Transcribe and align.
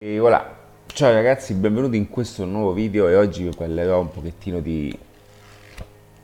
E 0.00 0.20
voilà, 0.20 0.56
ciao 0.86 1.12
ragazzi, 1.12 1.54
benvenuti 1.54 1.96
in 1.96 2.08
questo 2.08 2.44
nuovo 2.44 2.72
video 2.72 3.08
e 3.08 3.16
oggi 3.16 3.42
vi 3.42 3.50
parlerò 3.50 3.98
un 3.98 4.12
pochettino 4.12 4.60
di... 4.60 4.96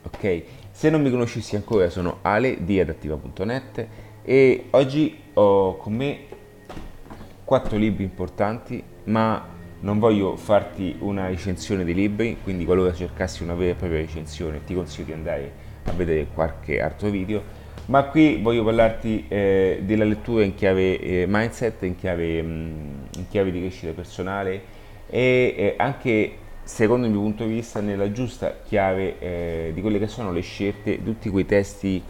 Ok, 0.03 0.43
se 0.71 0.89
non 0.89 1.01
mi 1.01 1.11
conoscissi 1.11 1.57
ancora 1.57 1.89
sono 1.89 2.19
Ale 2.21 2.63
di 2.63 2.79
adattiva.net 2.79 3.87
e 4.23 4.67
oggi 4.69 5.19
ho 5.33 5.75
con 5.75 5.91
me 5.91 6.19
quattro 7.43 7.75
libri 7.75 8.05
importanti 8.05 8.81
ma 9.03 9.45
non 9.81 9.99
voglio 9.99 10.37
farti 10.37 10.95
una 10.99 11.27
recensione 11.27 11.83
dei 11.83 11.95
libri, 11.95 12.37
quindi 12.41 12.63
qualora 12.63 12.93
cercassi 12.93 13.43
una 13.43 13.55
vera 13.55 13.71
e 13.71 13.75
propria 13.75 13.99
recensione 13.99 14.63
ti 14.63 14.73
consiglio 14.73 15.07
di 15.07 15.11
andare 15.11 15.51
a 15.83 15.91
vedere 15.91 16.27
qualche 16.33 16.79
altro 16.79 17.09
video 17.09 17.43
ma 17.87 18.03
qui 18.05 18.41
voglio 18.41 18.63
parlarti 18.63 19.25
eh, 19.27 19.81
della 19.83 20.05
lettura 20.05 20.43
in 20.43 20.55
chiave 20.55 20.99
eh, 20.99 21.25
mindset, 21.27 21.83
in 21.83 21.95
chiave, 21.95 22.41
mh, 22.41 22.47
mm, 22.47 23.03
in 23.17 23.27
chiave, 23.29 23.51
di 23.51 23.59
crescita 23.59 23.91
personale 23.91 24.73
e 25.07 25.53
eh, 25.55 25.73
anche 25.77 26.37
secondo 26.63 27.05
il 27.05 27.11
mio 27.11 27.21
punto 27.21 27.45
di 27.45 27.53
vista 27.53 27.79
nella 27.81 28.11
giusta 28.11 28.57
chiave 28.63 29.19
eh, 29.19 29.71
di 29.71 29.81
quelle 29.81 29.99
che 29.99 30.07
sono 30.07 30.31
le 30.31 30.41
scelte, 30.41 31.03
tutti 31.03 31.29
quei 31.29 31.45
testi 31.45 32.01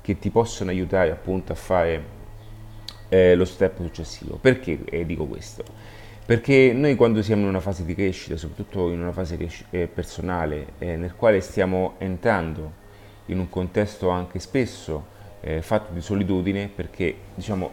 che 0.00 0.18
ti 0.18 0.30
possono 0.30 0.70
aiutare 0.70 1.12
appunto 1.12 1.52
a 1.52 1.54
fare 1.54 2.02
eh, 3.08 3.36
lo 3.36 3.44
step 3.44 3.80
successivo. 3.80 4.36
Perché 4.36 4.80
eh, 4.84 5.06
dico 5.06 5.26
questo? 5.26 5.62
Perché 6.26 6.72
noi 6.72 6.96
quando 6.96 7.22
siamo 7.22 7.42
in 7.42 7.48
una 7.48 7.60
fase 7.60 7.84
di 7.84 7.94
crescita, 7.94 8.36
soprattutto 8.36 8.90
in 8.90 9.00
una 9.00 9.12
fase 9.12 9.36
personale, 9.92 10.74
nel 10.78 11.14
quale 11.16 11.40
stiamo 11.40 11.94
entrando 11.98 12.79
in 13.30 13.38
un 13.38 13.48
contesto 13.48 14.10
anche 14.10 14.38
spesso 14.38 15.18
eh, 15.40 15.62
fatto 15.62 15.92
di 15.92 16.00
solitudine 16.00 16.70
perché 16.74 17.14
diciamo, 17.34 17.70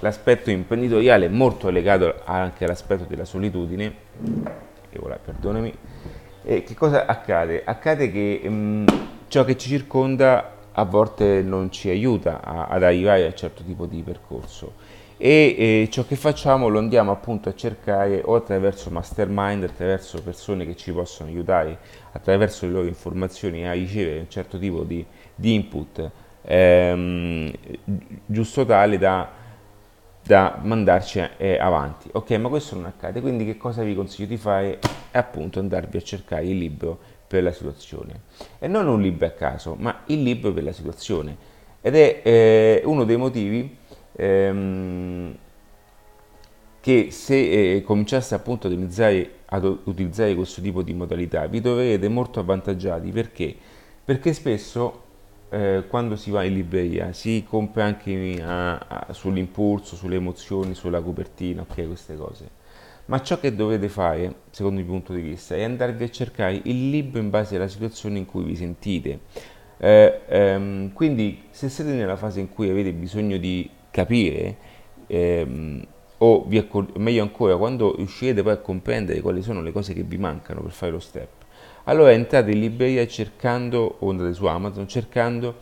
l'aspetto 0.00 0.50
imprenditoriale 0.50 1.26
è 1.26 1.28
molto 1.28 1.68
legato 1.70 2.20
anche 2.24 2.64
all'aspetto 2.64 3.04
della 3.04 3.24
solitudine. 3.24 3.94
E 4.90 4.98
voilà, 4.98 5.18
perdonami. 5.22 5.72
E 6.44 6.62
che 6.62 6.74
cosa 6.74 7.06
accade? 7.06 7.62
Accade 7.64 8.10
che 8.10 8.40
mh, 8.42 8.52
mm, 8.52 8.86
ciò 9.28 9.44
che 9.44 9.56
ci 9.56 9.68
circonda 9.68 10.52
a 10.72 10.84
volte 10.84 11.42
non 11.42 11.70
ci 11.70 11.88
aiuta 11.88 12.42
a, 12.42 12.66
ad 12.66 12.82
arrivare 12.82 13.24
a 13.24 13.26
un 13.26 13.36
certo 13.36 13.62
tipo 13.62 13.86
di 13.86 14.02
percorso 14.02 14.72
e 15.16 15.54
eh, 15.56 15.88
ciò 15.90 16.04
che 16.04 16.16
facciamo 16.16 16.66
lo 16.66 16.78
andiamo 16.78 17.12
appunto 17.12 17.48
a 17.48 17.54
cercare 17.54 18.20
o 18.24 18.34
attraverso 18.34 18.90
mastermind, 18.90 19.62
attraverso 19.62 20.20
persone 20.22 20.66
che 20.66 20.74
ci 20.74 20.92
possono 20.92 21.28
aiutare, 21.28 21.78
attraverso 22.14 22.66
le 22.66 22.72
loro 22.72 22.86
informazioni 22.86 23.66
a 23.66 23.72
ricevere 23.72 24.20
un 24.20 24.30
certo 24.30 24.58
tipo 24.58 24.82
di, 24.82 25.04
di 25.34 25.54
input 25.54 26.10
ehm, 26.42 27.50
giusto 28.26 28.64
tale 28.64 28.98
da, 28.98 29.28
da 30.22 30.58
mandarci 30.62 31.22
eh, 31.36 31.58
avanti. 31.58 32.08
Ok, 32.12 32.30
ma 32.32 32.48
questo 32.48 32.76
non 32.76 32.86
accade, 32.86 33.20
quindi 33.20 33.44
che 33.44 33.56
cosa 33.56 33.82
vi 33.82 33.94
consiglio 33.94 34.28
di 34.28 34.36
fare? 34.36 34.78
È 35.10 35.18
appunto 35.18 35.58
andarvi 35.58 35.96
a 35.96 36.02
cercare 36.02 36.44
il 36.44 36.58
libro 36.58 36.98
per 37.26 37.42
la 37.42 37.52
situazione. 37.52 38.22
E 38.58 38.68
non 38.68 38.86
un 38.86 39.00
libro 39.00 39.26
a 39.26 39.30
caso, 39.30 39.74
ma 39.78 40.02
il 40.06 40.22
libro 40.22 40.52
per 40.52 40.64
la 40.64 40.72
situazione. 40.72 41.52
Ed 41.80 41.96
è 41.96 42.20
eh, 42.22 42.82
uno 42.84 43.04
dei 43.04 43.16
motivi 43.16 43.76
ehm, 44.12 45.36
che 46.80 47.10
se 47.10 47.76
eh, 47.76 47.82
cominciasse 47.82 48.34
appunto 48.34 48.66
ad 48.66 48.72
utilizzare, 48.72 49.30
ad 49.54 49.78
utilizzare 49.84 50.34
questo 50.34 50.60
tipo 50.60 50.82
di 50.82 50.92
modalità 50.92 51.46
vi 51.46 51.60
troverete 51.60 52.08
molto 52.08 52.40
avvantaggiati 52.40 53.10
perché? 53.10 53.54
Perché 54.04 54.32
spesso 54.32 55.02
eh, 55.50 55.84
quando 55.88 56.16
si 56.16 56.30
va 56.30 56.42
in 56.42 56.54
libreria 56.54 57.12
si 57.12 57.44
compra 57.48 57.84
anche 57.84 58.42
a, 58.42 58.78
a, 58.78 59.12
sull'impulso, 59.12 59.94
sulle 59.94 60.16
emozioni, 60.16 60.74
sulla 60.74 61.00
copertina, 61.00 61.62
ok, 61.62 61.86
queste 61.86 62.16
cose. 62.16 62.62
Ma 63.06 63.20
ciò 63.22 63.38
che 63.38 63.54
dovete 63.54 63.88
fare, 63.88 64.34
secondo 64.50 64.80
il 64.80 64.86
punto 64.86 65.12
di 65.12 65.20
vista, 65.20 65.54
è 65.54 65.62
andarvi 65.62 66.04
a 66.04 66.10
cercare 66.10 66.60
il 66.64 66.90
libro 66.90 67.20
in 67.20 67.30
base 67.30 67.56
alla 67.56 67.68
situazione 67.68 68.18
in 68.18 68.24
cui 68.24 68.44
vi 68.44 68.56
sentite. 68.56 69.20
Eh, 69.76 70.20
ehm, 70.26 70.92
quindi, 70.92 71.42
se 71.50 71.68
siete 71.68 71.92
nella 71.92 72.16
fase 72.16 72.40
in 72.40 72.48
cui 72.48 72.70
avete 72.70 72.92
bisogno 72.92 73.36
di 73.36 73.68
capire, 73.90 74.56
ehm, 75.06 75.86
o 76.18 76.46
accor- 76.56 76.96
meglio 76.96 77.22
ancora, 77.22 77.56
quando 77.56 77.94
riuscirete 77.96 78.42
poi 78.42 78.52
a 78.52 78.58
comprendere 78.58 79.20
quali 79.20 79.42
sono 79.42 79.62
le 79.62 79.72
cose 79.72 79.94
che 79.94 80.02
vi 80.02 80.16
mancano 80.16 80.60
per 80.60 80.72
fare 80.72 80.92
lo 80.92 81.00
step, 81.00 81.28
allora 81.84 82.12
entrate 82.12 82.50
in 82.50 82.60
libreria 82.60 83.06
cercando, 83.06 83.96
o 83.98 84.10
andate 84.10 84.32
su 84.32 84.46
Amazon 84.46 84.88
cercando 84.88 85.56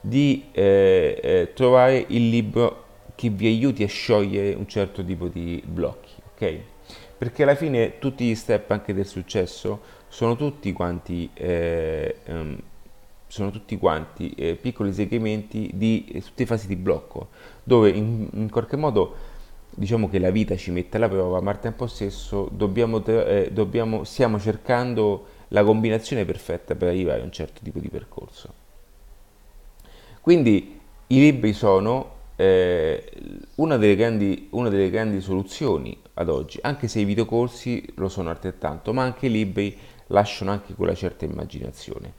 di 0.00 0.44
eh, 0.52 1.18
eh, 1.22 1.52
trovare 1.54 2.04
il 2.08 2.28
libro 2.28 2.82
che 3.14 3.30
vi 3.30 3.46
aiuti 3.46 3.82
a 3.82 3.88
sciogliere 3.88 4.54
un 4.54 4.66
certo 4.66 5.04
tipo 5.04 5.28
di 5.28 5.62
blocchi, 5.64 6.12
ok? 6.34 6.58
Perché 7.16 7.44
alla 7.44 7.54
fine 7.54 7.98
tutti 7.98 8.26
gli 8.26 8.34
step 8.34 8.70
anche 8.70 8.92
del 8.92 9.06
successo 9.06 9.80
sono 10.08 10.36
tutti 10.36 10.72
quanti, 10.72 11.30
eh, 11.32 12.16
um, 12.26 12.58
sono 13.26 13.50
tutti 13.50 13.78
quanti 13.78 14.30
eh, 14.36 14.56
piccoli 14.56 14.92
segmenti 14.92 15.70
di 15.72 16.04
eh, 16.12 16.20
tutte 16.20 16.44
fasi 16.44 16.66
di 16.66 16.76
blocco, 16.76 17.28
dove 17.62 17.88
in, 17.90 18.28
in, 18.32 18.50
qualche 18.50 18.76
modo 18.76 19.14
diciamo 19.76 20.08
che 20.08 20.18
la 20.18 20.30
vita 20.30 20.56
ci 20.56 20.70
mette 20.70 20.96
alla 20.96 21.08
prova, 21.08 21.40
ma 21.40 21.50
al 21.50 21.60
tempo 21.60 21.86
stesso 21.86 22.48
dobbiamo, 22.52 23.04
eh, 23.04 23.50
dobbiamo, 23.52 24.04
stiamo 24.04 24.38
cercando 24.38 25.26
la 25.48 25.64
combinazione 25.64 26.24
perfetta 26.24 26.74
per 26.74 26.88
arrivare 26.88 27.20
a 27.20 27.24
un 27.24 27.32
certo 27.32 27.60
tipo 27.62 27.78
di 27.78 27.88
percorso. 27.88 28.52
Quindi 30.20 30.80
i 31.08 31.18
libri 31.18 31.52
sono 31.52 32.12
eh, 32.36 33.10
una, 33.56 33.76
delle 33.76 33.96
grandi, 33.96 34.48
una, 34.50 34.68
delle 34.68 34.90
grandi, 34.90 35.20
soluzioni 35.20 35.96
ad 36.14 36.28
oggi, 36.28 36.58
anche 36.62 36.88
se 36.88 37.00
i 37.00 37.04
videocorsi 37.04 37.84
lo 37.96 38.08
sono 38.08 38.30
altrettanto, 38.30 38.92
ma 38.92 39.02
anche 39.02 39.26
i 39.26 39.30
libri 39.30 39.76
lasciano 40.08 40.50
anche 40.50 40.74
quella 40.74 40.94
certa 40.94 41.24
immaginazione. 41.24 42.12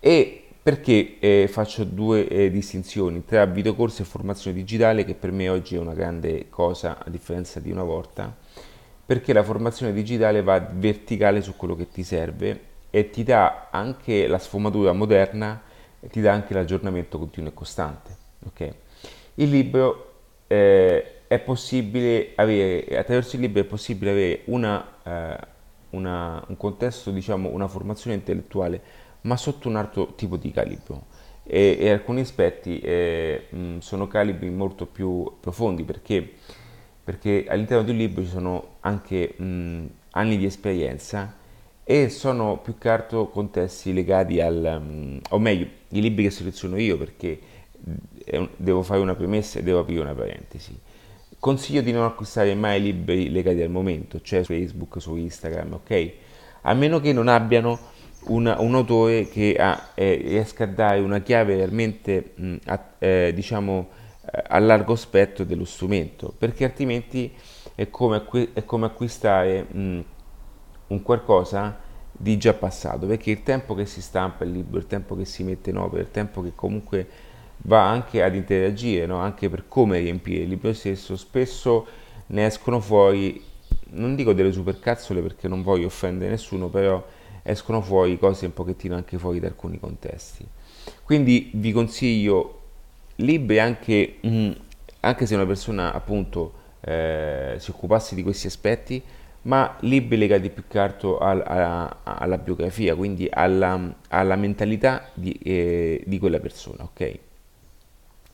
E 0.00 0.45
perché 0.66 1.18
eh, 1.20 1.46
faccio 1.48 1.84
due 1.84 2.26
eh, 2.26 2.50
distinzioni 2.50 3.24
tra 3.24 3.44
videocorsi 3.46 4.02
e 4.02 4.04
formazione 4.04 4.56
digitale, 4.56 5.04
che 5.04 5.14
per 5.14 5.30
me 5.30 5.48
oggi 5.48 5.76
è 5.76 5.78
una 5.78 5.94
grande 5.94 6.48
cosa 6.48 6.98
a 6.98 7.08
differenza 7.08 7.60
di 7.60 7.70
una 7.70 7.84
volta? 7.84 8.34
perché 9.06 9.32
la 9.32 9.44
formazione 9.44 9.92
digitale 9.92 10.42
va 10.42 10.58
verticale 10.58 11.40
su 11.40 11.54
quello 11.54 11.76
che 11.76 11.88
ti 11.88 12.02
serve 12.02 12.60
e 12.90 13.10
ti 13.10 13.22
dà 13.22 13.68
anche 13.70 14.26
la 14.26 14.38
sfumatura 14.38 14.92
moderna 14.92 15.62
e 16.00 16.08
ti 16.08 16.20
dà 16.20 16.32
anche 16.32 16.52
l'aggiornamento 16.52 17.16
continuo 17.16 17.50
e 17.50 17.54
costante. 17.54 18.16
Okay? 18.46 18.72
Il 19.34 19.50
libro 19.50 20.14
eh, 20.48 21.26
è 21.28 21.38
possibile 21.38 22.32
avere, 22.34 22.98
attraverso 22.98 23.36
il 23.36 23.42
libro 23.42 23.60
è 23.60 23.64
possibile 23.64 24.10
avere 24.10 24.40
una, 24.46 24.84
eh, 25.04 25.38
una, 25.90 26.44
un 26.44 26.56
contesto, 26.56 27.12
diciamo, 27.12 27.50
una 27.50 27.68
formazione 27.68 28.16
intellettuale, 28.16 28.80
ma 29.26 29.36
sotto 29.36 29.68
un 29.68 29.76
altro 29.76 30.14
tipo 30.14 30.36
di 30.36 30.50
calibro. 30.50 31.04
E, 31.42 31.76
e 31.78 31.90
alcuni 31.90 32.22
aspetti 32.22 32.80
eh, 32.80 33.46
mh, 33.50 33.78
sono 33.78 34.08
calibri 34.08 34.50
molto 34.50 34.84
più 34.86 35.30
profondi 35.38 35.84
perché 35.84 36.32
perché 37.06 37.44
all'interno 37.46 37.84
di 37.84 37.92
un 37.92 37.98
libro 37.98 38.20
ci 38.24 38.28
sono 38.28 38.78
anche 38.80 39.34
mh, 39.36 39.86
anni 40.10 40.36
di 40.36 40.44
esperienza 40.44 41.36
e 41.84 42.08
sono 42.08 42.58
più 42.58 42.78
che 42.78 42.88
altro 42.88 43.28
contesti 43.28 43.92
legati 43.92 44.40
al, 44.40 44.82
mh, 44.82 45.20
o 45.30 45.38
meglio, 45.38 45.68
i 45.90 46.00
libri 46.00 46.24
che 46.24 46.30
seleziono 46.30 46.76
io 46.76 46.98
perché 46.98 47.38
un, 48.32 48.48
devo 48.56 48.82
fare 48.82 48.98
una 48.98 49.14
premessa 49.14 49.60
e 49.60 49.62
devo 49.62 49.78
aprire 49.78 50.00
una 50.00 50.14
parentesi. 50.14 50.76
Consiglio 51.38 51.80
di 51.80 51.92
non 51.92 52.02
acquistare 52.02 52.52
mai 52.56 52.82
libri 52.82 53.30
legati 53.30 53.62
al 53.62 53.70
momento, 53.70 54.20
cioè 54.20 54.42
su 54.42 54.52
Facebook, 54.52 55.00
su 55.00 55.14
Instagram, 55.14 55.74
ok? 55.74 56.12
A 56.62 56.74
meno 56.74 56.98
che 56.98 57.12
non 57.12 57.28
abbiano 57.28 57.78
una, 58.28 58.60
un 58.60 58.74
autore 58.74 59.28
che 59.28 59.56
ha, 59.58 59.90
eh, 59.94 60.16
riesca 60.16 60.64
a 60.64 60.66
dare 60.66 61.00
una 61.00 61.20
chiave 61.20 61.56
realmente, 61.56 62.32
mh, 62.34 62.56
a, 62.66 62.84
eh, 62.98 63.32
diciamo, 63.34 63.88
eh, 64.32 64.42
a 64.48 64.58
largo 64.58 64.96
spettro 64.96 65.44
dello 65.44 65.64
strumento, 65.64 66.32
perché 66.36 66.64
altrimenti 66.64 67.32
è 67.74 67.88
come, 67.90 68.16
acqu- 68.16 68.52
è 68.52 68.64
come 68.64 68.86
acquistare 68.86 69.62
mh, 69.62 70.00
un 70.88 71.02
qualcosa 71.02 71.78
di 72.12 72.38
già 72.38 72.54
passato, 72.54 73.06
perché 73.06 73.30
il 73.30 73.42
tempo 73.42 73.74
che 73.74 73.86
si 73.86 74.00
stampa 74.00 74.44
il 74.44 74.52
libro, 74.52 74.78
il 74.78 74.86
tempo 74.86 75.16
che 75.16 75.24
si 75.24 75.42
mette 75.44 75.70
in 75.70 75.76
opera, 75.76 76.02
il 76.02 76.10
tempo 76.10 76.42
che 76.42 76.52
comunque 76.54 77.06
va 77.58 77.88
anche 77.88 78.22
ad 78.22 78.34
interagire, 78.34 79.06
no? 79.06 79.18
anche 79.18 79.48
per 79.50 79.64
come 79.68 79.98
riempire 79.98 80.44
il 80.44 80.48
libro 80.48 80.72
stesso, 80.72 81.16
spesso 81.16 81.86
ne 82.28 82.46
escono 82.46 82.80
fuori, 82.80 83.42
non 83.90 84.14
dico 84.14 84.32
delle 84.32 84.52
supercazzole 84.52 85.20
perché 85.20 85.48
non 85.48 85.62
voglio 85.62 85.86
offendere 85.86 86.30
nessuno, 86.30 86.68
però 86.68 87.04
escono 87.46 87.80
fuori 87.80 88.18
cose 88.18 88.46
un 88.46 88.52
pochettino 88.52 88.94
anche 88.94 89.18
fuori 89.18 89.40
da 89.40 89.46
alcuni 89.46 89.78
contesti. 89.78 90.46
Quindi 91.02 91.50
vi 91.54 91.72
consiglio 91.72 92.62
libri 93.16 93.58
anche, 93.58 94.16
mm, 94.26 94.50
anche 95.00 95.26
se 95.26 95.34
una 95.34 95.46
persona 95.46 95.92
appunto 95.92 96.64
eh, 96.80 97.54
si 97.58 97.70
occupasse 97.70 98.14
di 98.14 98.22
questi 98.22 98.46
aspetti, 98.46 99.02
ma 99.42 99.76
libri 99.80 100.16
legati 100.16 100.50
più 100.50 100.64
che 100.68 100.78
altro 100.78 101.18
al, 101.18 101.42
alla, 101.46 102.00
alla, 102.02 102.38
biografia, 102.38 102.94
quindi 102.96 103.28
alla, 103.30 103.94
alla 104.08 104.36
mentalità 104.36 105.10
di, 105.14 105.32
eh, 105.42 106.02
di, 106.04 106.18
quella 106.18 106.40
persona, 106.40 106.82
ok? 106.82 107.18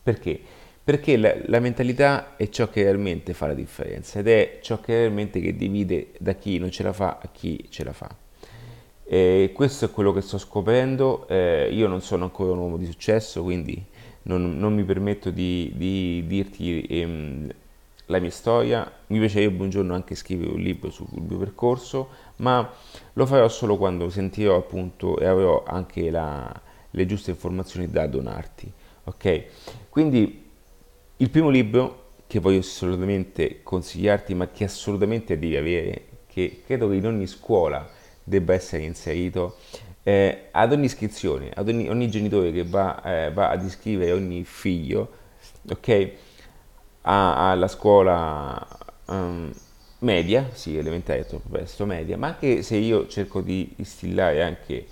Perché? 0.02 0.40
Perché 0.82 1.16
la, 1.16 1.34
la, 1.46 1.60
mentalità 1.60 2.34
è 2.36 2.48
ciò 2.48 2.68
che 2.68 2.82
realmente 2.82 3.34
fa 3.34 3.46
la 3.46 3.54
differenza 3.54 4.18
ed 4.18 4.28
è 4.28 4.58
ciò 4.62 4.80
che 4.80 4.94
realmente 4.94 5.40
che 5.40 5.54
divide 5.54 6.08
da 6.18 6.32
chi 6.32 6.58
non 6.58 6.70
ce 6.70 6.82
la 6.82 6.92
fa 6.92 7.18
a 7.22 7.28
chi 7.30 7.66
ce 7.68 7.84
la 7.84 7.92
fa. 7.92 8.08
E 9.12 9.50
questo 9.52 9.84
è 9.84 9.90
quello 9.90 10.10
che 10.10 10.22
sto 10.22 10.38
scoprendo, 10.38 11.28
eh, 11.28 11.68
io 11.70 11.86
non 11.86 12.00
sono 12.00 12.24
ancora 12.24 12.52
un 12.52 12.58
uomo 12.60 12.78
di 12.78 12.86
successo, 12.86 13.42
quindi 13.42 13.84
non, 14.22 14.56
non 14.56 14.72
mi 14.72 14.84
permetto 14.84 15.28
di, 15.30 15.70
di 15.74 16.24
dirti 16.26 16.82
ehm, 16.88 17.52
la 18.06 18.18
mia 18.20 18.30
storia, 18.30 18.90
mi 19.08 19.18
piacerebbe 19.18 19.64
un 19.64 19.68
giorno 19.68 19.92
anche 19.92 20.14
scrivere 20.14 20.52
un 20.52 20.60
libro 20.60 20.88
sul 20.88 21.08
mio 21.10 21.36
percorso, 21.36 22.08
ma 22.36 22.66
lo 23.12 23.26
farò 23.26 23.46
solo 23.50 23.76
quando 23.76 24.08
sentirò 24.08 24.56
appunto 24.56 25.18
e 25.18 25.26
avrò 25.26 25.62
anche 25.66 26.08
la, 26.10 26.50
le 26.88 27.04
giuste 27.04 27.32
informazioni 27.32 27.90
da 27.90 28.06
donarti. 28.06 28.72
Ok? 29.04 29.44
Quindi 29.90 30.42
il 31.18 31.28
primo 31.28 31.50
libro 31.50 32.12
che 32.26 32.38
voglio 32.38 32.60
assolutamente 32.60 33.60
consigliarti, 33.62 34.32
ma 34.32 34.48
che 34.48 34.64
assolutamente 34.64 35.38
devi 35.38 35.54
avere, 35.54 36.06
che 36.26 36.62
credo 36.64 36.88
che 36.88 36.94
in 36.94 37.06
ogni 37.06 37.26
scuola 37.26 38.00
debba 38.24 38.54
essere 38.54 38.82
inserito, 38.84 39.56
eh, 40.02 40.48
ad 40.50 40.72
ogni 40.72 40.86
iscrizione, 40.86 41.50
ad 41.54 41.68
ogni, 41.68 41.88
ogni 41.88 42.10
genitore 42.10 42.52
che 42.52 42.64
va, 42.64 43.02
eh, 43.02 43.32
va, 43.32 43.50
ad 43.50 43.64
iscrivere 43.64 44.12
ogni 44.12 44.44
figlio, 44.44 45.10
ok? 45.70 46.10
alla 47.04 47.66
scuola 47.66 48.64
um, 49.06 49.52
media, 50.00 50.50
sì, 50.52 50.76
elementare 50.76 51.26
troppo 51.26 51.48
presto, 51.48 51.84
media, 51.86 52.16
ma 52.16 52.28
anche 52.28 52.62
se 52.62 52.76
io 52.76 53.06
cerco 53.08 53.40
di 53.40 53.72
instillare 53.76 54.42
anche 54.42 54.86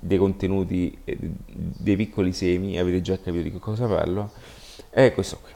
dei 0.00 0.18
contenuti, 0.18 0.96
eh, 1.04 1.16
dei 1.18 1.96
piccoli 1.96 2.32
semi, 2.32 2.78
avete 2.78 3.00
già 3.00 3.18
capito 3.18 3.42
di 3.44 3.52
che 3.52 3.58
cosa 3.58 3.86
parlo, 3.86 4.30
è 4.90 5.12
questo 5.12 5.38
qui. 5.42 5.52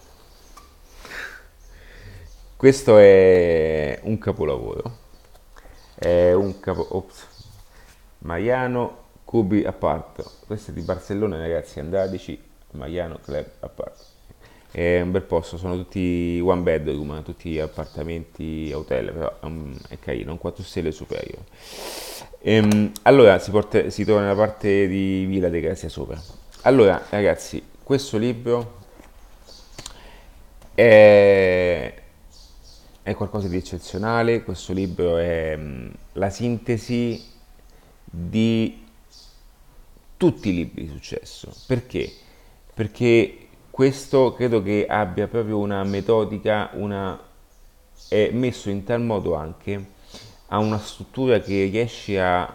Questo 2.57 2.97
è 2.99 3.99
un 4.05 4.19
capolavoro. 4.19 5.02
È 6.03 6.33
un 6.33 6.59
capo... 6.59 6.85
Ops. 6.97 7.27
Mariano 8.19 8.99
Cubi 9.25 9.65
Apart. 9.65 10.47
Questo 10.47 10.73
è 10.73 10.75
di 10.75 10.81
Barcellona, 10.81 11.39
ragazzi, 11.39 11.79
andateci. 11.79 12.43
Mariano 12.73 13.21
Club 13.23 13.47
Apart. 13.61 14.05
È 14.73 15.01
un 15.01 15.13
bel 15.13 15.23
posto, 15.23 15.57
sono 15.57 15.77
tutti 15.77 16.41
one 16.43 16.63
bedroom, 16.63 17.23
tutti 17.23 17.61
appartamenti 17.61 18.73
hotel, 18.75 19.13
però 19.13 19.33
um, 19.43 19.77
è 19.89 19.99
carino, 20.01 20.33
un 20.33 20.39
4 20.39 20.65
stelle 20.65 20.91
superiore. 20.91 21.45
Ehm, 22.41 22.91
allora, 23.03 23.39
si, 23.39 23.53
porta, 23.53 23.89
si 23.89 24.05
trova 24.05 24.23
nella 24.23 24.35
parte 24.35 24.89
di 24.89 25.25
Villa 25.27 25.51
de 25.51 25.61
Grazia 25.61 25.89
sopra. 25.89 26.21
Allora, 26.63 27.01
ragazzi, 27.11 27.63
questo 27.81 28.19
libro 28.19 28.79
è, 30.75 32.02
è 33.03 33.15
qualcosa 33.15 33.49
di 33.49 33.57
eccezionale, 33.57 34.45
questo 34.45 34.73
libro 34.73 35.17
è 35.17 35.57
mh, 35.57 35.93
la 36.13 36.31
sintesi 36.31 37.21
di 38.05 38.85
tutti 40.17 40.51
i 40.51 40.55
libri 40.55 40.85
di 40.85 40.91
successo. 40.91 41.53
Perché? 41.67 42.13
Perché 42.75 43.49
questo 43.71 44.35
credo 44.35 44.63
che 44.63 44.87
abbia 44.87 45.27
proprio 45.27 45.59
una 45.59 45.83
metodica, 45.83 46.71
una, 46.75 47.19
è 48.09 48.31
messo 48.33 48.71
in 48.71 48.85
tal 48.85 49.01
modo 49.01 49.35
anche 49.35 49.87
a 50.49 50.59
una 50.59 50.79
struttura 50.79 51.41
che 51.41 51.65
riesce 51.65 52.21
a, 52.21 52.55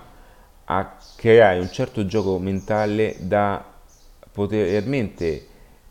a 0.65 0.97
creare 1.15 1.59
un 1.59 1.71
certo 1.71 2.05
gioco 2.05 2.38
mentale 2.39 3.15
da 3.19 3.63
poter 4.31 4.69
realmente 4.69 5.45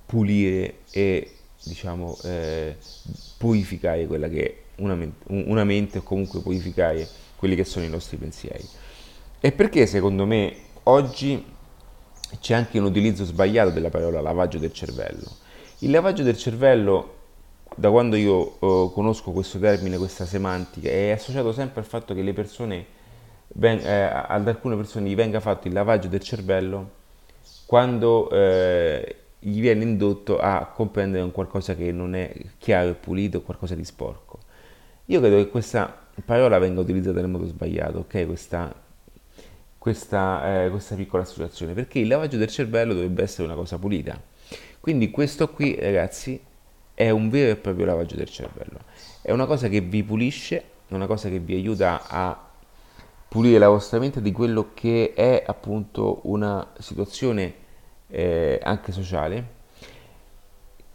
pulire 0.06 0.78
e 0.92 1.36
diciamo, 1.64 2.16
eh, 2.22 2.76
purificare 3.38 4.06
quella 4.06 4.28
che 4.28 4.44
è 4.44 4.82
una 4.82 4.94
mente, 4.94 5.24
una 5.28 5.64
mente 5.64 5.98
o 5.98 6.02
comunque 6.02 6.40
purificare 6.40 7.06
quelli 7.36 7.54
che 7.54 7.64
sono 7.64 7.84
i 7.84 7.88
nostri 7.88 8.16
pensieri. 8.16 8.64
E 9.40 9.52
perché 9.52 9.86
secondo 9.86 10.26
me 10.26 10.54
oggi 10.84 11.44
c'è 12.40 12.54
anche 12.54 12.78
un 12.78 12.84
utilizzo 12.84 13.24
sbagliato 13.24 13.70
della 13.70 13.90
parola 13.90 14.20
lavaggio 14.20 14.58
del 14.58 14.72
cervello? 14.72 15.30
Il 15.80 15.90
lavaggio 15.90 16.22
del 16.22 16.36
cervello, 16.36 17.14
da 17.74 17.90
quando 17.90 18.16
io 18.16 18.54
eh, 18.60 18.90
conosco 18.92 19.32
questo 19.32 19.58
termine, 19.58 19.98
questa 19.98 20.24
semantica, 20.24 20.88
è 20.88 21.10
associato 21.10 21.52
sempre 21.52 21.80
al 21.80 21.86
fatto 21.86 22.14
che 22.14 22.22
le 22.22 22.32
persone, 22.32 22.86
ben, 23.48 23.78
eh, 23.78 24.02
ad 24.26 24.48
alcune 24.48 24.76
persone 24.76 25.08
gli 25.08 25.14
venga 25.14 25.40
fatto 25.40 25.68
il 25.68 25.74
lavaggio 25.74 26.08
del 26.08 26.20
cervello 26.20 27.04
quando 27.66 28.30
eh, 28.30 29.16
gli 29.48 29.60
viene 29.60 29.84
indotto 29.84 30.40
a 30.40 30.66
comprendere 30.66 31.22
un 31.22 31.30
qualcosa 31.30 31.76
che 31.76 31.92
non 31.92 32.16
è 32.16 32.34
chiaro 32.58 32.88
e 32.88 32.94
pulito, 32.94 33.42
qualcosa 33.42 33.76
di 33.76 33.84
sporco. 33.84 34.40
Io 35.04 35.20
credo 35.20 35.36
che 35.36 35.48
questa 35.48 35.96
parola 36.24 36.58
venga 36.58 36.80
utilizzata 36.80 37.20
nel 37.20 37.30
modo 37.30 37.46
sbagliato, 37.46 37.98
ok? 37.98 38.26
Questa, 38.26 38.74
questa, 39.78 40.64
eh, 40.64 40.70
questa 40.70 40.96
piccola 40.96 41.22
associazione, 41.22 41.74
perché 41.74 42.00
il 42.00 42.08
lavaggio 42.08 42.38
del 42.38 42.48
cervello 42.48 42.92
dovrebbe 42.92 43.22
essere 43.22 43.44
una 43.44 43.54
cosa 43.54 43.78
pulita. 43.78 44.20
Quindi 44.80 45.12
questo 45.12 45.48
qui, 45.50 45.78
ragazzi, 45.78 46.40
è 46.92 47.10
un 47.10 47.30
vero 47.30 47.52
e 47.52 47.56
proprio 47.56 47.86
lavaggio 47.86 48.16
del 48.16 48.28
cervello. 48.28 48.80
È 49.22 49.30
una 49.30 49.46
cosa 49.46 49.68
che 49.68 49.80
vi 49.80 50.02
pulisce, 50.02 50.64
è 50.88 50.94
una 50.94 51.06
cosa 51.06 51.28
che 51.28 51.38
vi 51.38 51.54
aiuta 51.54 52.08
a 52.08 52.36
pulire 53.28 53.58
la 53.58 53.68
vostra 53.68 54.00
mente 54.00 54.20
di 54.20 54.32
quello 54.32 54.70
che 54.74 55.12
è 55.14 55.44
appunto 55.46 56.18
una 56.24 56.72
situazione 56.80 57.64
eh, 58.08 58.60
anche 58.62 58.92
sociale. 58.92 59.54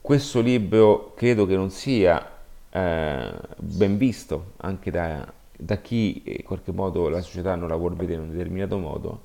Questo 0.01 0.41
libro 0.41 1.13
credo 1.15 1.45
che 1.45 1.55
non 1.55 1.69
sia 1.69 2.39
eh, 2.69 3.31
ben 3.57 3.97
visto 3.97 4.53
anche 4.57 4.89
da, 4.89 5.31
da 5.55 5.77
chi 5.77 6.23
in 6.25 6.43
qualche 6.43 6.71
modo 6.71 7.09
la 7.09 7.21
società 7.21 7.55
non 7.55 7.67
la 7.67 7.75
vuole 7.75 7.95
vedere 7.95 8.21
in 8.21 8.29
un 8.29 8.31
determinato 8.31 8.77
modo. 8.77 9.21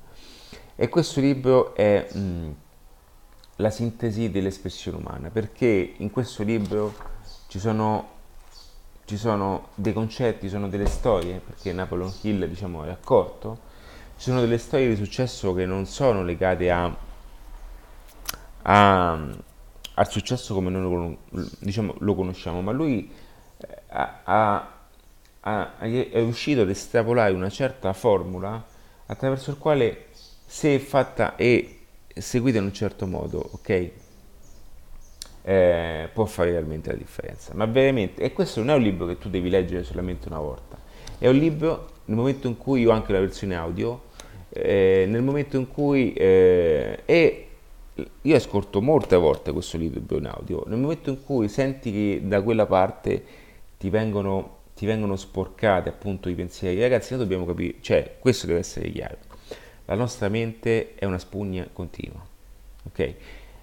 E 0.75 0.89
questo 0.89 1.19
libro 1.19 1.73
è 1.73 2.07
mh, 2.11 2.19
mm, 2.19 2.51
la 3.57 3.71
sintesi 3.71 4.29
dell'espressione 4.29 4.97
umana, 4.97 5.29
perché 5.29 5.93
in 5.97 6.11
questo 6.11 6.43
libro 6.43 6.93
ci 7.47 7.57
sono, 7.57 8.07
ci 9.05 9.17
sono 9.17 9.69
dei 9.73 9.93
concetti, 9.93 10.45
ci 10.45 10.49
sono 10.51 10.67
delle 10.67 10.85
storie, 10.85 11.41
perché 11.43 11.73
Napoleon 11.73 12.13
Hill 12.21 12.45
diciamo, 12.45 12.83
è 12.83 12.89
accorto, 12.89 13.57
ci 14.17 14.25
sono 14.29 14.41
delle 14.41 14.59
storie 14.59 14.89
di 14.89 14.95
successo 14.95 15.53
che 15.55 15.65
non 15.65 15.85
sono 15.87 16.23
legate 16.23 16.69
a 16.69 16.95
a, 18.69 19.11
al 19.93 20.09
successo 20.09 20.53
come 20.53 20.69
noi 20.69 20.81
lo, 20.81 21.17
diciamo, 21.59 21.95
lo 21.99 22.15
conosciamo, 22.15 22.61
ma 22.61 22.71
lui 22.71 23.09
eh, 23.57 23.81
ha, 23.87 24.71
ha, 25.39 25.77
è 25.79 26.09
riuscito 26.13 26.61
ad 26.61 26.69
estrapolare 26.69 27.33
una 27.33 27.49
certa 27.49 27.93
formula 27.93 28.63
attraverso 29.05 29.51
il 29.51 29.57
quale 29.57 30.07
se 30.45 30.75
è 30.75 30.79
fatta 30.79 31.35
e 31.37 31.79
seguita 32.13 32.57
in 32.57 32.65
un 32.65 32.73
certo 32.73 33.07
modo, 33.07 33.49
ok? 33.53 33.91
Eh, 35.43 36.09
può 36.11 36.25
fare 36.25 36.51
realmente 36.51 36.91
la 36.91 36.97
differenza. 36.97 37.53
Ma 37.53 37.65
veramente, 37.65 38.21
e 38.21 38.33
questo 38.33 38.59
non 38.59 38.71
è 38.71 38.73
un 38.75 38.81
libro 38.81 39.05
che 39.05 39.17
tu 39.17 39.29
devi 39.29 39.49
leggere 39.49 39.83
solamente 39.83 40.27
una 40.27 40.39
volta, 40.39 40.77
è 41.17 41.29
un 41.29 41.37
libro 41.37 41.91
nel 42.05 42.17
momento 42.17 42.47
in 42.47 42.57
cui 42.57 42.81
io 42.81 42.89
ho 42.89 42.93
anche 42.93 43.13
la 43.13 43.19
versione 43.19 43.55
audio, 43.55 44.03
eh, 44.49 45.05
nel 45.07 45.21
momento 45.21 45.55
in 45.55 45.69
cui 45.69 46.11
eh, 46.11 47.05
è 47.05 47.46
io 48.21 48.35
ascolto 48.35 48.81
molte 48.81 49.15
volte 49.15 49.51
questo 49.51 49.77
libro 49.77 50.17
in 50.17 50.27
audio, 50.27 50.63
nel 50.67 50.77
momento 50.77 51.09
in 51.09 51.23
cui 51.23 51.47
senti 51.47 51.91
che 51.91 52.21
da 52.23 52.41
quella 52.41 52.65
parte 52.65 53.23
ti 53.77 53.89
vengono, 53.89 54.57
ti 54.75 54.85
vengono 54.85 55.15
sporcati 55.15 55.89
appunto 55.89 56.29
i 56.29 56.35
pensieri, 56.35 56.79
ragazzi 56.79 57.13
noi 57.13 57.23
dobbiamo 57.23 57.45
capire, 57.45 57.75
cioè 57.81 58.17
questo 58.19 58.45
deve 58.45 58.59
essere 58.59 58.91
chiaro, 58.91 59.17
la 59.85 59.95
nostra 59.95 60.29
mente 60.29 60.95
è 60.95 61.05
una 61.05 61.17
spugna 61.17 61.67
continua, 61.71 62.23
ok? 62.83 63.13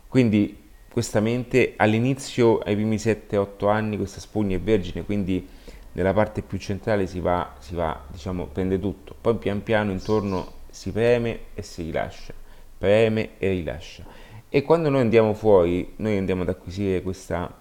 Quindi 0.09 0.63
questa 0.91 1.21
mente 1.21 1.75
all'inizio, 1.77 2.59
ai 2.59 2.75
primi 2.75 2.97
7-8 2.97 3.69
anni, 3.69 3.97
questa 3.97 4.21
spugna 4.21 4.57
è 4.57 4.61
vergine, 4.61 5.05
quindi 5.05 5.47
nella 5.93 6.13
parte 6.13 6.43
più 6.43 6.59
centrale 6.59 7.07
si 7.07 7.21
va, 7.21 7.55
si 7.59 7.75
va, 7.75 8.05
diciamo, 8.11 8.47
prende 8.47 8.81
tutto, 8.81 9.15
poi 9.21 9.37
pian 9.37 9.63
piano 9.63 9.93
intorno 9.93 10.63
si 10.71 10.91
preme 10.91 11.39
e 11.55 11.63
si 11.63 11.83
rilascia, 11.83 12.33
preme 12.79 13.39
e 13.39 13.49
rilascia 13.51 14.23
e 14.55 14.63
quando 14.63 14.89
noi 14.89 15.01
andiamo 15.01 15.35
fuori, 15.35 15.95
noi 15.97 16.17
andiamo 16.17 16.43
ad 16.43 16.49
acquisire 16.49 17.03
questa, 17.03 17.53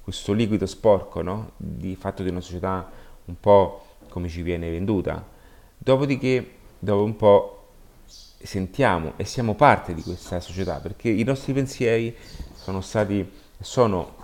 questo 0.00 0.32
liquido 0.32 0.64
sporco, 0.64 1.20
no? 1.20 1.50
Di 1.56 1.96
fatto 1.96 2.22
di 2.22 2.28
una 2.28 2.40
società 2.40 2.88
un 3.24 3.34
po' 3.40 3.84
come 4.08 4.28
ci 4.28 4.42
viene 4.42 4.70
venduta. 4.70 5.26
Dopodiché, 5.76 6.50
dopo 6.78 7.02
un 7.02 7.16
po', 7.16 7.70
sentiamo 8.06 9.14
e 9.16 9.24
siamo 9.24 9.56
parte 9.56 9.92
di 9.92 10.02
questa 10.02 10.38
società, 10.38 10.78
perché 10.78 11.08
i 11.08 11.24
nostri 11.24 11.52
pensieri 11.52 12.14
sono 12.54 12.80
stati, 12.80 13.28
sono 13.58 14.14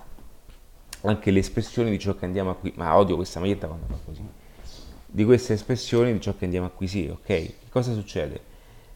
anche 1.00 1.32
le 1.32 1.40
espressioni 1.40 1.90
di 1.90 1.98
ciò 1.98 2.14
che 2.14 2.24
andiamo 2.24 2.50
a 2.50 2.52
acquisire. 2.52 2.80
Ma 2.80 2.96
odio 2.96 3.16
questa 3.16 3.40
maglietta 3.40 3.66
quando 3.66 3.86
fa 3.88 3.98
così. 4.04 4.24
Di 5.06 5.24
queste 5.24 5.54
espressioni 5.54 6.12
di 6.12 6.20
ciò 6.20 6.36
che 6.36 6.44
andiamo 6.44 6.66
a 6.66 6.68
acquisire, 6.68 7.10
ok? 7.14 7.54
Cosa 7.68 7.92
succede? 7.92 8.40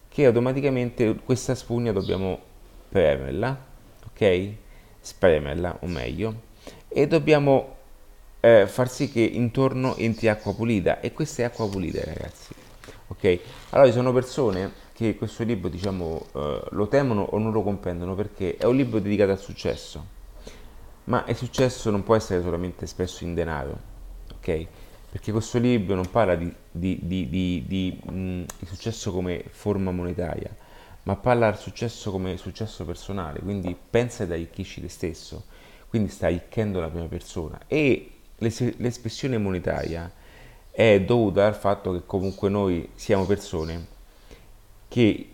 Che 0.06 0.25
automaticamente 0.25 1.16
questa 1.25 1.56
spugna 1.56 1.90
dobbiamo 1.90 2.54
premerla, 2.97 3.59
ok? 4.07 4.50
spremerla, 5.00 5.79
o 5.81 5.87
meglio, 5.87 6.43
e 6.88 7.07
dobbiamo 7.07 7.76
eh, 8.41 8.67
far 8.67 8.88
sì 8.88 9.11
che 9.11 9.21
intorno 9.21 9.95
entri 9.97 10.29
acqua 10.29 10.55
pulita 10.55 11.00
e 11.00 11.12
questa 11.12 11.43
è 11.43 11.45
acqua 11.45 11.69
pulita 11.69 12.03
ragazzi. 12.03 12.55
Ok? 13.09 13.38
Allora 13.71 13.88
ci 13.88 13.95
sono 13.95 14.12
persone 14.15 14.73
che 14.95 15.15
questo 15.15 15.45
libro 15.45 15.69
diciamo 15.69 16.26
eh, 16.33 16.61
lo 16.71 16.88
temono 16.88 17.23
o 17.23 17.38
non 17.38 17.53
lo 17.53 17.62
comprendono 17.62 18.15
perché 18.15 18.57
è 18.57 18.65
un 18.65 18.75
libro 18.75 18.99
dedicato 18.99 19.31
al 19.31 19.38
successo. 19.38 20.15
Ma 21.05 21.23
il 21.29 21.37
successo 21.37 21.91
non 21.91 22.03
può 22.03 22.17
essere 22.17 22.43
solamente 22.43 22.85
espresso 22.85 23.25
in 23.25 23.35
denaro, 23.35 23.79
ok? 24.38 24.67
Perché 25.11 25.31
questo 25.33 25.59
libro 25.59 25.95
non 25.95 26.11
parla 26.11 26.35
di, 26.35 26.53
di, 26.71 26.99
di, 27.03 27.65
di 27.67 28.00
mh, 28.11 28.45
successo 28.65 29.12
come 29.12 29.45
forma 29.50 29.93
monetaria, 29.93 30.50
ma 31.06 31.14
parla 31.14 31.50
del 31.50 31.58
successo 31.58 32.10
come 32.10 32.36
successo 32.36 32.84
personale, 32.84 33.38
quindi 33.40 33.76
pensa 33.90 34.25
ad 34.25 34.32
arricchisci 34.32 34.80
te 34.80 34.88
stesso, 34.88 35.44
quindi 35.88 36.10
stai 36.10 36.34
arricchendo 36.34 36.80
la 36.80 36.88
prima 36.88 37.06
persona 37.06 37.60
e 37.68 38.10
l'espressione 38.38 39.38
monetaria 39.38 40.12
è 40.70 41.00
dovuta 41.00 41.46
al 41.46 41.54
fatto 41.54 41.92
che 41.92 42.02
comunque 42.04 42.48
noi 42.48 42.90
siamo 42.96 43.25
persone 43.25 43.86
che 44.88 45.30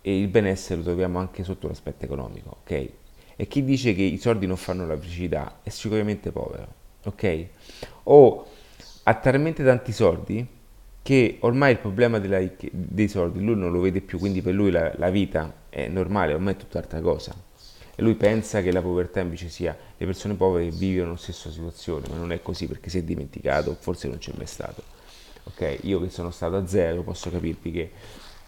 il 0.00 0.28
benessere 0.28 0.78
lo 0.78 0.84
troviamo 0.84 1.18
anche 1.18 1.44
sotto 1.44 1.68
l'aspetto 1.68 2.06
economico, 2.06 2.56
ok? 2.62 2.90
E 3.36 3.46
chi 3.46 3.62
dice 3.62 3.94
che 3.94 4.02
i 4.02 4.16
soldi 4.16 4.46
non 4.46 4.56
fanno 4.56 4.86
la 4.86 4.98
felicità 4.98 5.58
è 5.62 5.68
sicuramente 5.68 6.32
povero, 6.32 6.66
ok? 7.04 7.46
O 8.04 8.46
ha 9.02 9.14
talmente 9.16 9.62
tanti 9.62 9.92
soldi 9.92 10.46
che 11.04 11.36
ormai 11.40 11.72
il 11.72 11.78
problema 11.80 12.18
della, 12.18 12.40
dei 12.70 13.08
soldi 13.08 13.44
lui 13.44 13.56
non 13.56 13.70
lo 13.70 13.80
vede 13.80 14.00
più, 14.00 14.18
quindi 14.18 14.40
per 14.40 14.54
lui 14.54 14.70
la, 14.70 14.90
la 14.96 15.10
vita 15.10 15.52
è 15.68 15.86
normale, 15.86 16.32
ormai 16.32 16.54
è 16.54 16.56
tutt'altra 16.56 17.02
cosa. 17.02 17.34
E 17.94 18.02
lui 18.02 18.14
pensa 18.14 18.62
che 18.62 18.72
la 18.72 18.80
povertà 18.80 19.20
invece 19.20 19.50
sia 19.50 19.76
le 19.98 20.06
persone 20.06 20.32
povere 20.32 20.70
che 20.70 20.74
vivono 20.74 21.10
la 21.10 21.16
stessa 21.18 21.50
situazione, 21.50 22.06
ma 22.08 22.16
non 22.16 22.32
è 22.32 22.40
così 22.40 22.66
perché 22.66 22.88
si 22.88 22.96
è 22.96 23.02
dimenticato, 23.02 23.76
forse 23.78 24.08
non 24.08 24.16
c'è 24.16 24.32
mai 24.34 24.46
stato. 24.46 24.82
Ok, 25.42 25.80
io 25.82 26.00
che 26.00 26.08
sono 26.08 26.30
stato 26.30 26.56
a 26.56 26.66
zero 26.66 27.02
posso 27.02 27.30
capirvi 27.30 27.70
che, 27.70 27.90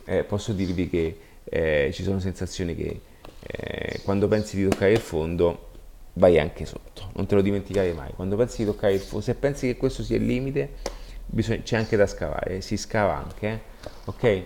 eh, 0.06 0.25
posso 0.25 0.54
dirvi 0.54 0.88
che 0.88 1.18
eh, 1.44 1.90
ci 1.92 2.02
sono 2.02 2.20
sensazioni 2.20 2.75
che 2.75 3.00
eh, 3.42 4.00
quando 4.02 4.28
pensi 4.28 4.56
di 4.56 4.66
toccare 4.66 4.92
il 4.92 4.98
fondo 4.98 5.72
vai 6.14 6.38
anche 6.38 6.64
sotto, 6.64 7.10
non 7.16 7.26
te 7.26 7.34
lo 7.34 7.42
dimenticare 7.42 7.92
mai. 7.92 8.12
Quando 8.14 8.34
pensi 8.34 8.64
di 8.64 8.70
toccare 8.70 8.94
il 8.94 9.00
fondo, 9.00 9.22
se 9.22 9.34
pensi 9.34 9.66
che 9.66 9.76
questo 9.76 10.02
sia 10.02 10.16
il 10.16 10.25
limite, 10.25 11.04
bisogna, 11.26 11.62
c'è 11.62 11.76
anche 11.76 11.97
da 11.97 12.06
scavare, 12.06 12.61
si 12.61 12.76
scava 12.76 13.16
anche, 13.16 13.49
eh? 13.49 13.61
ok? 14.04 14.42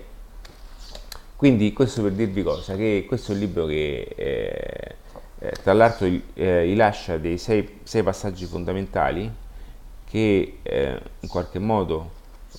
Quindi 1.36 1.72
questo 1.72 2.02
per 2.02 2.12
dirvi 2.12 2.42
cosa, 2.42 2.76
che 2.76 3.04
questo 3.06 3.32
è 3.32 3.34
un 3.34 3.40
libro 3.40 3.66
che 3.66 4.12
eh, 4.14 4.96
eh, 5.38 5.52
tra 5.62 5.72
l'altro 5.72 6.06
eh, 6.34 6.62
rilascia 6.62 7.16
dei 7.16 7.38
sei, 7.38 7.80
sei, 7.82 8.02
passaggi 8.02 8.44
fondamentali 8.44 9.32
che 10.04 10.58
eh, 10.62 11.00
in 11.20 11.28
qualche 11.28 11.58
modo 11.58 12.10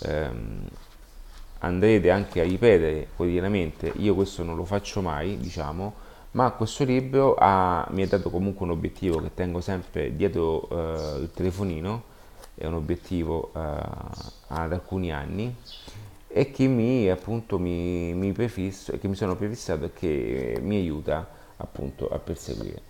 ehm, 0.02 0.68
andrete 1.60 2.10
anche 2.10 2.42
a 2.42 2.44
ripetere 2.44 3.10
quotidianamente, 3.16 3.94
io 3.98 4.16
questo 4.16 4.44
non 4.44 4.56
lo 4.56 4.66
faccio 4.66 5.02
mai, 5.02 5.38
diciamo, 5.38 5.94
ma 6.32 6.50
questo 6.52 6.84
libro 6.84 7.36
ha, 7.38 7.86
mi 7.92 8.02
ha 8.02 8.08
dato 8.08 8.30
comunque 8.30 8.66
un 8.66 8.72
obiettivo 8.72 9.22
che 9.22 9.32
tengo 9.34 9.62
sempre 9.62 10.16
dietro 10.16 10.68
eh, 10.70 11.20
il 11.20 11.32
telefonino, 11.34 12.04
è 12.62 12.68
un 12.68 12.76
obiettivo 12.76 13.52
eh, 13.56 13.60
ad 14.48 14.72
alcuni 14.72 15.12
anni 15.12 15.54
e 16.28 16.52
che 16.52 16.68
mi, 16.68 17.10
appunto, 17.10 17.58
mi, 17.58 18.14
mi 18.14 18.32
prefisso, 18.32 18.98
che 18.98 19.08
mi 19.08 19.16
sono 19.16 19.36
prefissato 19.36 19.86
e 19.86 19.94
che 19.94 20.60
mi 20.62 20.78
aiuta 20.78 21.28
appunto 21.58 22.08
a 22.08 22.20
perseguire. 22.20 22.90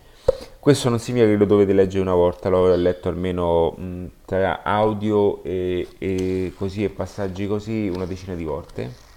Questo 0.59 0.89
non 0.89 0.99
significa 0.99 1.31
che 1.31 1.37
lo 1.37 1.45
dovete 1.45 1.73
leggere 1.73 2.03
una 2.03 2.13
volta, 2.13 2.49
l'ho 2.49 2.75
letto 2.75 3.09
almeno 3.09 3.71
mh, 3.71 4.05
tra 4.25 4.61
audio 4.61 5.41
e, 5.43 5.87
e, 5.97 6.53
così 6.55 6.83
e 6.83 6.89
passaggi 6.89 7.47
così 7.47 7.89
una 7.91 8.05
decina 8.05 8.35
di 8.35 8.43
volte 8.43 9.09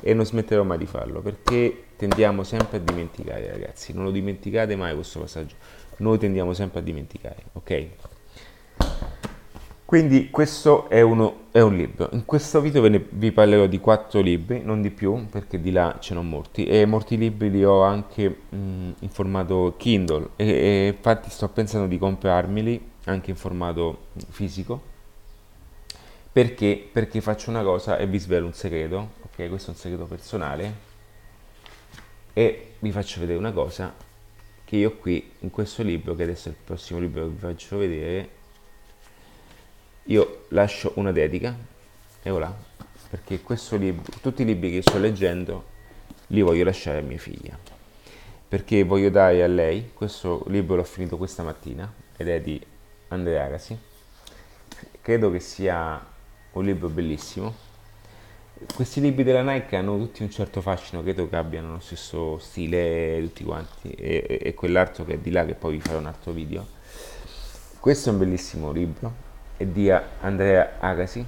e 0.00 0.14
non 0.14 0.24
smetterò 0.24 0.62
mai 0.62 0.78
di 0.78 0.86
farlo 0.86 1.20
perché 1.20 1.84
tendiamo 1.96 2.44
sempre 2.44 2.78
a 2.78 2.80
dimenticare 2.80 3.50
ragazzi, 3.50 3.92
non 3.92 4.04
lo 4.04 4.10
dimenticate 4.10 4.76
mai 4.76 4.94
questo 4.94 5.20
passaggio, 5.20 5.56
noi 5.98 6.16
tendiamo 6.16 6.54
sempre 6.54 6.80
a 6.80 6.82
dimenticare, 6.82 7.42
ok? 7.52 7.86
Quindi 9.86 10.30
questo 10.30 10.88
è, 10.88 11.00
uno, 11.00 11.44
è, 11.52 11.60
un 11.60 11.76
libro. 11.76 12.08
In 12.10 12.24
questo 12.24 12.60
video 12.60 12.88
ne, 12.88 13.06
vi 13.08 13.30
parlerò 13.30 13.66
di 13.66 13.78
quattro 13.78 14.20
libri, 14.20 14.60
non 14.60 14.82
di 14.82 14.90
più, 14.90 15.26
perché 15.28 15.60
di 15.60 15.70
là 15.70 15.98
ce 16.00 16.12
n'ho 16.12 16.22
molti. 16.22 16.66
E 16.66 16.84
molti 16.86 17.16
libri 17.16 17.52
li 17.52 17.64
ho 17.64 17.82
anche 17.82 18.28
mh, 18.48 18.90
in 18.98 19.08
formato 19.08 19.74
Kindle. 19.76 20.30
E, 20.34 20.48
e, 20.48 20.86
infatti 20.88 21.30
sto 21.30 21.48
pensando 21.50 21.86
di 21.86 21.98
comprarmeli 21.98 22.90
anche 23.04 23.30
in 23.30 23.36
formato 23.36 24.06
fisico. 24.28 24.82
Perché? 26.32 26.88
Perché 26.90 27.20
faccio 27.20 27.50
una 27.50 27.62
cosa 27.62 27.96
e 27.96 28.08
vi 28.08 28.18
svelo 28.18 28.46
un 28.46 28.54
segreto. 28.54 29.10
Ok, 29.22 29.48
questo 29.48 29.70
è 29.70 29.74
un 29.74 29.78
segreto 29.78 30.06
personale. 30.06 30.74
E 32.32 32.72
vi 32.80 32.90
faccio 32.90 33.20
vedere 33.20 33.38
una 33.38 33.52
cosa 33.52 33.94
che 34.64 34.76
io 34.76 34.96
qui 34.96 35.30
in 35.38 35.50
questo 35.50 35.84
libro, 35.84 36.16
che 36.16 36.24
adesso 36.24 36.48
è 36.48 36.50
il 36.50 36.58
prossimo 36.64 36.98
libro 36.98 37.22
che 37.22 37.30
vi 37.30 37.38
faccio 37.38 37.78
vedere, 37.78 38.35
io 40.06 40.44
lascio 40.48 40.92
una 40.96 41.12
dedica, 41.12 41.56
e 42.22 42.30
ora, 42.30 42.54
perché 43.08 43.40
libro, 43.76 44.04
tutti 44.20 44.42
i 44.42 44.44
libri 44.44 44.70
che 44.70 44.82
sto 44.82 44.98
leggendo 44.98 45.74
li 46.28 46.42
voglio 46.42 46.64
lasciare 46.64 46.98
a 46.98 47.02
mia 47.02 47.18
figlia, 47.18 47.58
perché 48.48 48.84
voglio 48.84 49.10
dare 49.10 49.42
a 49.42 49.46
lei, 49.46 49.90
questo 49.94 50.44
libro 50.48 50.76
l'ho 50.76 50.84
finito 50.84 51.16
questa 51.16 51.42
mattina 51.42 51.92
ed 52.16 52.28
è 52.28 52.40
di 52.40 52.60
Andrea 53.08 53.44
Agasi, 53.44 53.78
credo 55.00 55.30
che 55.30 55.40
sia 55.40 56.04
un 56.52 56.64
libro 56.64 56.88
bellissimo. 56.88 57.64
Questi 58.74 59.00
libri 59.00 59.22
della 59.22 59.42
Nike 59.42 59.76
hanno 59.76 59.98
tutti 59.98 60.22
un 60.22 60.30
certo 60.30 60.62
fascino, 60.62 61.02
credo 61.02 61.28
che 61.28 61.36
abbiano 61.36 61.72
lo 61.72 61.78
stesso 61.80 62.38
stile 62.38 63.18
tutti 63.20 63.44
quanti 63.44 63.90
e, 63.90 64.40
e 64.42 64.54
quell'altro 64.54 65.04
che 65.04 65.14
è 65.14 65.18
di 65.18 65.30
là 65.30 65.44
che 65.44 65.54
poi 65.54 65.74
vi 65.74 65.80
farò 65.80 65.98
un 65.98 66.06
altro 66.06 66.32
video. 66.32 66.66
Questo 67.78 68.08
è 68.08 68.12
un 68.12 68.18
bellissimo 68.18 68.72
libro, 68.72 69.12
di 69.56 69.90
Andrea 69.90 70.74
Agasi, 70.78 71.26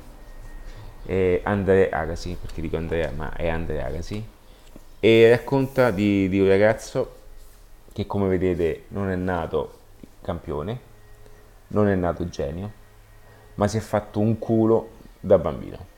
eh, 1.07 1.41
Andrea 1.45 1.89
Agasi, 1.91 2.37
perché 2.41 2.61
dico 2.61 2.77
Andrea, 2.77 3.11
ma 3.11 3.33
è 3.35 3.49
Andrea 3.49 3.87
Agasi, 3.87 4.27
e 5.01 5.31
racconta 5.31 5.91
di, 5.91 6.29
di 6.29 6.41
un 6.41 6.49
ragazzo 6.49 7.17
che 7.93 8.07
come 8.07 8.29
vedete 8.29 8.85
non 8.89 9.09
è 9.11 9.17
nato 9.17 9.79
campione, 10.23 10.81
non 11.69 11.89
è 11.89 11.95
nato 11.95 12.29
genio, 12.29 12.71
ma 13.55 13.67
si 13.67 13.77
è 13.77 13.81
fatto 13.81 14.21
un 14.21 14.39
culo 14.39 14.91
da 15.21 15.39
bambino. 15.39 15.97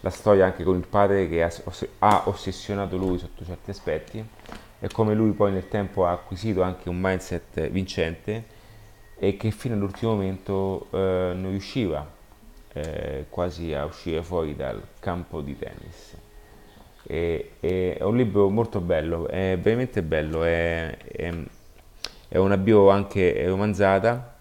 La 0.00 0.10
storia 0.10 0.44
anche 0.44 0.62
con 0.62 0.76
il 0.76 0.86
padre 0.86 1.28
che 1.28 1.42
ha 1.42 2.22
ossessionato 2.26 2.96
lui 2.96 3.18
sotto 3.18 3.44
certi 3.44 3.70
aspetti 3.70 4.24
e 4.78 4.88
come 4.92 5.14
lui 5.14 5.32
poi 5.32 5.52
nel 5.52 5.68
tempo 5.68 6.06
ha 6.06 6.12
acquisito 6.12 6.62
anche 6.62 6.88
un 6.88 6.98
mindset 7.00 7.68
vincente 7.70 8.44
e 9.18 9.36
che 9.36 9.50
fino 9.50 9.74
all'ultimo 9.74 10.12
momento 10.12 10.88
eh, 10.90 11.32
non 11.34 11.50
riusciva 11.50 12.06
eh, 12.72 13.26
quasi 13.30 13.72
a 13.72 13.84
uscire 13.84 14.22
fuori 14.22 14.54
dal 14.54 14.80
campo 15.00 15.40
di 15.40 15.56
tennis. 15.58 16.16
E, 17.02 17.52
e 17.60 17.96
è 17.96 18.02
un 18.02 18.16
libro 18.16 18.48
molto 18.50 18.80
bello, 18.80 19.28
è 19.28 19.58
veramente 19.60 20.02
bello, 20.02 20.42
è, 20.44 20.96
è, 20.96 21.32
è 22.28 22.36
una 22.36 22.56
bio 22.56 22.90
anche 22.90 23.46
romanzata, 23.46 24.34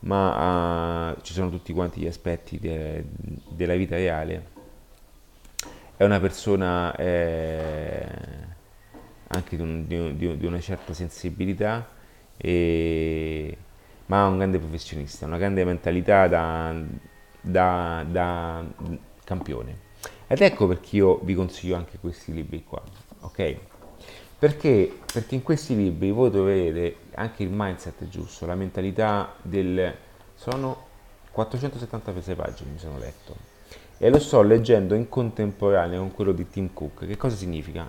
ma 0.00 1.10
uh, 1.12 1.20
ci 1.20 1.32
sono 1.32 1.50
tutti 1.50 1.72
quanti 1.72 2.00
gli 2.00 2.06
aspetti 2.06 2.58
de, 2.58 3.04
della 3.48 3.74
vita 3.74 3.96
reale. 3.96 4.58
È 5.96 6.04
una 6.04 6.20
persona 6.20 6.94
eh, 6.96 8.06
anche 9.26 9.56
di, 9.56 9.62
un, 9.62 9.86
di, 9.86 10.38
di, 10.38 10.46
una 10.46 10.60
certa 10.60 10.94
sensibilità 10.94 11.86
e 12.38 13.56
ma 14.10 14.26
un 14.26 14.38
grande 14.38 14.58
professionista, 14.58 15.24
una 15.24 15.38
grande 15.38 15.64
mentalità 15.64 16.26
da, 16.26 16.74
da, 17.40 18.04
da 18.08 18.64
campione. 19.22 19.88
Ed 20.26 20.40
ecco 20.40 20.66
perché 20.66 20.96
io 20.96 21.20
vi 21.22 21.34
consiglio 21.34 21.76
anche 21.76 21.96
questi 22.00 22.32
libri 22.32 22.64
qua, 22.64 22.82
ok? 23.20 23.56
Perché? 24.36 24.98
Perché 25.12 25.34
in 25.36 25.42
questi 25.44 25.76
libri 25.76 26.10
voi 26.10 26.28
troverete 26.28 26.96
anche 27.14 27.44
il 27.44 27.50
mindset 27.52 28.08
giusto, 28.08 28.46
la 28.46 28.56
mentalità 28.56 29.32
del... 29.42 29.94
sono 30.34 30.88
476 31.30 32.34
pagine, 32.34 32.70
mi 32.72 32.78
sono 32.78 32.98
letto, 32.98 33.36
e 33.96 34.10
lo 34.10 34.18
sto 34.18 34.42
leggendo 34.42 34.96
in 34.96 35.08
contemporanea 35.08 36.00
con 36.00 36.12
quello 36.12 36.32
di 36.32 36.48
Tim 36.48 36.72
Cook. 36.72 37.06
Che 37.06 37.16
cosa 37.16 37.36
significa? 37.36 37.88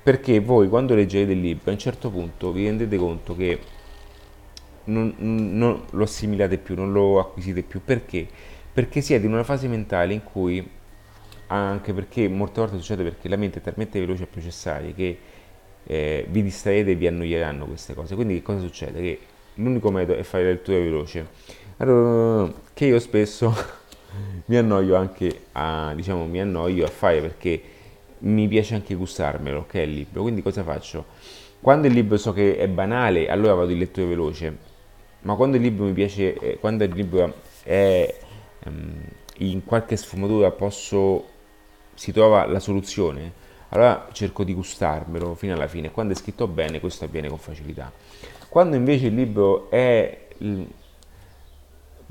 Perché 0.00 0.38
voi 0.38 0.68
quando 0.68 0.94
leggete 0.94 1.32
il 1.32 1.40
libro 1.40 1.70
a 1.70 1.72
un 1.72 1.78
certo 1.78 2.08
punto 2.08 2.52
vi 2.52 2.66
rendete 2.66 2.96
conto 2.96 3.34
che 3.34 3.58
non, 4.84 5.14
non, 5.18 5.84
lo 5.90 6.02
assimilate 6.04 6.58
più, 6.58 6.74
non 6.74 6.92
lo 6.92 7.18
acquisite 7.20 7.62
più. 7.62 7.80
Perché? 7.84 8.26
Perché 8.72 9.00
siete 9.00 9.26
in 9.26 9.32
una 9.32 9.44
fase 9.44 9.68
mentale 9.68 10.14
in 10.14 10.22
cui, 10.22 10.66
anche 11.48 11.92
perché 11.92 12.28
molte 12.28 12.60
volte 12.60 12.76
succede 12.76 13.02
perché 13.02 13.28
la 13.28 13.36
mente 13.36 13.58
è 13.58 13.62
talmente 13.62 14.00
veloce 14.00 14.24
a 14.24 14.26
processare 14.26 14.94
che 14.94 15.18
eh, 15.84 16.26
vi 16.28 16.42
distraete 16.42 16.92
e 16.92 16.94
vi 16.94 17.06
annoieranno 17.06 17.66
queste 17.66 17.94
cose. 17.94 18.14
Quindi 18.14 18.34
che 18.34 18.42
cosa 18.42 18.60
succede? 18.60 19.00
Che 19.00 19.18
l'unico 19.54 19.90
metodo 19.90 20.18
è 20.18 20.22
fare 20.22 20.44
lettura 20.44 20.78
veloce. 20.78 21.26
Allora, 21.78 22.52
che 22.72 22.86
io 22.86 22.98
spesso 22.98 23.54
mi 24.46 24.56
annoio 24.56 24.96
anche 24.96 25.46
a, 25.52 25.92
diciamo, 25.94 26.26
mi 26.26 26.40
annoio 26.40 26.84
a 26.84 26.88
fare 26.88 27.20
perché 27.20 27.62
mi 28.20 28.46
piace 28.48 28.74
anche 28.74 28.94
gustarmelo, 28.94 29.66
che 29.66 29.82
è 29.82 29.84
il 29.84 29.92
libro. 29.92 30.22
Quindi 30.22 30.42
cosa 30.42 30.62
faccio? 30.62 31.04
Quando 31.60 31.86
il 31.86 31.92
libro 31.92 32.16
so 32.16 32.32
che 32.32 32.56
è 32.56 32.68
banale, 32.68 33.28
allora 33.28 33.54
vado 33.54 33.70
in 33.70 33.78
lettura 33.78 34.06
veloce, 34.06 34.56
ma 35.22 35.34
quando 35.34 35.56
il 35.56 35.62
libro 35.62 35.84
mi 35.84 35.92
piace, 35.92 36.34
eh, 36.38 36.58
quando 36.58 36.84
il 36.84 36.92
libro 36.94 37.34
è 37.62 38.14
um, 38.66 39.02
in 39.38 39.64
qualche 39.64 39.96
sfumatura 39.96 40.50
posso, 40.50 41.28
si 41.94 42.12
trova 42.12 42.46
la 42.46 42.60
soluzione, 42.60 43.40
allora 43.70 44.08
cerco 44.12 44.44
di 44.44 44.54
gustarmelo 44.54 45.34
fino 45.34 45.54
alla 45.54 45.66
fine. 45.66 45.90
Quando 45.90 46.12
è 46.12 46.16
scritto 46.16 46.46
bene, 46.46 46.80
questo 46.80 47.04
avviene 47.04 47.28
con 47.28 47.38
facilità. 47.38 47.90
Quando 48.48 48.76
invece 48.76 49.06
il 49.06 49.14
libro 49.14 49.70
è 49.70 50.28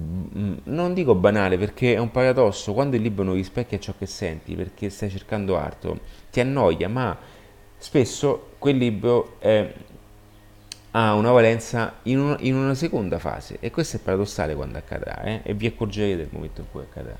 Mm, 0.02 0.58
non 0.64 0.94
dico 0.94 1.14
banale 1.14 1.58
perché 1.58 1.94
è 1.94 2.00
un 2.00 2.10
paradosso, 2.12 2.74
quando 2.74 2.96
il 2.96 3.02
libro 3.04 3.24
non 3.24 3.36
rispecchia 3.36 3.78
ciò 3.78 3.94
che 3.98 4.08
senti 4.08 4.56
perché 4.56 4.90
stai 4.90 5.10
cercando 5.10 5.58
altro, 5.58 6.00
ti 6.32 6.40
annoia, 6.40 6.90
ma 6.90 7.16
spesso 7.78 8.54
quel 8.58 8.78
libro 8.78 9.36
è, 9.40 9.72
ha 10.92 11.14
una 11.14 11.32
valenza 11.32 11.96
in, 12.04 12.20
un, 12.20 12.36
in, 12.40 12.56
una 12.56 12.74
seconda 12.74 13.18
fase 13.18 13.58
e 13.60 13.72
questo 13.72 13.98
è 13.98 14.00
paradossale 14.00 14.56
quando 14.56 14.78
accadrà 14.78 15.22
eh? 15.24 15.42
e 15.44 15.54
vi 15.54 15.68
accorgerete 15.68 16.18
del 16.18 16.30
momento 16.32 16.62
in 16.62 16.68
cui 16.70 16.82
accadrà. 16.82 17.18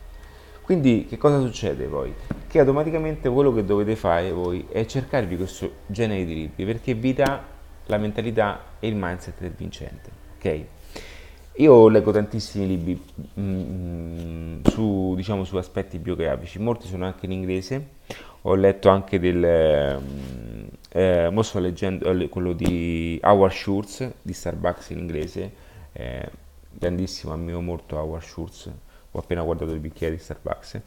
Quindi 0.62 1.06
che 1.08 1.18
cosa 1.18 1.40
succede 1.40 1.86
poi? 1.86 2.14
Che 2.48 2.60
automaticamente 2.60 3.30
quello 3.30 3.54
che 3.54 3.66
dovete 3.66 3.96
fare 3.96 4.32
voi 4.32 4.66
è 4.70 4.86
cercarvi 4.86 5.36
questo 5.36 5.72
genere 5.88 6.26
di 6.26 6.34
libri 6.34 6.66
perché 6.66 6.94
vi 6.94 7.14
dà 7.14 7.44
la 7.86 7.98
mentalità 7.98 8.64
e 8.80 8.88
il 8.88 8.96
mindset 8.96 9.40
del 9.40 9.52
vincente, 9.52 10.10
ok? 10.38 10.66
Io 11.56 11.90
leggo 11.90 12.12
tantissimi 12.12 12.66
libri 12.66 13.02
mm, 13.40 14.62
su, 14.64 15.14
diciamo, 15.16 15.44
su, 15.44 15.58
aspetti 15.58 16.00
biografici, 16.00 16.60
molti 16.60 16.88
sono 16.88 17.06
anche 17.06 17.26
in 17.26 17.34
inglese, 17.34 17.88
ho 18.44 18.56
letto 18.56 18.90
anche 18.90 19.20
del, 19.20 20.00
mm, 20.02 20.68
eh, 20.92 21.30
mo 21.30 21.42
sto 21.42 21.60
leggendo 21.60 22.28
quello 22.30 22.54
di 22.54 23.20
Howard 23.24 23.54
Schultz 23.54 24.12
di 24.22 24.34
Starbucks 24.34 24.90
in 24.90 25.00
inglese, 25.00 25.52
eh, 25.94 26.30
grandissimo, 26.70 27.34
ammiro 27.34 27.62
molto 27.62 27.98
Howard 27.98 28.24
Schultz, 28.24 28.72
ho 29.12 29.20
appena 29.20 29.42
guardato 29.44 29.72
il 29.72 29.80
bicchiere 29.80 30.16
di 30.16 30.22
Starbucks, 30.22 30.82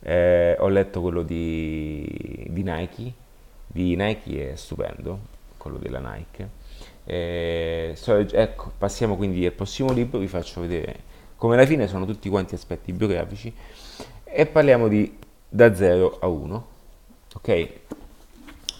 eh, 0.00 0.56
ho 0.58 0.68
letto 0.68 1.00
quello 1.00 1.22
di, 1.22 2.46
di 2.48 2.62
Nike, 2.62 3.12
di 3.66 3.96
Nike 3.96 4.52
è 4.52 4.56
stupendo, 4.56 5.18
quello 5.56 5.78
della 5.78 5.98
Nike 5.98 6.62
eh, 7.06 7.92
so, 7.96 8.16
ecco, 8.16 8.72
passiamo 8.78 9.16
quindi 9.16 9.44
al 9.44 9.52
prossimo 9.52 9.92
libro, 9.92 10.18
vi 10.18 10.26
faccio 10.26 10.62
vedere 10.62 11.12
come 11.36 11.54
alla 11.54 11.66
fine 11.66 11.86
sono 11.86 12.06
tutti 12.06 12.30
quanti 12.30 12.54
aspetti 12.54 12.92
biografici 12.92 13.52
e 14.24 14.46
parliamo 14.46 14.88
di 14.88 15.18
Da 15.48 15.74
0 15.74 16.18
a 16.20 16.26
1. 16.26 16.66
Ok? 17.34 17.68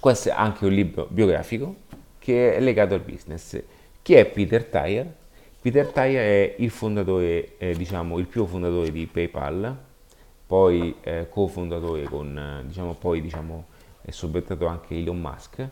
Questo 0.00 0.30
è 0.30 0.32
anche 0.32 0.64
un 0.64 0.72
libro 0.72 1.06
biografico 1.08 1.76
che 2.18 2.56
è 2.56 2.60
legato 2.60 2.94
al 2.94 3.00
business. 3.00 3.62
Chi 4.02 4.14
è 4.14 4.24
Peter 4.26 4.64
Thayer? 4.64 5.12
Peter 5.60 5.86
Thayer 5.86 6.22
è 6.22 6.54
il 6.58 6.70
fondatore, 6.70 7.56
eh, 7.58 7.74
diciamo, 7.74 8.18
il 8.18 8.26
primo 8.26 8.46
fondatore 8.46 8.90
di 8.90 9.06
PayPal, 9.06 9.76
poi 10.46 10.96
eh, 11.02 11.26
cofondatore 11.30 12.04
con, 12.04 12.64
diciamo, 12.66 12.94
poi 12.94 13.20
diciamo, 13.22 13.66
è 14.02 14.10
subentrato 14.10 14.66
anche 14.66 14.94
Elon 14.94 15.18
Musk 15.18 15.68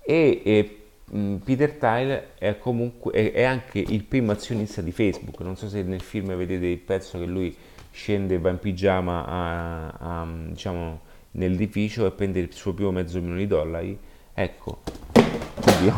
e, 0.00 0.42
e 0.44 0.80
Mm, 1.14 1.36
Peter 1.36 1.72
Tyler 1.74 2.32
è, 2.36 2.58
comunque, 2.58 3.12
è, 3.12 3.42
anche 3.44 3.78
il 3.78 4.02
primo 4.02 4.32
azionista 4.32 4.82
di 4.82 4.90
Facebook. 4.90 5.40
Non 5.40 5.56
so 5.56 5.68
se 5.68 5.82
nel 5.82 6.00
film 6.00 6.34
vedete 6.34 6.66
il 6.66 6.78
pezzo 6.78 7.18
che 7.18 7.26
lui 7.26 7.56
scende, 7.92 8.38
va 8.38 8.50
in 8.50 8.58
pigiama 8.58 9.24
a, 9.24 9.88
a, 10.22 10.26
diciamo, 10.48 11.00
nell'edificio 11.36 12.06
e 12.06 12.10
prende 12.10 12.40
il 12.40 12.52
suo 12.52 12.74
primo 12.74 12.90
mezzo 12.90 13.18
milione 13.18 13.40
di 13.40 13.46
dollari. 13.46 13.98
Ecco, 14.34 14.80
oddio. 15.12 15.94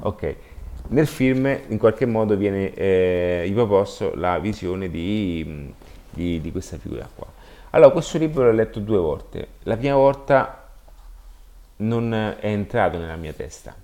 Ok, 0.00 0.36
nel 0.88 1.06
film 1.06 1.46
in 1.68 1.78
qualche 1.78 2.06
modo 2.06 2.36
viene 2.36 2.74
eh, 2.74 3.42
riproposto 3.44 4.14
la 4.14 4.38
visione 4.38 4.90
di, 4.90 5.72
di, 6.10 6.40
di 6.40 6.52
questa 6.52 6.76
figura 6.76 7.08
qua. 7.12 7.26
Allora, 7.70 7.90
questo 7.90 8.18
libro 8.18 8.44
l'ho 8.44 8.52
letto 8.52 8.80
due 8.80 8.98
volte. 8.98 9.48
La 9.62 9.76
prima 9.76 9.96
volta 9.96 10.68
non 11.76 12.12
è 12.12 12.46
entrato 12.46 12.98
nella 12.98 13.16
mia 13.16 13.32
testa. 13.32 13.74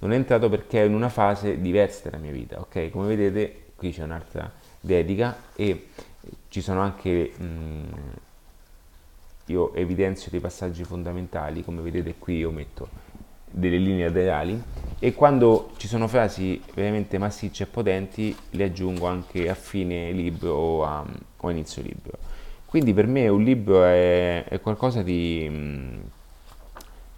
Non 0.00 0.12
è 0.12 0.16
entrato 0.16 0.50
perché 0.50 0.82
è 0.82 0.84
in 0.84 0.94
una 0.94 1.08
fase 1.08 1.60
diversa 1.60 2.10
della 2.10 2.20
mia 2.20 2.32
vita, 2.32 2.60
ok? 2.60 2.90
Come 2.90 3.06
vedete 3.06 3.62
qui 3.76 3.92
c'è 3.92 4.02
un'altra 4.02 4.50
dedica 4.80 5.36
e 5.54 5.88
ci 6.48 6.60
sono 6.60 6.80
anche, 6.80 7.32
mh, 7.34 7.44
mm, 7.44 7.82
io 9.46 9.74
evidenzio 9.74 10.30
dei 10.30 10.40
passaggi 10.40 10.84
fondamentali, 10.84 11.62
come 11.62 11.82
vedete 11.82 12.14
qui 12.18 12.38
io 12.38 12.50
metto 12.50 12.88
delle 13.50 13.78
linee 13.78 14.06
laterali 14.06 14.60
e 14.98 15.14
quando 15.14 15.70
ci 15.76 15.86
sono 15.86 16.08
frasi 16.08 16.60
veramente 16.74 17.18
massicce 17.18 17.64
e 17.64 17.66
potenti 17.66 18.34
le 18.50 18.64
aggiungo 18.64 19.06
anche 19.06 19.48
a 19.48 19.54
fine 19.54 20.10
libro 20.10 20.52
o 20.52 20.84
a, 20.84 21.04
o 21.36 21.48
a 21.48 21.50
inizio 21.50 21.82
libro. 21.82 22.18
Quindi 22.66 22.92
per 22.92 23.06
me 23.06 23.28
un 23.28 23.42
libro 23.42 23.84
è, 23.84 24.44
è 24.44 24.60
qualcosa 24.60 25.02
di... 25.02 26.02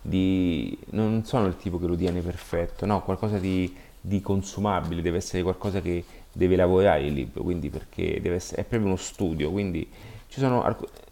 Di... 0.03 0.79
non 0.91 1.25
sono 1.25 1.47
il 1.47 1.57
tipo 1.57 1.79
che 1.79 1.87
lo 1.87 1.97
tiene 1.97 2.21
perfetto, 2.21 2.87
no, 2.87 3.03
qualcosa 3.03 3.39
di, 3.39 3.75
di 3.99 4.21
consumabile, 4.21 5.03
deve 5.03 5.17
essere 5.17 5.43
qualcosa 5.43 5.81
che 5.81 6.05
deve 6.31 6.55
lavorare 6.55 7.07
il 7.07 7.15
libro, 7.15 7.43
quindi 7.43 7.71
perché 7.71 8.21
essere, 8.23 8.61
è 8.61 8.65
proprio 8.65 8.89
uno 8.89 8.97
studio, 8.97 9.51
quindi 9.51 9.89
ci 10.29 10.39
sono, 10.39 10.63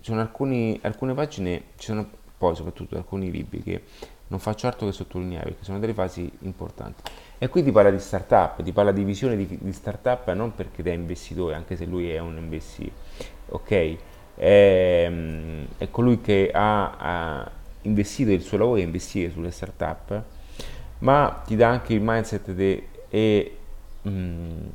ci 0.05 0.11
sono 0.11 0.21
alcuni, 0.21 0.79
alcune 0.83 1.15
pagine, 1.15 1.63
ci 1.77 1.87
sono 1.87 2.07
poi 2.37 2.55
soprattutto 2.55 2.95
alcuni 2.95 3.31
libri 3.31 3.63
che 3.63 3.85
non 4.27 4.39
faccio 4.39 4.67
altro 4.67 4.85
che 4.85 4.93
sottolineare 4.93 5.45
perché 5.45 5.65
sono 5.65 5.79
delle 5.79 5.95
fasi 5.95 6.31
importanti. 6.41 7.11
E 7.39 7.49
qui 7.49 7.63
ti 7.63 7.73
parla 7.73 7.91
di 7.91 7.99
startup, 7.99 8.63
ti 8.63 8.71
parla 8.73 8.93
di 8.93 9.03
visione 9.03 9.35
di, 9.35 9.47
di 9.59 9.73
startup 9.73 10.31
non 10.33 10.55
perché 10.55 10.83
da 10.83 10.93
investitore, 10.93 11.55
anche 11.55 11.75
se 11.75 11.87
lui 11.87 12.11
è 12.11 12.19
un 12.19 12.37
investitore, 12.37 12.93
ok? 13.49 13.97
È, 14.35 15.13
è 15.79 15.91
colui 15.91 16.21
che 16.21 16.51
ha, 16.53 16.97
ha 16.99 17.51
investire 17.83 18.35
il 18.35 18.43
suo 18.43 18.59
lavoro 18.59 18.81
e 18.81 18.83
investire 18.83 19.31
sulle 19.31 19.51
start-up, 19.51 20.23
ma 20.99 21.43
ti 21.47 21.57
dà 21.57 21.71
anche 21.71 21.95
il 21.95 22.03
mindset 22.03 22.53
de, 22.53 22.89
e 23.09 23.57
mh, 24.03 24.11
mm, 24.11 24.67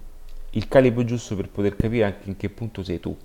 il 0.51 0.67
calibro 0.67 1.03
giusto 1.03 1.35
per 1.35 1.49
poter 1.49 1.75
capire 1.75 2.05
anche 2.05 2.27
in 2.29 2.35
che 2.35 2.49
punto 2.49 2.81
sei 2.81 2.99
tu, 2.99 3.15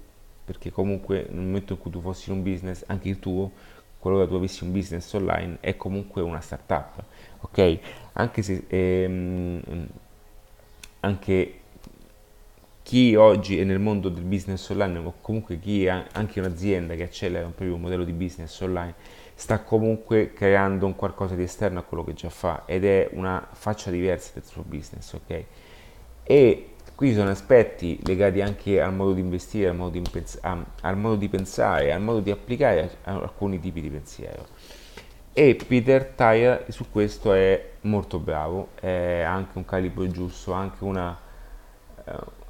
perché 0.44 0.70
comunque 0.70 1.26
nel 1.30 1.44
momento 1.44 1.72
in 1.72 1.78
cui 1.78 1.90
tu 1.90 2.00
fossi 2.00 2.30
in 2.30 2.36
un 2.36 2.42
business, 2.42 2.84
anche 2.86 3.08
il 3.08 3.18
tuo, 3.18 3.50
qualora 3.98 4.26
tu 4.26 4.34
avessi 4.34 4.64
un 4.64 4.72
business 4.72 5.12
online, 5.12 5.58
è 5.60 5.76
comunque 5.76 6.20
una 6.22 6.40
start-up, 6.40 7.02
ok? 7.40 7.78
Anche 8.12 8.42
se 8.42 8.64
ehm, 8.68 9.86
anche 11.00 11.58
chi 12.82 13.14
oggi 13.14 13.58
è 13.58 13.64
nel 13.64 13.78
mondo 13.78 14.10
del 14.10 14.24
business 14.24 14.68
online 14.68 14.98
o 14.98 15.14
comunque 15.22 15.58
chi 15.58 15.88
ha 15.88 16.06
anche 16.12 16.38
un'azienda 16.38 16.94
che 16.94 17.04
accelera 17.04 17.46
un 17.46 17.54
proprio 17.54 17.78
modello 17.78 18.04
di 18.04 18.12
business 18.12 18.60
online 18.60 18.94
sta 19.34 19.60
comunque 19.60 20.34
creando 20.34 20.84
un 20.84 20.94
qualcosa 20.94 21.34
di 21.34 21.42
esterno 21.44 21.78
a 21.78 21.82
quello 21.82 22.04
che 22.04 22.12
già 22.12 22.28
fa 22.28 22.64
ed 22.66 22.84
è 22.84 23.08
una 23.12 23.48
faccia 23.52 23.90
diversa 23.90 24.32
del 24.34 24.44
suo 24.44 24.62
business, 24.66 25.14
ok? 25.14 25.44
E 26.24 26.73
qui 26.94 27.08
ci 27.08 27.14
sono 27.14 27.30
aspetti 27.30 27.98
legati 28.04 28.40
anche 28.40 28.80
al 28.80 28.94
modo 28.94 29.12
di 29.12 29.20
investire, 29.20 29.68
al 29.68 29.76
modo 29.76 29.90
di, 29.90 29.98
impens- 29.98 30.38
al 30.42 30.96
modo 30.96 31.16
di 31.16 31.28
pensare, 31.28 31.92
al 31.92 32.00
modo 32.00 32.20
di 32.20 32.30
applicare 32.30 32.98
alcuni 33.04 33.60
tipi 33.60 33.80
di 33.80 33.90
pensiero. 33.90 34.46
E 35.32 35.56
Peter 35.66 36.04
Tyre 36.06 36.66
su 36.68 36.90
questo 36.90 37.32
è 37.32 37.72
molto 37.82 38.18
bravo, 38.18 38.68
è 38.80 39.22
anche 39.22 39.58
un 39.58 39.64
calibro 39.64 40.06
giusto, 40.08 40.52
anche 40.52 40.84
una... 40.84 41.18
Uh, 42.04 42.42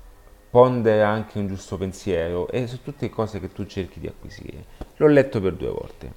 pondera 0.54 1.08
anche 1.08 1.40
un 1.40 1.48
giusto 1.48 1.76
pensiero 1.76 2.48
e 2.48 2.68
su 2.68 2.80
tutte 2.80 3.10
cose 3.10 3.40
che 3.40 3.50
tu 3.50 3.66
cerchi 3.66 3.98
di 3.98 4.06
acquisire. 4.06 4.64
L'ho 4.98 5.08
letto 5.08 5.40
per 5.40 5.54
due 5.54 5.70
volte. 5.70 6.12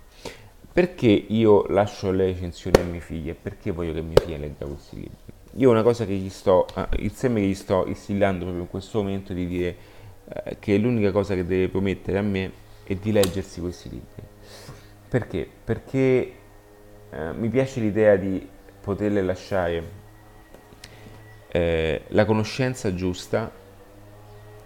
Perché 0.72 1.08
io 1.08 1.66
lascio 1.70 2.12
le 2.12 2.26
recensioni 2.26 2.80
ai 2.80 2.86
miei 2.86 3.02
figli 3.02 3.30
e 3.30 3.34
perché 3.34 3.72
voglio 3.72 3.94
che 3.94 4.02
mia 4.02 4.22
figlia 4.22 4.38
legga 4.38 4.68
questi 4.68 4.96
libri? 4.96 5.37
Io 5.58 5.72
una 5.72 5.82
cosa 5.82 6.06
che 6.06 6.14
gli 6.14 6.30
sto, 6.30 6.68
eh, 6.76 6.88
il 7.00 7.12
seme 7.14 7.42
che 7.42 7.48
gli 7.48 7.56
sto 7.56 7.86
instillando 7.88 8.44
proprio 8.44 8.64
in 8.64 8.70
questo 8.70 9.00
momento 9.00 9.32
è 9.32 9.36
di 9.36 9.48
dire 9.48 9.76
eh, 10.28 10.58
che 10.60 10.78
l'unica 10.78 11.12
cosa 11.12 11.34
che 11.34 11.46
deve 11.48 11.68
promettere 11.68 12.20
a 12.20 12.22
me 12.22 12.52
è 12.84 12.94
di 12.94 13.12
leggersi 13.12 13.60
questi 13.60 13.90
libri. 13.90 14.22
Perché? 15.10 15.50
Perché 15.64 16.34
eh, 17.10 17.34
mi 17.34 17.50
piace 17.50 17.80
l'idea 17.80 18.16
di 18.18 18.48
poterle 18.82 19.24
lasciare 19.24 19.84
eh, 21.48 22.02
la 22.10 22.26
conoscenza 22.26 22.94
giusta, 22.94 23.52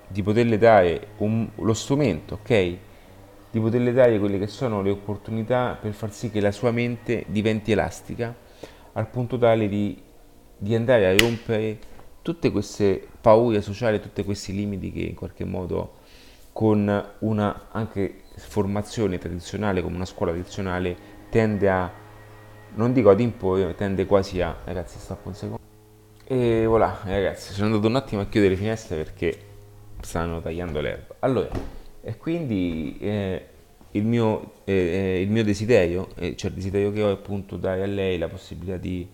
di 0.07 0.21
poterle 0.21 0.57
dare 0.57 1.07
un, 1.17 1.49
lo 1.55 1.73
strumento, 1.73 2.39
ok? 2.41 2.77
di 3.49 3.59
poterle 3.59 3.93
dare 3.93 4.19
quelle 4.19 4.39
che 4.39 4.47
sono 4.47 4.81
le 4.81 4.89
opportunità 4.89 5.77
per 5.79 5.93
far 5.93 6.11
sì 6.11 6.29
che 6.31 6.41
la 6.41 6.51
sua 6.51 6.71
mente 6.71 7.25
diventi 7.27 7.73
elastica 7.73 8.33
al 8.93 9.07
punto 9.09 9.37
tale 9.37 9.67
di, 9.67 10.01
di 10.61 10.75
andare 10.75 11.07
a 11.07 11.17
rompere 11.17 11.79
tutte 12.21 12.51
queste 12.51 13.07
paure 13.19 13.63
sociali, 13.63 13.99
tutti 13.99 14.23
questi 14.23 14.53
limiti 14.53 14.91
che 14.91 14.99
in 14.99 15.15
qualche 15.15 15.43
modo 15.43 15.93
con 16.51 17.03
una 17.19 17.67
anche 17.71 18.21
formazione 18.35 19.17
tradizionale 19.17 19.81
come 19.81 19.95
una 19.95 20.05
scuola 20.05 20.31
tradizionale 20.31 20.95
tende 21.31 21.67
a 21.67 21.91
non 22.75 22.93
dico 22.93 23.09
ad 23.09 23.19
imporre, 23.19 23.73
tende 23.73 24.05
quasi 24.05 24.39
a 24.39 24.55
ragazzi 24.63 24.99
stoppo 24.99 25.29
un 25.29 25.33
secondo 25.33 25.59
e 26.25 26.65
voilà 26.67 26.99
ragazzi 27.05 27.53
sono 27.53 27.65
andato 27.65 27.87
un 27.87 27.95
attimo 27.95 28.21
a 28.21 28.27
chiudere 28.27 28.53
le 28.53 28.59
finestre 28.59 28.97
perché 28.97 29.35
stanno 29.99 30.41
tagliando 30.41 30.79
l'erba. 30.79 31.15
Allora 31.19 31.49
e 32.03 32.17
quindi 32.17 32.97
eh, 32.99 33.45
il, 33.91 34.05
mio, 34.05 34.53
eh, 34.65 34.73
eh, 34.73 35.21
il, 35.21 35.29
mio, 35.31 35.43
desiderio, 35.43 36.09
eh, 36.17 36.35
cioè 36.35 36.51
il 36.51 36.55
desiderio 36.55 36.91
che 36.91 37.01
ho 37.01 37.09
è 37.09 37.13
appunto 37.13 37.57
dare 37.57 37.81
a 37.81 37.87
lei 37.87 38.19
la 38.19 38.27
possibilità 38.27 38.77
di 38.77 39.07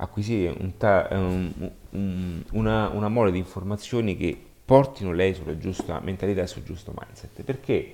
acquisire 0.00 0.54
un 0.58 0.76
ta- 0.76 1.08
un, 1.12 1.70
un, 1.90 2.42
una, 2.52 2.88
una 2.88 3.08
mole 3.08 3.30
di 3.30 3.38
informazioni 3.38 4.16
che 4.16 4.36
portino 4.64 5.12
lei 5.12 5.34
sulla 5.34 5.58
giusta 5.58 6.00
mentalità 6.00 6.42
e 6.42 6.46
sul 6.46 6.62
giusto 6.62 6.92
mindset. 6.96 7.42
Perché? 7.42 7.92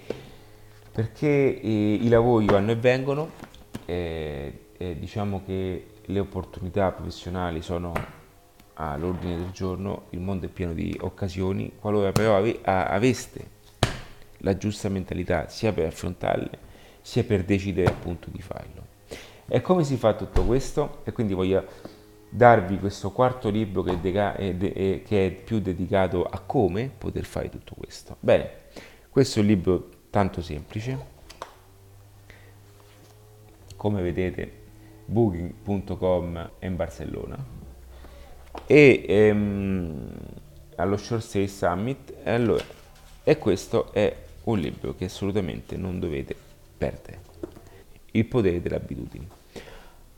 Perché 0.92 1.60
eh, 1.60 1.94
i 1.94 2.08
lavori 2.08 2.46
vanno 2.46 2.70
e 2.70 2.76
vengono, 2.76 3.30
eh, 3.84 4.52
diciamo 4.98 5.42
che 5.44 5.86
le 6.04 6.18
opportunità 6.18 6.92
professionali 6.92 7.62
sono 7.62 7.92
all'ordine 8.74 9.36
del 9.36 9.50
giorno, 9.50 10.04
il 10.10 10.20
mondo 10.20 10.46
è 10.46 10.48
pieno 10.48 10.74
di 10.74 10.96
occasioni, 11.00 11.72
qualora 11.80 12.12
però 12.12 12.36
ave- 12.36 12.60
aveste 12.62 13.54
la 14.38 14.56
giusta 14.56 14.88
mentalità 14.88 15.48
sia 15.48 15.72
per 15.72 15.86
affrontarle 15.86 16.64
sia 17.00 17.22
per 17.22 17.44
decidere 17.44 17.88
appunto 17.88 18.28
di 18.30 18.42
farlo. 18.42 18.84
E 19.46 19.60
come 19.60 19.84
si 19.84 19.96
fa 19.96 20.14
tutto 20.14 20.44
questo? 20.44 21.02
E 21.04 21.12
quindi 21.12 21.34
voglio 21.34 21.64
darvi 22.36 22.78
questo 22.78 23.12
quarto 23.12 23.48
libro 23.48 23.82
che, 23.82 23.98
deca- 23.98 24.36
è, 24.36 24.54
de- 24.54 24.72
è, 24.72 25.02
che 25.02 25.26
è 25.26 25.30
più 25.30 25.58
dedicato 25.58 26.22
a 26.22 26.38
come 26.40 26.90
poter 26.96 27.24
fare 27.24 27.48
tutto 27.48 27.74
questo. 27.74 28.16
Bene, 28.20 28.50
questo 29.08 29.38
è 29.38 29.42
un 29.42 29.48
libro 29.48 29.88
tanto 30.10 30.42
semplice. 30.42 31.14
Come 33.74 34.02
vedete, 34.02 34.52
booking.com 35.06 36.50
è 36.58 36.66
in 36.66 36.76
Barcellona 36.76 37.44
e 38.66 39.04
ehm, 39.06 40.08
allo 40.76 40.96
Short 40.98 41.22
Sale 41.22 41.48
Summit. 41.48 42.14
Allora, 42.24 42.64
e 43.24 43.38
questo 43.38 43.92
è 43.94 44.14
un 44.44 44.58
libro 44.58 44.94
che 44.94 45.06
assolutamente 45.06 45.76
non 45.78 45.98
dovete 45.98 46.36
perdere. 46.76 47.20
Il 48.10 48.26
potere 48.26 48.60
delle 48.60 48.76
abitudini. 48.76 49.26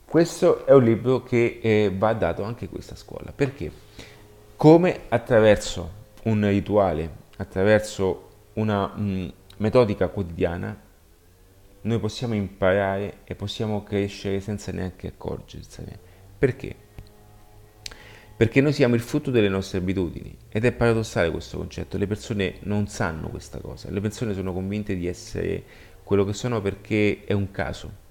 Questo 0.09 0.65
è 0.65 0.73
un 0.73 0.85
libro 0.85 1.23
che 1.23 1.61
eh, 1.63 1.93
va 1.95 2.15
dato 2.15 2.43
anche 2.43 2.65
a 2.65 2.69
questa 2.69 2.97
scuola. 2.97 3.31
Perché? 3.31 3.71
Come 4.57 5.01
attraverso 5.11 5.91
un 6.23 6.49
rituale, 6.49 7.11
attraverso 7.37 8.29
una 8.55 8.87
mh, 8.87 9.03
mm, 9.03 9.29
metodica 9.59 10.09
quotidiana, 10.09 10.75
noi 11.83 11.99
possiamo 11.99 12.33
imparare 12.33 13.19
e 13.25 13.35
possiamo 13.35 13.83
crescere 13.83 14.41
senza 14.41 14.73
neanche 14.73 15.09
accorgersene. 15.09 15.99
Perché? 16.39 16.75
Perché 18.35 18.63
noi 18.63 18.73
siamo 18.73 18.95
il 18.95 19.03
frutto 19.03 19.31
delle 19.31 19.51
nostre 19.51 19.77
abitudini 19.77 20.35
ed 20.49 20.65
è 20.65 20.73
paradossale 20.73 21.31
questo 21.31 21.59
concetto, 21.59 21.99
le 21.99 22.07
persone 22.07 22.55
non 22.61 22.87
sanno 22.87 23.29
questa 23.29 23.59
cosa, 23.59 23.91
le 23.91 24.01
persone 24.01 24.33
sono 24.33 24.55
convinte 24.55 24.97
di 24.97 25.07
essere 25.07 25.63
quello 26.03 26.25
che 26.25 26.33
sono 26.33 26.63
perché 26.63 27.25
è 27.27 27.35
un 27.35 27.51
caso. 27.51 28.07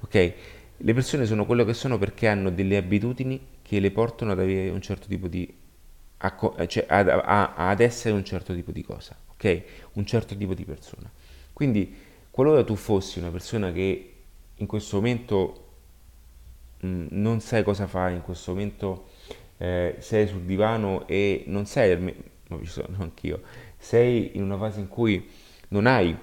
Ok? 0.00 0.34
Le 0.76 0.94
persone 0.94 1.24
sono 1.26 1.46
quello 1.46 1.64
che 1.64 1.74
sono 1.74 1.98
perché 1.98 2.28
hanno 2.28 2.50
delle 2.50 2.76
abitudini 2.76 3.40
che 3.62 3.80
le 3.80 3.90
portano 3.90 4.32
ad 4.32 4.40
avere 4.40 4.70
un 4.70 4.80
certo 4.80 5.06
tipo 5.06 5.28
di 5.28 5.62
cioè 6.66 6.86
ad, 6.88 7.08
ad 7.08 7.80
essere 7.80 8.14
un 8.14 8.24
certo 8.24 8.54
tipo 8.54 8.70
di 8.70 8.82
cosa, 8.82 9.16
ok? 9.32 9.62
Un 9.94 10.06
certo 10.06 10.34
tipo 10.36 10.54
di 10.54 10.64
persona. 10.64 11.10
Quindi, 11.52 11.94
qualora 12.30 12.64
tu 12.64 12.74
fossi 12.76 13.18
una 13.18 13.30
persona 13.30 13.72
che 13.72 14.14
in 14.54 14.66
questo 14.66 14.96
momento 14.96 15.64
mh, 16.80 16.86
mm, 16.86 17.06
non 17.10 17.40
sai 17.40 17.62
cosa 17.62 17.86
fare, 17.86 18.14
in 18.14 18.22
questo 18.22 18.52
momento 18.52 19.08
eh, 19.58 19.96
sei 19.98 20.26
sul 20.26 20.42
divano 20.42 21.06
e 21.06 21.44
non 21.46 21.66
sei, 21.66 21.96
ma 22.48 22.58
ci 22.58 22.66
sono 22.66 22.96
anch'io, 23.00 23.42
sei 23.76 24.36
in 24.36 24.42
una 24.42 24.56
fase 24.56 24.80
in 24.80 24.88
cui 24.88 25.28
non 25.68 25.86
hai 25.86 26.16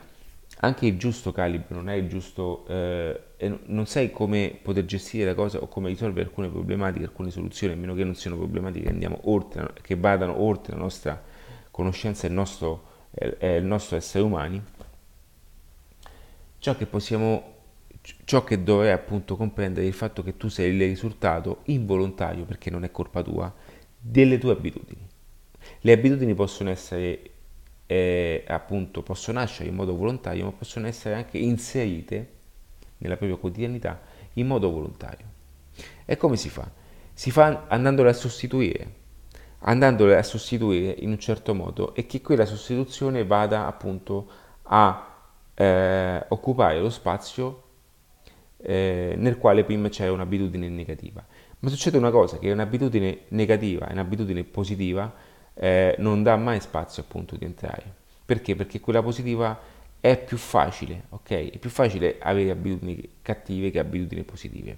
anche 0.63 0.85
il 0.85 0.97
giusto 0.97 1.31
calibro, 1.31 1.75
non 1.75 1.87
hai 1.87 1.99
il 1.99 2.07
giusto, 2.07 2.65
eh, 2.67 3.19
e 3.43 3.57
non 3.65 3.87
sai 3.87 4.11
come 4.11 4.55
poter 4.61 4.85
gestire 4.85 5.25
la 5.25 5.33
cosa 5.33 5.57
o 5.59 5.67
come 5.67 5.89
risolvere 5.89 6.27
alcune 6.27 6.47
problematiche, 6.47 7.05
alcune 7.05 7.31
soluzioni, 7.31 7.73
a 7.73 7.75
meno 7.75 7.95
che 7.95 8.03
non 8.03 8.13
siano 8.13 8.37
problematiche 8.37 8.85
che 8.85 8.91
andiamo 8.91 9.21
oltre, 9.23 9.73
che 9.81 9.95
vadano 9.95 10.39
oltre 10.39 10.73
la 10.73 10.79
nostra 10.79 11.19
conoscenza 11.71 12.27
e 12.27 12.29
il 12.29 12.35
nostro, 12.35 12.83
eh, 13.09 13.55
il 13.55 13.65
nostro 13.65 13.95
essere 13.95 14.23
umani, 14.23 14.61
ciò 16.59 16.77
che 16.77 16.85
possiamo 16.85 17.55
ciò 18.25 18.43
che 18.43 18.61
dovrai 18.61 18.91
appunto 18.91 19.35
comprendere 19.35 19.85
è 19.85 19.89
il 19.89 19.95
fatto 19.95 20.21
che 20.21 20.37
tu 20.37 20.47
sei 20.47 20.75
il 20.75 20.79
risultato 20.79 21.61
involontario, 21.63 22.45
perché 22.45 22.69
non 22.69 22.83
è 22.83 22.91
colpa 22.91 23.23
tua, 23.23 23.51
delle 23.97 24.37
tue 24.37 24.51
abitudini. 24.51 25.07
Le 25.79 25.91
abitudini 25.91 26.35
possono 26.35 26.69
essere 26.69 27.31
eh, 27.87 28.43
appunto, 28.47 29.01
possono 29.01 29.39
nascere 29.39 29.69
in 29.69 29.73
modo 29.73 29.95
volontario, 29.95 30.45
ma 30.45 30.51
possono 30.51 30.85
essere 30.85 31.15
anche 31.15 31.39
inserite 31.39 32.39
nella 33.01 33.17
propria 33.17 33.37
quotidianità 33.37 34.01
in 34.33 34.47
modo 34.47 34.71
volontario. 34.71 35.25
E 36.05 36.17
come 36.17 36.37
si 36.37 36.49
fa? 36.49 36.69
Si 37.13 37.31
fa 37.31 37.65
andandole 37.67 38.09
a 38.09 38.13
sostituire, 38.13 38.99
andandole 39.59 40.17
a 40.17 40.23
sostituire 40.23 40.95
in 40.99 41.09
un 41.09 41.19
certo 41.19 41.53
modo 41.53 41.93
e 41.93 42.05
che 42.05 42.21
quella 42.21 42.45
sostituzione 42.45 43.25
vada 43.25 43.67
appunto 43.67 44.27
a 44.63 45.07
eh, 45.53 46.25
occupare 46.29 46.79
lo 46.79 46.89
spazio 46.89 47.63
eh, 48.57 49.15
nel 49.17 49.37
quale 49.37 49.63
prima 49.63 49.89
c'è 49.89 50.09
un'abitudine 50.09 50.69
negativa. 50.69 51.23
Ma 51.59 51.69
succede 51.69 51.97
una 51.97 52.09
cosa, 52.09 52.39
che 52.39 52.51
un'abitudine 52.51 53.25
negativa 53.29 53.87
e 53.87 53.91
un'abitudine 53.93 54.43
positiva 54.43 55.13
eh, 55.53 55.95
non 55.99 56.23
dà 56.23 56.35
mai 56.37 56.59
spazio 56.59 57.03
appunto 57.03 57.35
di 57.35 57.45
entrare. 57.45 57.99
Perché? 58.25 58.55
Perché 58.55 58.79
quella 58.79 59.03
positiva 59.03 59.59
è 60.01 60.17
più 60.21 60.37
facile, 60.37 61.05
ok? 61.09 61.51
È 61.51 61.57
più 61.59 61.69
facile 61.69 62.17
avere 62.19 62.49
abitudini 62.49 63.07
cattive 63.21 63.69
che 63.71 63.79
abitudini 63.79 64.23
positive. 64.23 64.77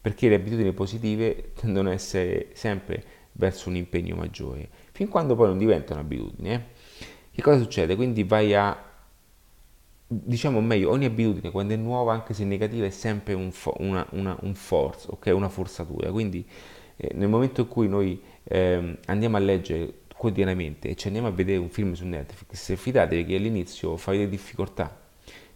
Perché 0.00 0.28
le 0.28 0.34
abitudini 0.34 0.72
positive 0.72 1.52
tendono 1.54 1.88
a 1.88 1.92
essere 1.92 2.48
sempre 2.52 3.02
verso 3.32 3.68
un 3.68 3.76
impegno 3.76 4.16
maggiore, 4.16 4.68
fin 4.92 5.08
quando 5.08 5.34
poi 5.36 5.48
non 5.48 5.58
diventano 5.58 6.00
abitudini. 6.00 6.52
Eh? 6.52 6.60
Che 7.30 7.42
cosa 7.42 7.58
succede? 7.58 7.94
Quindi 7.96 8.24
vai 8.24 8.54
a 8.54 8.84
diciamo 10.08 10.60
meglio, 10.60 10.90
ogni 10.90 11.04
abitudine 11.04 11.50
quando 11.50 11.74
è 11.74 11.76
nuova, 11.76 12.12
anche 12.12 12.34
se 12.34 12.44
negativa, 12.44 12.86
è 12.86 12.90
sempre 12.90 13.34
un, 13.34 13.50
fo- 13.50 13.74
una, 13.78 14.06
una, 14.10 14.36
un 14.42 14.54
force, 14.54 15.08
ok? 15.10 15.32
Una 15.34 15.48
forzatura. 15.48 16.10
Quindi 16.10 16.46
eh, 16.96 17.10
nel 17.14 17.28
momento 17.28 17.62
in 17.62 17.68
cui 17.68 17.88
noi 17.88 18.20
eh, 18.44 18.98
andiamo 19.06 19.36
a 19.36 19.40
leggere 19.40 19.92
quotidianamente 20.16 20.88
e 20.88 20.96
ci 20.96 21.06
andiamo 21.06 21.28
a 21.28 21.30
vedere 21.30 21.58
un 21.58 21.68
film 21.68 21.92
su 21.92 22.04
Netflix, 22.06 22.74
fidatevi 22.74 23.24
che 23.24 23.36
all'inizio 23.36 23.96
farete 23.96 24.28
difficoltà, 24.28 24.94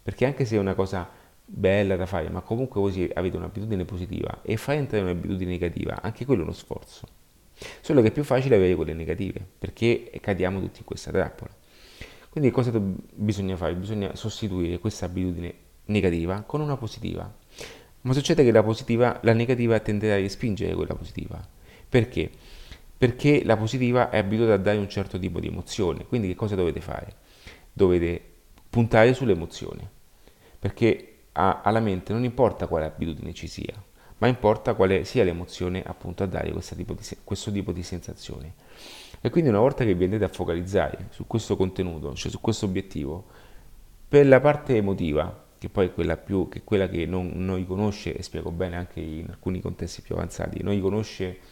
perché 0.03 0.27
anche 0.27 0.45
se 0.45 0.57
è 0.57 0.59
una 0.59 0.75
cosa 0.75 1.09
bella 1.45 1.97
da 1.97 2.07
fare, 2.07 2.29
ma 2.31 2.41
comunque 2.43 2.81
voi 2.81 3.11
avete 3.15 3.37
un'abitudine 3.37 3.85
positiva 3.85 4.41
e 4.43 4.57
fare 4.57 4.79
entrare 4.79 5.05
un'abitudine 5.05 5.51
negativa, 5.51 6.01
anche 6.01 6.25
quello 6.25 6.43
è 6.43 6.45
uno 6.45 6.53
sforzo. 6.53 7.07
Solo 7.81 8.01
che 8.01 8.09
è 8.09 8.13
più 8.13 8.25
facile 8.25 8.57
avere 8.57 8.75
quelle 8.75 8.95
negative, 8.95 9.45
perché 9.59 10.11
cadiamo 10.21 10.61
tutti 10.61 10.79
in 10.79 10.85
questa 10.85 11.11
trappola. 11.11 11.51
Quindi 12.31 12.51
cosa 12.51 12.71
bisogna 12.73 13.57
fare? 13.57 13.75
Bisogna 13.75 14.15
sostituire 14.15 14.79
questa 14.79 15.07
abitudine 15.07 15.53
negativa 15.87 16.43
con 16.43 16.61
una 16.61 16.77
positiva. 16.77 17.31
Ma 18.03 18.13
succede 18.15 18.45
che 18.45 18.53
la 18.53 18.63
positiva, 18.63 19.19
la 19.23 19.33
negativa 19.33 19.79
tenderà 19.81 20.15
a 20.15 20.19
respingere 20.19 20.75
quella 20.75 20.95
positiva. 20.95 21.45
Perché? 21.89 22.31
Perché 23.01 23.43
la 23.45 23.57
positiva 23.57 24.11
è 24.11 24.19
abituata 24.19 24.53
a 24.53 24.59
dare 24.59 24.77
un 24.77 24.87
certo 24.87 25.19
tipo 25.19 25.41
di 25.41 25.47
emozione. 25.47 26.05
Quindi 26.05 26.29
che 26.29 26.35
cosa 26.35 26.55
dovete 26.55 26.83
fare? 26.83 27.15
Dovete 27.73 28.23
puntare 28.69 29.15
sull'emozione. 29.15 29.89
Perché 30.59 31.21
a, 31.33 31.63
alla 31.63 31.81
mente 31.81 32.13
non 32.13 32.25
importa 32.25 32.67
quale 32.67 32.85
abitudine 32.85 33.33
ci 33.33 33.47
sia, 33.47 33.73
ma 34.19 34.27
importa 34.27 34.75
quale 34.75 35.05
sia 35.05 35.25
l'emozione 35.25 35.83
appunto 35.83 36.25
a 36.25 36.27
dare 36.27 36.53
tipo 36.77 36.93
di, 36.93 37.03
questo 37.25 37.51
tipo 37.51 37.73
di 37.73 37.83
sensazione. 37.83 38.53
E 39.23 39.31
quindi 39.31 39.49
una 39.49 39.61
volta 39.61 39.83
che 39.83 39.95
vi 39.95 40.05
andate 40.05 40.25
a 40.25 40.29
focalizzare 40.29 41.07
su 41.09 41.27
questo 41.27 41.57
contenuto, 41.57 42.13
cioè 42.13 42.31
su 42.31 42.39
questo 42.39 42.67
obiettivo, 42.67 43.25
per 44.07 44.27
la 44.27 44.41
parte 44.41 44.77
emotiva, 44.77 45.47
che 45.57 45.71
poi 45.71 45.87
è 45.87 45.95
quella, 45.95 46.19
più, 46.19 46.51
che, 46.51 46.59
è 46.59 46.65
quella 46.65 46.87
che 46.87 47.07
non, 47.07 47.33
non 47.35 47.57
riconosce, 47.57 48.15
e 48.15 48.23
spiego 48.23 48.51
bene 48.51 48.77
anche 48.77 49.01
in 49.01 49.29
alcuni 49.31 49.63
contesti 49.63 50.03
più 50.03 50.17
avanzati, 50.17 50.63
non 50.63 50.75
riconosce 50.75 51.25
un'azione, 51.25 51.50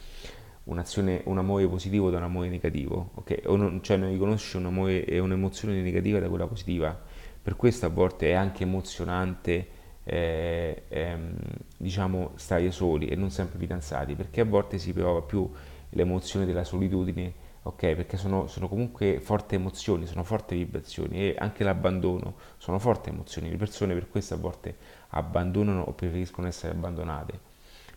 un 0.70 1.38
amore 1.38 1.66
positivo 1.66 2.11
da 2.11 2.18
un 2.18 2.24
amore 2.24 2.48
negativo, 2.48 3.11
ok? 3.14 3.42
O 3.46 3.57
non, 3.57 3.83
cioè 3.83 3.96
non 3.96 4.11
riconosce 4.11 4.57
un 4.57 4.66
amore 4.66 5.04
e 5.04 5.18
un'emozione 5.18 5.81
negativa 5.81 6.18
da 6.18 6.28
quella 6.28 6.46
positiva, 6.46 6.98
per 7.42 7.57
questo 7.57 7.87
a 7.87 7.88
volte 7.88 8.28
è 8.28 8.33
anche 8.33 8.64
emozionante 8.64 9.66
eh, 10.04 10.83
ehm, 10.88 11.37
diciamo 11.76 12.33
stare 12.35 12.70
soli 12.70 13.07
e 13.07 13.16
non 13.16 13.31
sempre 13.31 13.59
fidanzati, 13.59 14.14
perché 14.14 14.42
a 14.42 14.44
volte 14.44 14.78
si 14.78 14.92
prova 14.92 15.22
più 15.22 15.50
l'emozione 15.90 16.44
della 16.44 16.64
solitudine, 16.64 17.33
ok? 17.62 17.94
Perché 17.94 18.16
sono, 18.16 18.46
sono 18.46 18.68
comunque 18.68 19.20
forti 19.20 19.54
emozioni, 19.54 20.07
sono 20.07 20.24
forti 20.24 20.57
vibrazioni 20.57 21.18
e 21.18 21.37
anche 21.38 21.64
l'abbandono 21.64 22.35
sono 22.59 22.78
forti 22.78 23.09
emozioni. 23.09 23.50
Le 23.50 23.57
persone 23.57 23.94
per 23.94 24.09
questo 24.09 24.35
a 24.35 24.38
volte 24.38 24.76
abbandonano 25.09 25.83
o 25.83 25.92
preferiscono 25.92 26.46
essere 26.46 26.72
abbandonate, 26.72 27.48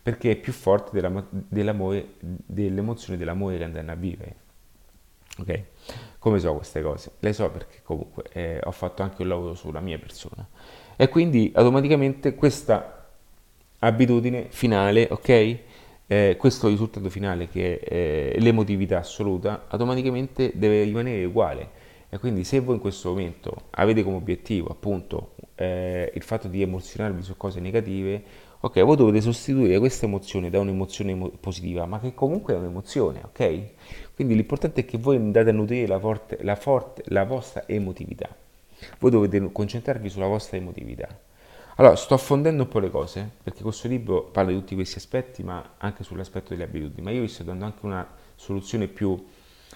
perché 0.01 0.31
è 0.31 0.35
più 0.35 0.53
forte 0.53 0.89
della, 0.93 1.25
dell'amore, 1.29 2.13
dell'emozione 2.19 3.17
dell'amore 3.17 3.57
che 3.57 3.63
andranno 3.63 3.91
a 3.91 3.95
vivere. 3.95 4.35
Ok? 5.37 5.63
Come 6.19 6.39
so 6.39 6.55
queste 6.55 6.81
cose? 6.81 7.11
Le 7.19 7.33
so 7.33 7.49
perché 7.49 7.81
comunque 7.83 8.23
eh, 8.31 8.59
ho 8.63 8.71
fatto 8.71 9.03
anche 9.03 9.21
un 9.21 9.27
lavoro 9.27 9.53
sulla 9.53 9.79
mia 9.79 9.97
persona. 9.97 10.47
E 10.95 11.09
quindi 11.09 11.51
automaticamente 11.55 12.35
questa 12.35 13.09
abitudine 13.79 14.47
finale, 14.49 15.07
ok? 15.09 15.57
Eh, 16.07 16.35
questo 16.37 16.67
risultato 16.67 17.09
finale 17.09 17.47
che 17.47 17.79
è 17.79 17.93
eh, 18.35 18.39
l'emotività 18.39 18.99
assoluta, 18.99 19.65
automaticamente 19.67 20.51
deve 20.55 20.83
rimanere 20.83 21.23
uguale. 21.25 21.79
E 22.09 22.17
quindi 22.19 22.43
se 22.43 22.59
voi 22.59 22.75
in 22.75 22.81
questo 22.81 23.09
momento 23.09 23.67
avete 23.71 24.03
come 24.03 24.17
obiettivo 24.17 24.69
appunto 24.69 25.35
eh, 25.55 26.11
il 26.13 26.21
fatto 26.23 26.49
di 26.49 26.61
emozionarvi 26.61 27.21
su 27.21 27.37
cose 27.37 27.61
negative, 27.61 28.21
ok, 28.61 28.81
voi 28.83 28.95
dovete 28.95 29.21
sostituire 29.21 29.79
questa 29.79 30.05
emozione 30.05 30.49
da 30.49 30.59
un'emozione 30.59 31.31
positiva, 31.39 31.85
ma 31.85 31.99
che 31.99 32.13
comunque 32.13 32.53
è 32.53 32.57
un'emozione, 32.57 33.21
ok? 33.23 33.59
Quindi 34.13 34.35
l'importante 34.35 34.81
è 34.81 34.85
che 34.85 34.97
voi 34.99 35.15
andate 35.15 35.49
a 35.49 35.53
nutrire 35.53 35.87
la, 35.87 35.99
forte, 35.99 36.37
la, 36.41 36.55
forte, 36.55 37.03
la 37.07 37.23
vostra 37.23 37.67
emotività. 37.67 38.29
Voi 38.99 39.11
dovete 39.11 39.51
concentrarvi 39.51 40.09
sulla 40.09 40.27
vostra 40.27 40.57
emotività. 40.57 41.07
Allora, 41.75 41.95
sto 41.95 42.13
affondendo 42.13 42.63
un 42.63 42.69
po' 42.69 42.79
le 42.79 42.91
cose, 42.91 43.27
perché 43.41 43.63
questo 43.63 43.87
libro 43.87 44.25
parla 44.25 44.51
di 44.51 44.57
tutti 44.57 44.75
questi 44.75 44.97
aspetti, 44.97 45.41
ma 45.41 45.73
anche 45.77 46.03
sull'aspetto 46.03 46.49
delle 46.49 46.63
abitudini, 46.63 47.01
ma 47.01 47.09
io 47.09 47.21
vi 47.21 47.27
sto 47.27 47.41
dando 47.43 47.65
anche 47.65 47.85
una 47.85 48.07
soluzione 48.35 48.87
più 48.87 49.25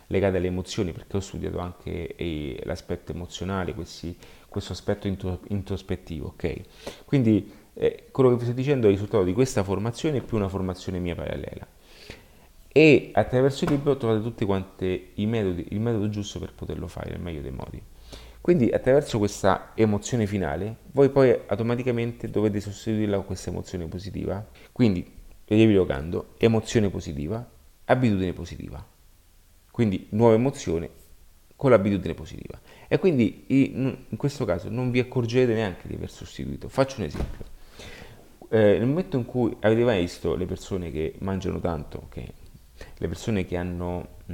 legata 0.07 0.37
alle 0.37 0.47
emozioni, 0.47 0.91
perché 0.91 1.17
ho 1.17 1.21
studiato 1.21 1.57
anche 1.57 2.15
eh, 2.15 2.61
l'aspetto 2.65 3.13
emozionale, 3.13 3.73
questi, 3.73 4.15
questo 4.47 4.73
aspetto 4.73 5.07
introspettivo, 5.47 6.27
ok? 6.27 6.61
Quindi 7.05 7.51
eh, 7.75 8.07
quello 8.11 8.29
che 8.29 8.37
vi 8.37 8.43
sto 8.45 8.53
dicendo 8.53 8.87
è 8.87 8.89
il 8.89 8.95
risultato 8.95 9.23
di 9.23 9.33
questa 9.33 9.63
formazione 9.63 10.21
più 10.21 10.37
una 10.37 10.47
formazione 10.47 10.99
mia 10.99 11.15
parallela. 11.15 11.67
E 12.67 13.11
attraverso 13.13 13.63
il 13.65 13.71
libro 13.71 13.95
trovate 13.95 14.21
tutti 14.21 14.43
quanti 14.43 15.11
i 15.15 15.25
metodi, 15.25 15.67
il 15.69 15.79
metodo 15.79 16.09
giusto 16.09 16.39
per 16.39 16.53
poterlo 16.53 16.87
fare 16.87 17.11
nel 17.11 17.21
meglio 17.21 17.41
dei 17.41 17.51
modi. 17.51 17.81
Quindi 18.41 18.69
attraverso 18.69 19.17
questa 19.17 19.71
emozione 19.75 20.27
finale, 20.27 20.77
voi 20.91 21.09
poi 21.09 21.37
automaticamente 21.47 22.29
dovete 22.29 22.59
sostituirla 22.59 23.15
con 23.17 23.25
questa 23.25 23.49
emozione 23.49 23.87
positiva. 23.87 24.45
Quindi, 24.71 25.09
riepilogando, 25.45 26.33
emozione 26.37 26.89
positiva, 26.89 27.49
abitudine 27.85 28.33
positiva. 28.33 28.85
Quindi 29.71 30.07
nuova 30.11 30.35
emozione 30.35 30.89
con 31.55 31.71
l'abitudine 31.71 32.13
positiva. 32.13 32.59
E 32.87 32.99
quindi 32.99 33.45
in 33.47 34.17
questo 34.17 34.45
caso 34.45 34.69
non 34.69 34.91
vi 34.91 34.99
accorgete 34.99 35.53
neanche 35.53 35.87
di 35.87 35.95
aver 35.95 36.11
sostituito. 36.11 36.69
Faccio 36.69 36.99
un 36.99 37.05
esempio. 37.05 37.53
Eh, 38.55 38.77
nel 38.77 38.87
momento 38.87 39.17
in 39.17 39.25
cui 39.25 39.53
avete 39.59 39.83
mai 39.83 39.99
visto 39.99 40.33
le 40.37 40.45
persone 40.45 40.89
che 40.89 41.15
mangiano 41.19 41.59
tanto, 41.59 42.03
okay? 42.05 42.25
le 42.99 43.07
persone 43.09 43.43
che 43.43 43.57
hanno 43.57 44.07
mh, 44.27 44.33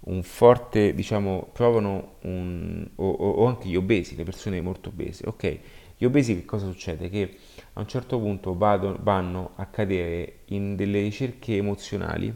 un 0.00 0.22
forte, 0.22 0.92
diciamo, 0.92 1.48
provano 1.50 2.16
un, 2.24 2.86
o, 2.96 3.08
o, 3.08 3.46
anche 3.46 3.68
gli 3.68 3.76
obesi, 3.76 4.14
le 4.14 4.24
persone 4.24 4.60
molto 4.60 4.90
obese, 4.90 5.26
ok? 5.26 5.58
Gli 5.96 6.04
obesi 6.04 6.34
che 6.34 6.44
cosa 6.44 6.66
succede? 6.66 7.08
Che 7.08 7.36
a 7.72 7.80
un 7.80 7.88
certo 7.88 8.18
punto 8.18 8.54
vado, 8.58 8.98
vanno 9.00 9.52
a 9.56 9.64
cadere 9.64 10.40
in 10.48 10.76
delle 10.76 11.00
ricerche 11.00 11.56
emozionali 11.56 12.30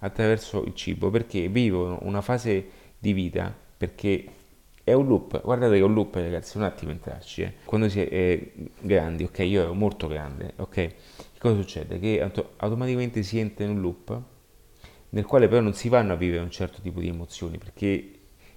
attraverso 0.00 0.62
il 0.64 0.74
cibo 0.74 1.08
perché 1.08 1.48
vivono 1.48 2.00
una 2.02 2.20
fase 2.20 2.68
di 2.98 3.14
vita 3.14 3.54
perché 3.78 4.26
è 4.82 4.92
un 4.92 5.06
loop, 5.06 5.40
guardate 5.42 5.74
che 5.74 5.80
è 5.80 5.84
un 5.84 5.94
loop 5.94 6.14
ragazzi, 6.14 6.56
un 6.56 6.64
attimo 6.64 6.90
entrarci, 6.90 7.42
eh. 7.42 7.54
quando 7.64 7.88
si 7.88 8.00
è 8.00 8.08
eh, 8.10 8.52
grandi, 8.80 9.24
ok, 9.24 9.38
io 9.40 9.62
ero 9.62 9.74
molto 9.74 10.06
grande, 10.08 10.54
ok, 10.56 10.70
che 10.70 10.94
cosa 11.38 11.54
succede? 11.56 11.98
Che 11.98 12.20
auto- 12.20 12.52
automaticamente 12.56 13.22
si 13.22 13.38
entra 13.38 13.64
in 13.64 13.70
un 13.70 13.80
loop 13.80 14.22
nel 15.10 15.24
quale 15.26 15.48
però 15.48 15.60
non 15.60 15.74
si 15.74 15.88
vanno 15.88 16.12
a 16.12 16.16
vivere 16.16 16.42
un 16.42 16.50
certo 16.50 16.80
tipo 16.80 17.00
di 17.00 17.08
emozioni 17.08 17.58
perché 17.58 18.12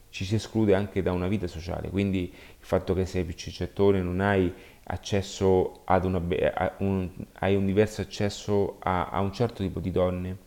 ci 0.10 0.26
si 0.26 0.36
esclude 0.36 0.76
anche 0.76 1.02
da 1.02 1.12
una 1.12 1.28
vita 1.28 1.48
sociale, 1.48 1.90
quindi 1.90 2.32
il 2.32 2.66
fatto 2.66 2.94
che 2.94 3.08
sei 3.08 3.24
più 3.24 3.34
ciccettone 3.34 4.02
non 4.02 4.20
hai 4.20 4.54
accesso 4.86 5.82
ad 5.86 6.06
una, 6.06 6.22
a 6.54 6.76
un, 6.80 7.10
hai 7.40 7.56
un 7.56 7.66
diverso 7.66 8.02
accesso 8.02 8.76
a, 8.80 9.10
a 9.10 9.22
un 9.22 9.34
certo 9.34 9.64
tipo 9.64 9.80
di 9.80 9.90
donne, 9.90 10.38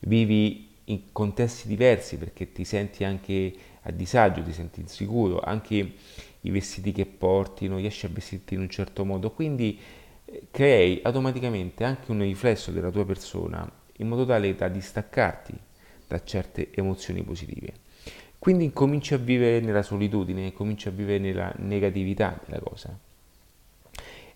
vivi 0.00 0.72
in 0.86 1.12
contesti 1.12 1.68
diversi 1.68 2.18
perché 2.18 2.50
ti 2.50 2.64
senti 2.64 3.04
anche 3.04 3.52
a 3.84 3.90
disagio, 3.90 4.42
ti 4.42 4.52
senti 4.52 4.80
insicuro, 4.80 5.40
anche 5.40 5.94
i 6.40 6.50
vestiti 6.50 6.92
che 6.92 7.06
porti, 7.06 7.68
non 7.68 7.78
riesci 7.78 8.06
a 8.06 8.10
vestirti 8.12 8.54
in 8.54 8.60
un 8.60 8.68
certo 8.68 9.04
modo, 9.04 9.30
quindi 9.30 9.78
eh, 10.24 10.46
crei 10.50 11.00
automaticamente 11.02 11.84
anche 11.84 12.10
un 12.10 12.20
riflesso 12.20 12.70
della 12.70 12.90
tua 12.90 13.04
persona 13.04 13.70
in 13.98 14.08
modo 14.08 14.26
tale 14.26 14.54
da 14.54 14.68
distaccarti 14.68 15.54
da 16.06 16.22
certe 16.22 16.70
emozioni 16.72 17.22
positive. 17.22 17.72
Quindi 18.38 18.72
cominci 18.72 19.14
a 19.14 19.18
vivere 19.18 19.60
nella 19.60 19.82
solitudine, 19.82 20.52
cominci 20.52 20.88
a 20.88 20.90
vivere 20.90 21.18
nella 21.18 21.52
negatività 21.58 22.38
della 22.44 22.60
cosa. 22.60 22.98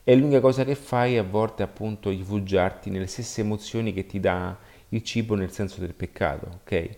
E 0.03 0.17
l'unica 0.17 0.41
cosa 0.41 0.65
che 0.65 0.75
fai 0.75 1.19
a 1.19 1.23
volte 1.23 1.63
appunto 1.63 2.09
rifugiarti 2.09 2.89
nelle 2.89 3.07
stesse 3.07 3.43
emozioni 3.43 3.93
che 3.93 4.07
ti 4.07 4.19
dà 4.19 4.57
il 4.91 5.03
cibo 5.03 5.35
nel 5.35 5.51
senso 5.51 5.81
del 5.81 5.93
peccato, 5.93 6.61
ok? 6.63 6.97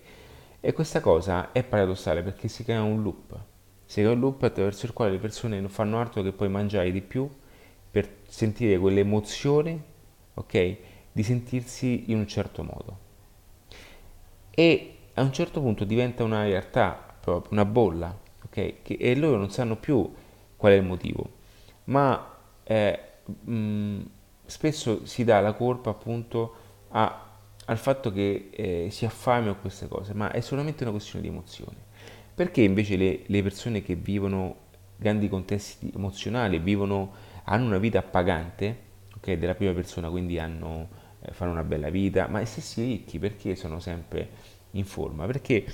E 0.61 0.73
questa 0.73 1.01
cosa 1.01 1.53
è 1.53 1.63
paradossale 1.65 2.23
perché 2.23 2.49
si 2.49 2.65
crea 2.65 2.83
un 2.83 3.03
loop. 3.03 3.39
Si 3.85 4.01
crea 4.01 4.13
un 4.13 4.21
loop 4.21 4.43
attraverso 4.43 4.87
il 4.87 4.93
quale 4.93 5.13
le 5.13 5.19
persone 5.19 5.59
non 5.61 5.71
fanno 5.71 5.99
altro 5.99 6.23
che 6.23 6.33
poi 6.33 6.49
mangiare 6.49 6.93
di 6.93 7.01
più 7.01 7.29
per 7.91 8.09
sentire 8.29 8.79
quell'emozione, 8.79 9.83
ok? 10.35 10.77
di 11.13 11.23
sentirsi 11.23 12.05
in 12.11 12.19
un 12.19 12.27
certo 12.27 12.63
modo. 12.63 12.99
E 14.51 14.97
a 15.15 15.23
un 15.23 15.33
certo 15.33 15.61
punto 15.61 15.85
diventa 15.85 16.25
una 16.25 16.45
realtà, 16.45 16.99
proprio 17.21 17.53
una 17.53 17.65
bolla, 17.65 18.17
ok? 18.45 18.83
Che, 18.83 18.97
e 18.99 19.17
loro 19.17 19.37
non 19.37 19.51
sanno 19.51 19.77
più 19.77 20.13
qual 20.57 20.73
è 20.73 20.77
il 20.77 20.85
motivo, 20.85 21.31
ma 21.85 22.37
eh, 22.65 23.01
mh, 23.25 24.01
spesso 24.47 25.07
si 25.07 25.25
dà 25.25 25.41
la 25.41 25.53
colpa 25.55 25.91
appunto 25.91 26.55
a, 26.91 27.30
al 27.71 27.79
fatto 27.79 28.13
che 28.13 28.51
eh, 28.53 28.89
si 28.91 29.05
ha 29.05 29.11
fame 29.11 29.51
o 29.51 29.57
queste 29.57 29.87
cose, 29.87 30.13
ma 30.13 30.33
è 30.33 30.41
solamente 30.41 30.83
una 30.83 30.93
questione 30.93 31.23
di 31.23 31.29
emozione. 31.29 31.77
Perché 32.35 32.63
invece 32.63 32.97
le, 32.97 33.23
le 33.27 33.43
persone 33.43 33.83
che 33.83 33.95
vivono 33.95 34.57
grandi 34.97 35.29
contesti 35.29 35.93
emozionali, 35.95 36.59
vivono, 36.59 37.13
hanno 37.45 37.67
una 37.67 37.79
vita 37.79 38.01
appagante, 38.01 38.77
ok, 39.17 39.33
della 39.35 39.55
prima 39.55 39.73
persona, 39.73 40.11
quindi 40.11 40.39
hanno 40.39 40.89
eh, 41.21 41.33
fanno 41.33 41.53
una 41.53 41.63
bella 41.63 41.91
vita, 41.91 42.27
ma 42.27 42.41
gli 42.41 42.47
stessi 42.47 42.83
ricchi 42.83 43.19
perché 43.19 43.55
sono 43.55 43.79
sempre 43.79 44.29
in 44.73 44.85
forma? 44.85 45.27
Perché 45.27 45.65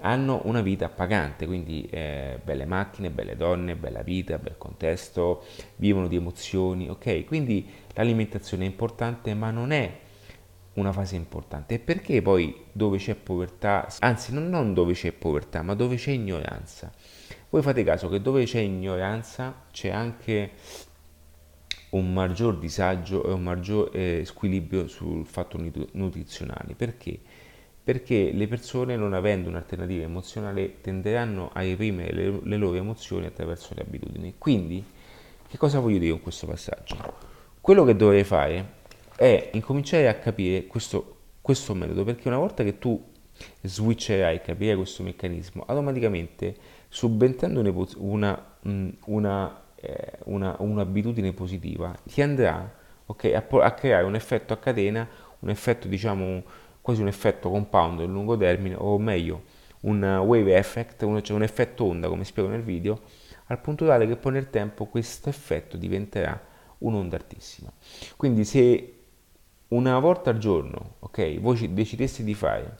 hanno 0.00 0.40
una 0.46 0.60
vita 0.60 0.86
appagante, 0.86 1.46
quindi 1.46 1.86
eh, 1.90 2.40
belle 2.42 2.64
macchine, 2.64 3.10
belle 3.10 3.36
donne, 3.36 3.76
bella 3.76 4.02
vita, 4.02 4.38
bel 4.38 4.56
contesto, 4.58 5.44
vivono 5.76 6.08
di 6.08 6.16
emozioni, 6.16 6.88
ok? 6.88 7.24
Quindi 7.24 7.70
l'alimentazione 7.94 8.64
è 8.64 8.66
importante, 8.66 9.34
ma 9.34 9.52
non 9.52 9.70
è 9.70 10.01
una 10.74 10.92
fase 10.92 11.16
importante. 11.16 11.74
E 11.74 11.78
perché 11.78 12.22
poi 12.22 12.64
dove 12.72 12.98
c'è 12.98 13.14
povertà, 13.14 13.88
anzi 13.98 14.32
non, 14.32 14.48
non 14.48 14.74
dove 14.74 14.94
c'è 14.94 15.12
povertà, 15.12 15.62
ma 15.62 15.74
dove 15.74 15.96
c'è 15.96 16.12
ignoranza? 16.12 16.92
Voi 17.50 17.62
fate 17.62 17.84
caso 17.84 18.08
che 18.08 18.22
dove 18.22 18.44
c'è 18.44 18.60
ignoranza 18.60 19.64
c'è 19.70 19.90
anche 19.90 20.52
un 21.90 22.12
maggior 22.12 22.58
disagio 22.58 23.24
e 23.24 23.32
un 23.32 23.42
maggior 23.42 23.90
eh, 23.92 24.22
squilibrio 24.24 24.86
sul 24.88 25.26
fatto 25.26 25.58
nutrizionale. 25.92 26.74
Perché? 26.74 27.18
Perché 27.84 28.32
le 28.32 28.46
persone 28.46 28.96
non 28.96 29.12
avendo 29.12 29.48
un'alternativa 29.48 30.04
emozionale 30.04 30.80
tenderanno 30.80 31.50
a 31.52 31.60
reprimere 31.60 32.12
le, 32.12 32.40
le 32.42 32.56
loro 32.56 32.76
emozioni 32.76 33.26
attraverso 33.26 33.74
le 33.74 33.82
abitudini. 33.82 34.34
Quindi, 34.38 34.82
che 35.46 35.58
cosa 35.58 35.80
voglio 35.80 35.98
dire 35.98 36.12
con 36.12 36.22
questo 36.22 36.46
passaggio? 36.46 36.96
Quello 37.60 37.84
che 37.84 37.94
dovrei 37.94 38.24
fare 38.24 38.80
è 39.16 39.50
incominciare 39.52 40.08
a 40.08 40.14
capire 40.14 40.66
questo, 40.66 41.16
questo 41.40 41.74
metodo, 41.74 42.04
perché 42.04 42.28
una 42.28 42.38
volta 42.38 42.62
che 42.64 42.78
tu 42.78 43.10
switcherai, 43.62 44.40
capirai 44.40 44.76
questo 44.76 45.02
meccanismo, 45.02 45.64
automaticamente 45.66 46.54
subentrando 46.88 47.60
una, 47.60 48.44
una, 48.62 48.96
una 49.06 49.62
eh, 49.82 50.12
una, 50.26 50.54
un'abitudine 50.60 51.32
positiva 51.32 51.92
ti 52.04 52.22
andrà 52.22 52.72
okay, 53.06 53.34
a, 53.34 53.44
a, 53.48 53.72
creare 53.72 54.04
un 54.04 54.14
effetto 54.14 54.52
a 54.52 54.56
catena, 54.56 55.08
un 55.40 55.50
effetto 55.50 55.88
diciamo 55.88 56.44
quasi 56.80 57.00
un 57.00 57.08
effetto 57.08 57.50
compound 57.50 58.00
a 58.00 58.04
lungo 58.04 58.36
termine 58.36 58.76
o 58.78 58.96
meglio 58.98 59.42
un 59.80 60.04
wave 60.24 60.56
effect, 60.56 61.02
un, 61.02 61.20
cioè 61.20 61.36
un 61.36 61.42
effetto 61.42 61.84
onda 61.84 62.08
come 62.08 62.22
spiego 62.22 62.48
nel 62.48 62.62
video 62.62 63.00
al 63.46 63.58
punto 63.60 63.84
tale 63.84 64.06
che 64.06 64.14
poi 64.14 64.32
nel 64.32 64.50
tempo 64.50 64.86
questo 64.86 65.28
effetto 65.28 65.76
diventerà 65.76 66.40
un'onda 66.78 67.16
altissima. 67.16 67.72
Quindi 68.16 68.44
se 68.44 69.01
una 69.72 69.98
volta 69.98 70.30
al 70.30 70.38
giorno, 70.38 70.96
ok, 71.00 71.40
voi 71.40 71.72
decideste 71.72 72.22
di 72.22 72.34
fare 72.34 72.78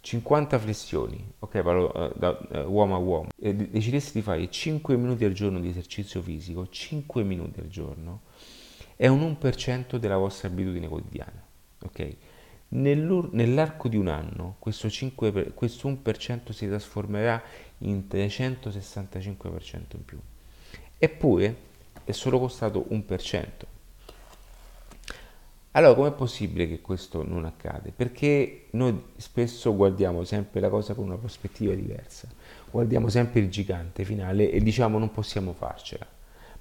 50 0.00 0.58
flessioni, 0.58 1.32
ok, 1.38 1.62
parlo 1.62 1.92
uh, 1.94 2.12
da 2.18 2.30
uh, 2.30 2.70
uomo 2.70 2.94
a 2.94 2.98
uomo, 2.98 3.28
e 3.40 3.54
decidessi 3.54 4.12
di 4.12 4.22
fare 4.22 4.50
5 4.50 4.96
minuti 4.96 5.24
al 5.24 5.32
giorno 5.32 5.60
di 5.60 5.68
esercizio 5.68 6.20
fisico, 6.20 6.68
5 6.68 7.22
minuti 7.22 7.60
al 7.60 7.68
giorno, 7.68 8.22
è 8.96 9.06
un 9.06 9.36
1% 9.40 9.96
della 9.96 10.16
vostra 10.16 10.48
abitudine 10.48 10.88
quotidiana, 10.88 11.42
ok? 11.82 12.16
Nell'arco 12.68 13.88
di 13.88 13.96
un 13.96 14.08
anno 14.08 14.56
questo, 14.58 14.90
5, 14.90 15.52
questo 15.54 15.88
1% 15.88 16.50
si 16.50 16.66
trasformerà 16.66 17.40
in 17.78 18.04
365% 18.10 19.96
in 19.96 20.04
più. 20.04 20.18
Eppure 20.98 21.56
è 22.02 22.10
solo 22.10 22.40
costato 22.40 22.86
1%. 22.90 23.44
Allora, 25.76 25.94
com'è 25.94 26.12
possibile 26.12 26.68
che 26.68 26.80
questo 26.80 27.24
non 27.26 27.44
accade? 27.44 27.90
Perché 27.90 28.66
noi 28.70 29.06
spesso 29.16 29.74
guardiamo 29.74 30.22
sempre 30.22 30.60
la 30.60 30.68
cosa 30.68 30.94
con 30.94 31.04
una 31.04 31.16
prospettiva 31.16 31.74
diversa, 31.74 32.28
guardiamo 32.70 33.08
sempre 33.08 33.40
il 33.40 33.50
gigante 33.50 34.04
finale 34.04 34.52
e 34.52 34.60
diciamo 34.60 34.98
non 34.98 35.10
possiamo 35.10 35.52
farcela. 35.52 36.06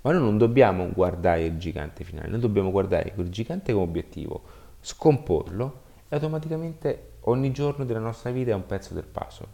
Ma 0.01 0.11
noi 0.13 0.21
non 0.21 0.39
dobbiamo 0.39 0.89
guardare 0.91 1.45
il 1.45 1.59
gigante 1.59 2.03
finale, 2.03 2.27
noi 2.27 2.39
dobbiamo 2.39 2.71
guardare 2.71 3.13
quel 3.13 3.29
gigante 3.29 3.71
come 3.71 3.85
obiettivo, 3.85 4.41
scomporlo 4.81 5.81
e 6.09 6.15
automaticamente 6.15 7.11
ogni 7.21 7.51
giorno 7.51 7.85
della 7.85 7.99
nostra 7.99 8.31
vita 8.31 8.49
è 8.49 8.55
un 8.55 8.65
pezzo 8.65 8.95
del 8.95 9.05
puzzle. 9.05 9.47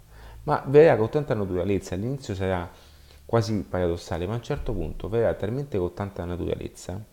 Ma 0.43 0.63
verrà 0.67 0.95
con 0.95 1.09
tanta 1.09 1.33
naturalezza, 1.33 1.95
all'inizio 1.95 2.33
sarà 2.33 2.71
quasi 3.25 3.53
paradossale, 3.67 4.25
ma 4.25 4.33
a 4.33 4.37
un 4.37 4.41
certo 4.41 4.71
punto 4.71 5.09
verrà 5.09 5.33
talmente 5.33 5.77
con 5.77 5.93
tanta 5.93 6.23
naturalezza 6.23 7.03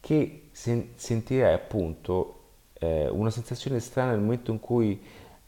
che 0.00 0.41
sen- 0.52 0.90
sentirai 0.94 1.54
appunto 1.54 2.40
eh, 2.74 3.08
una 3.08 3.30
sensazione 3.30 3.80
strana 3.80 4.12
nel 4.12 4.20
momento 4.20 4.52
in 4.52 4.60
cui 4.60 5.00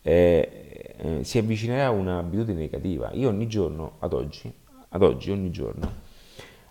eh, 0.03 0.95
eh, 0.97 1.25
si 1.25 1.38
avvicinerà 1.38 1.87
a 1.87 1.90
un'abitudine 1.90 2.59
negativa. 2.59 3.11
Io 3.12 3.29
ogni 3.29 3.47
giorno, 3.47 3.93
ad 4.01 4.12
oggi, 4.12 4.53
ad 4.88 5.03
oggi, 5.03 5.31
ogni 5.31 5.51
giorno, 5.51 6.03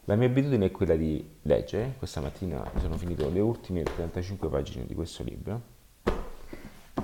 la 0.06 0.16
mia 0.16 0.28
abitudine 0.28 0.66
è 0.66 0.72
quella 0.72 0.96
di 0.96 1.26
leggere. 1.44 1.94
Questa 1.98 2.20
mattina 2.20 2.70
sono 2.80 2.98
finito 2.98 3.30
le 3.30 3.40
ultime 3.40 3.84
35 3.84 4.50
pagine 4.50 4.86
di 4.86 4.94
questo 4.94 5.24
libro 5.24 5.62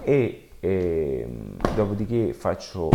e 0.01 0.49
ehm, 0.59 1.57
dopodiché 1.75 2.33
faccio 2.33 2.89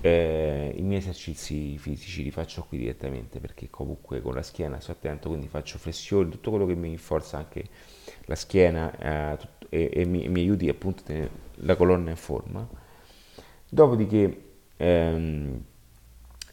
eh, 0.00 0.72
I 0.76 0.82
miei 0.82 1.00
esercizi 1.00 1.78
fisici 1.78 2.22
li 2.22 2.30
faccio 2.30 2.64
qui 2.64 2.78
direttamente 2.78 3.38
perché 3.40 3.70
comunque 3.70 4.20
con 4.20 4.34
la 4.34 4.42
schiena 4.42 4.80
sto 4.80 4.92
attento, 4.92 5.28
quindi 5.28 5.48
faccio 5.48 5.78
flessioni, 5.78 6.30
tutto 6.30 6.50
quello 6.50 6.66
che 6.66 6.74
mi 6.74 6.88
rinforza 6.88 7.36
anche 7.38 7.64
la 8.24 8.34
schiena 8.34 9.32
eh, 9.32 9.36
tutto, 9.36 9.66
e, 9.68 9.90
e 9.92 10.04
mi, 10.04 10.28
mi, 10.28 10.40
aiuti 10.40 10.68
appunto 10.68 11.02
a 11.02 11.06
tenere 11.06 11.30
la 11.56 11.76
colonna 11.76 12.10
in 12.10 12.16
forma. 12.16 12.68
Dopodiché 13.68 14.44
ehm, 14.76 15.64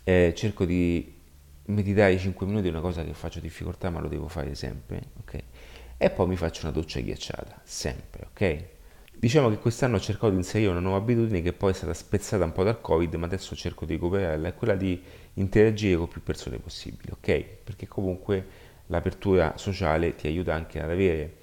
eh, 0.03 0.33
cerco 0.35 0.65
di 0.65 1.17
meditare 1.65 2.17
5 2.17 2.45
minuti, 2.45 2.67
è 2.67 2.71
una 2.71 2.81
cosa 2.81 3.03
che 3.03 3.13
faccio 3.13 3.39
difficoltà 3.39 3.89
ma 3.89 3.99
lo 3.99 4.07
devo 4.07 4.27
fare 4.27 4.55
sempre, 4.55 5.01
ok? 5.19 5.43
E 5.97 6.09
poi 6.09 6.27
mi 6.27 6.35
faccio 6.37 6.65
una 6.65 6.71
doccia 6.71 6.99
ghiacciata, 6.99 7.61
sempre, 7.63 8.27
ok? 8.31 8.78
Diciamo 9.19 9.49
che 9.49 9.57
quest'anno 9.57 9.97
ho 9.97 9.99
cercato 9.99 10.29
di 10.29 10.37
inserire 10.37 10.71
una 10.71 10.79
nuova 10.79 10.99
abitudine 10.99 11.41
che 11.41 11.51
poi 11.51 11.71
è 11.71 11.73
stata 11.73 11.93
spezzata 11.93 12.45
un 12.45 12.53
po' 12.53 12.63
dal 12.63 12.79
Covid, 12.79 13.13
ma 13.15 13.25
adesso 13.25 13.53
cerco 13.53 13.83
di 13.83 13.95
recuperarla, 13.95 14.47
è 14.47 14.53
quella 14.53 14.75
di 14.75 14.97
interagire 15.33 15.97
con 15.97 16.07
più 16.07 16.23
persone 16.23 16.57
possibili, 16.57 17.11
ok? 17.11 17.43
Perché 17.65 17.85
comunque 17.85 18.47
l'apertura 18.85 19.57
sociale 19.57 20.15
ti 20.15 20.27
aiuta 20.27 20.53
anche 20.53 20.81
ad 20.81 20.89
avere 20.89 21.35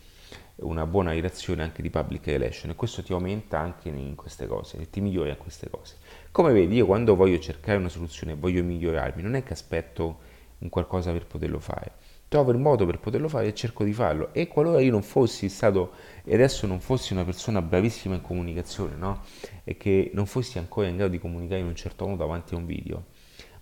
una 0.61 0.87
buona 0.87 1.13
relazione 1.13 1.65
anche 1.65 1.83
di 1.83 1.91
public 1.91 2.25
relation 2.29 2.71
e 2.71 2.77
questo 2.77 3.03
ti 3.03 3.13
aumenta 3.13 3.59
anche 3.59 3.91
in 3.91 4.15
queste 4.15 4.47
cose 4.47 4.79
e 4.79 4.89
ti 4.89 5.03
migliora 5.03 5.29
in 5.29 5.37
queste 5.37 5.69
cose. 5.69 5.97
Come 6.31 6.55
vedi, 6.55 6.77
io 6.77 6.87
quando 6.87 7.15
voglio 7.15 7.39
cercare 7.39 7.77
una 7.77 7.91
soluzione, 7.91 8.37
voglio 8.37 8.65
migliorarmi, 8.65 9.21
non 9.21 9.35
è 9.35 9.43
che 9.43 9.53
aspetto 9.53 10.21
un 10.61 10.71
qualcosa 10.71 11.13
per 11.13 11.27
poterlo 11.27 11.59
fare 11.59 11.93
trovo 12.29 12.51
il 12.51 12.59
modo 12.59 12.87
per 12.87 12.99
poterlo 12.99 13.29
fare 13.29 13.47
e 13.47 13.55
cerco 13.55 13.85
di 13.85 13.93
farlo. 13.93 14.33
E 14.33 14.49
qualora 14.49 14.81
io 14.81 14.91
non 14.91 15.03
fossi 15.03 15.49
stato, 15.49 15.93
e 16.25 16.35
adesso 16.35 16.67
non 16.67 16.81
fossi 16.81 17.13
una 17.13 17.25
persona 17.25 17.63
bravissima 17.63 18.15
in 18.15 18.21
comunicazione, 18.21 18.97
no? 18.97 19.23
E 19.65 19.77
che 19.77 20.11
non 20.15 20.27
fossi 20.27 20.59
ancora 20.59 20.89
in 20.89 20.97
grado 20.97 21.13
di 21.13 21.19
comunicare 21.19 21.61
in 21.61 21.67
un 21.67 21.77
certo 21.77 22.07
modo 22.07 22.19
davanti 22.19 22.55
a 22.55 22.59
un 22.59 22.67
video, 22.67 23.05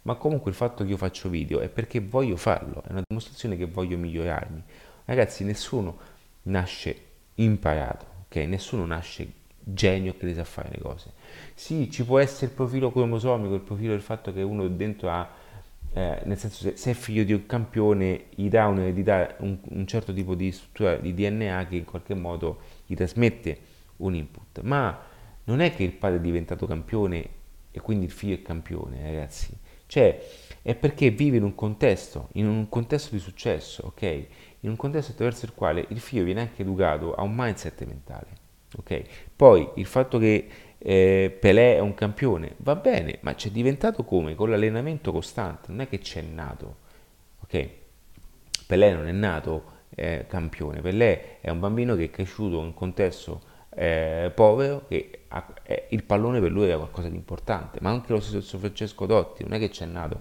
ma 0.03 0.14
comunque 0.16 0.50
il 0.50 0.57
fatto 0.57 0.85
che 0.85 0.90
io 0.90 0.96
faccio 0.96 1.29
video 1.29 1.61
è 1.61 1.68
perché 1.68 2.00
voglio 2.00 2.37
farlo, 2.37 2.83
è 2.87 2.90
una 2.90 3.03
dimostrazione 3.07 3.57
che 3.57 3.66
voglio 3.66 3.96
migliorarmi. 3.96 4.62
Ragazzi, 5.07 5.44
nessuno 5.44 5.98
nasce 6.42 6.96
imparato, 7.37 8.07
ok? 8.27 8.37
Nessuno 8.37 8.85
nasce 8.87 9.42
genio 9.64 10.14
che 10.16 10.27
le 10.27 10.35
sa 10.35 10.44
fare 10.44 10.68
le 10.70 10.79
cose. 10.79 11.12
Sì, 11.55 11.90
ci 11.90 12.05
può 12.05 12.18
essere 12.18 12.46
il 12.46 12.53
profilo 12.53 12.92
cromosomico, 12.92 13.55
il 13.55 13.61
profilo 13.61 13.92
del 13.92 14.03
fatto 14.03 14.33
che 14.33 14.42
uno 14.42 14.68
dentro 14.68 15.09
ha 15.11 15.29
eh, 15.96 16.22
nel 16.24 16.37
senso 16.37 16.62
se, 16.62 16.76
se, 16.76 16.90
è 16.90 16.94
figlio 16.94 17.22
di 17.22 17.33
un 17.33 17.46
campione 17.46 18.24
gli 18.35 18.48
dà 18.48 18.66
un'eredità, 18.66 19.37
un, 19.38 19.59
un 19.62 19.87
certo 19.87 20.12
tipo 20.12 20.35
di 20.35 20.50
struttura 20.50 20.96
di 20.96 21.14
DNA 21.14 21.66
che 21.68 21.76
in 21.76 21.85
qualche 21.85 22.14
modo 22.14 22.59
gli 22.85 22.94
trasmette 22.94 23.59
un 23.98 24.16
input, 24.16 24.61
ma 24.62 25.00
non 25.44 25.61
è 25.61 25.72
che 25.72 25.85
il 25.85 25.92
padre 25.92 26.18
è 26.18 26.20
diventato 26.20 26.66
campione 26.66 27.28
e 27.70 27.80
quindi 27.80 28.07
il 28.07 28.11
figlio 28.11 28.35
è 28.35 28.42
campione, 28.42 29.02
ragazzi. 29.02 29.57
Cioè, 29.87 30.20
è 30.62 30.74
perché 30.74 31.11
vive 31.11 31.37
in 31.37 31.44
un 31.44 31.54
contesto, 31.54 32.28
in 32.33 32.48
un 32.48 32.68
contesto 32.68 33.14
di 33.14 33.20
successo, 33.20 33.85
ok? 33.87 34.02
In 34.61 34.70
un 34.70 34.76
contesto 34.76 35.12
attraverso 35.12 35.44
il 35.44 35.52
quale 35.54 35.85
il 35.90 36.00
figlio 36.00 36.24
viene 36.24 36.40
anche 36.40 36.62
educato 36.62 37.14
a 37.14 37.22
un 37.22 37.35
mindset 37.35 37.85
mentale, 37.85 38.26
ok? 38.78 39.02
Poi 39.37 39.68
il 39.76 39.87
fatto 39.87 40.18
che 40.18 40.48
eh, 40.87 41.35
Pelé 41.40 41.77
è 41.77 41.79
un 41.79 41.94
campione, 41.94 42.57
va 42.59 42.77
bene, 42.77 43.16
ma 43.23 43.35
c'è 43.35 43.49
diventato 43.49 44.05
come? 44.05 44.35
Con 44.35 44.51
l'allenamento 44.51 45.12
costante, 45.12 45.70
non 45.70 45.81
è 45.81 45.88
che 45.88 45.99
c'è 45.99 46.20
nato, 46.20 46.77
ok? 47.40 47.68
Pelé 48.66 48.92
non 48.92 49.07
è 49.07 49.12
nato 49.12 49.73
eh, 49.94 50.27
campione, 50.29 50.83
Pelé 50.83 51.40
è 51.40 51.49
un 51.49 51.59
bambino 51.59 51.97
che 51.97 52.05
è 52.05 52.11
cresciuto 52.11 52.59
in 52.59 52.64
un 52.64 52.75
contesto 52.75 53.40
eh, 53.75 54.31
povero, 54.35 54.85
che 54.87 55.20
ha, 55.29 55.55
eh, 55.62 55.87
il 55.88 56.05
pallone 56.05 56.38
per 56.38 56.51
lui 56.51 56.66
era 56.66 56.77
qualcosa 56.77 57.09
di 57.09 57.16
importante, 57.16 57.79
ma 57.81 57.88
anche 57.88 58.12
lo 58.12 58.20
stesso 58.20 58.59
Francesco 58.59 59.07
Dotti, 59.07 59.42
non 59.42 59.55
è 59.55 59.59
che 59.59 59.70
c'è 59.70 59.87
nato, 59.87 60.20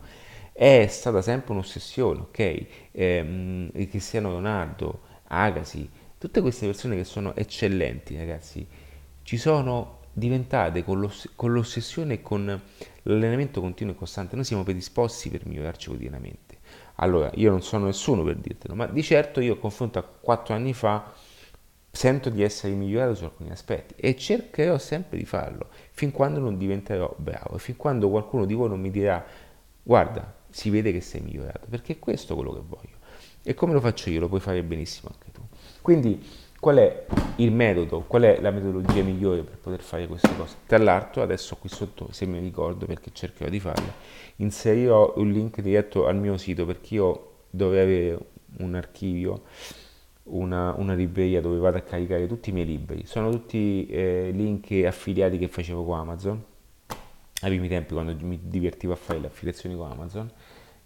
è 0.53 0.87
stata 0.87 1.21
sempre 1.21 1.51
un'ossessione, 1.51 2.21
ok? 2.21 2.65
Ehm, 2.91 3.71
Cristiano 3.89 4.31
Ronaldo, 4.31 5.01
Agassi, 5.27 5.89
tutte 6.17 6.39
queste 6.39 6.67
persone 6.67 6.95
che 6.95 7.03
sono 7.03 7.35
eccellenti, 7.35 8.15
ragazzi, 8.15 8.65
ci 9.23 9.35
sono 9.35 9.99
diventate 10.13 10.83
con, 10.83 10.99
l'oss- 10.99 11.31
con 11.35 11.51
l'ossessione 11.51 12.15
e 12.15 12.21
con 12.21 12.61
l'allenamento 13.03 13.59
continuo 13.59 13.93
e 13.93 13.97
costante, 13.97 14.35
noi 14.35 14.45
siamo 14.45 14.63
predisposti 14.63 15.29
per 15.29 15.45
migliorarci 15.45 15.87
quotidianamente. 15.87 16.59
Allora, 16.95 17.31
io 17.35 17.49
non 17.49 17.61
sono 17.61 17.85
nessuno 17.85 18.23
per 18.23 18.37
dirtelo, 18.37 18.75
ma 18.75 18.85
di 18.85 19.01
certo 19.01 19.39
io 19.39 19.57
confronto 19.57 19.99
a 19.99 20.03
quattro 20.03 20.53
anni 20.53 20.73
fa 20.73 21.11
sento 21.91 22.29
di 22.29 22.41
essere 22.41 22.73
migliorato 22.73 23.15
su 23.15 23.23
alcuni 23.23 23.51
aspetti 23.51 23.93
e 23.97 24.15
cercherò 24.15 24.79
sempre 24.79 25.15
di 25.15 25.25
farlo 25.25 25.67
fin 25.91 26.11
quando 26.11 26.39
non 26.39 26.57
diventerò 26.57 27.13
bravo, 27.17 27.57
fin 27.57 27.75
quando 27.75 28.09
qualcuno 28.09 28.45
di 28.45 28.53
voi 28.55 28.69
non 28.69 28.81
mi 28.81 28.89
dirà 28.89 29.23
guarda, 29.83 30.33
si 30.49 30.69
vede 30.69 30.91
che 30.91 31.01
sei 31.01 31.21
migliorato, 31.21 31.65
perché 31.69 31.93
è 31.93 31.99
questo 31.99 32.35
quello 32.35 32.53
che 32.53 32.61
voglio. 32.65 33.01
E 33.43 33.53
come 33.53 33.73
lo 33.73 33.81
faccio 33.81 34.09
io, 34.09 34.21
lo 34.21 34.29
puoi 34.29 34.39
fare 34.39 34.63
benissimo 34.63 35.11
anche 35.11 35.31
tu. 35.31 35.41
Quindi 35.81 36.25
Qual 36.63 36.77
è 36.77 37.05
il 37.35 37.51
metodo, 37.51 38.05
qual 38.07 38.21
è 38.21 38.39
la 38.39 38.49
metodologia 38.49 39.03
migliore 39.03 39.43
per 39.43 39.57
poter 39.57 39.81
fare 39.81 40.07
queste 40.07 40.33
cose? 40.37 40.55
Tra 40.65 40.77
l'altro, 40.77 41.21
adesso 41.21 41.57
qui 41.57 41.67
sotto, 41.67 42.07
se 42.11 42.25
mi 42.25 42.39
ricordo 42.39 42.85
perché 42.85 43.09
cercherò 43.11 43.49
di 43.49 43.59
farlo, 43.59 43.91
inserirò 44.37 45.15
un 45.17 45.29
link 45.29 45.59
diretto 45.59 46.07
al 46.07 46.15
mio 46.15 46.37
sito 46.37 46.65
perché 46.65 46.93
io 46.93 47.31
dovrei 47.49 47.81
avere 47.81 48.19
un 48.59 48.75
archivio, 48.75 49.41
una, 50.23 50.73
una 50.77 50.93
libreria 50.93 51.41
dove 51.41 51.57
vado 51.57 51.75
a 51.75 51.81
caricare 51.81 52.27
tutti 52.27 52.51
i 52.51 52.53
miei 52.53 52.65
libri. 52.65 53.05
Sono 53.05 53.29
tutti 53.29 53.85
eh, 53.87 54.31
link 54.33 54.71
affiliati 54.85 55.37
che 55.37 55.49
facevo 55.49 55.83
con 55.83 55.99
Amazon 55.99 56.41
ai 57.41 57.49
primi 57.49 57.67
tempi 57.67 57.91
quando 57.91 58.15
mi 58.25 58.39
divertivo 58.41 58.93
a 58.93 58.95
fare 58.95 59.19
le 59.19 59.27
affiliazioni 59.27 59.75
con 59.75 59.91
Amazon. 59.91 60.31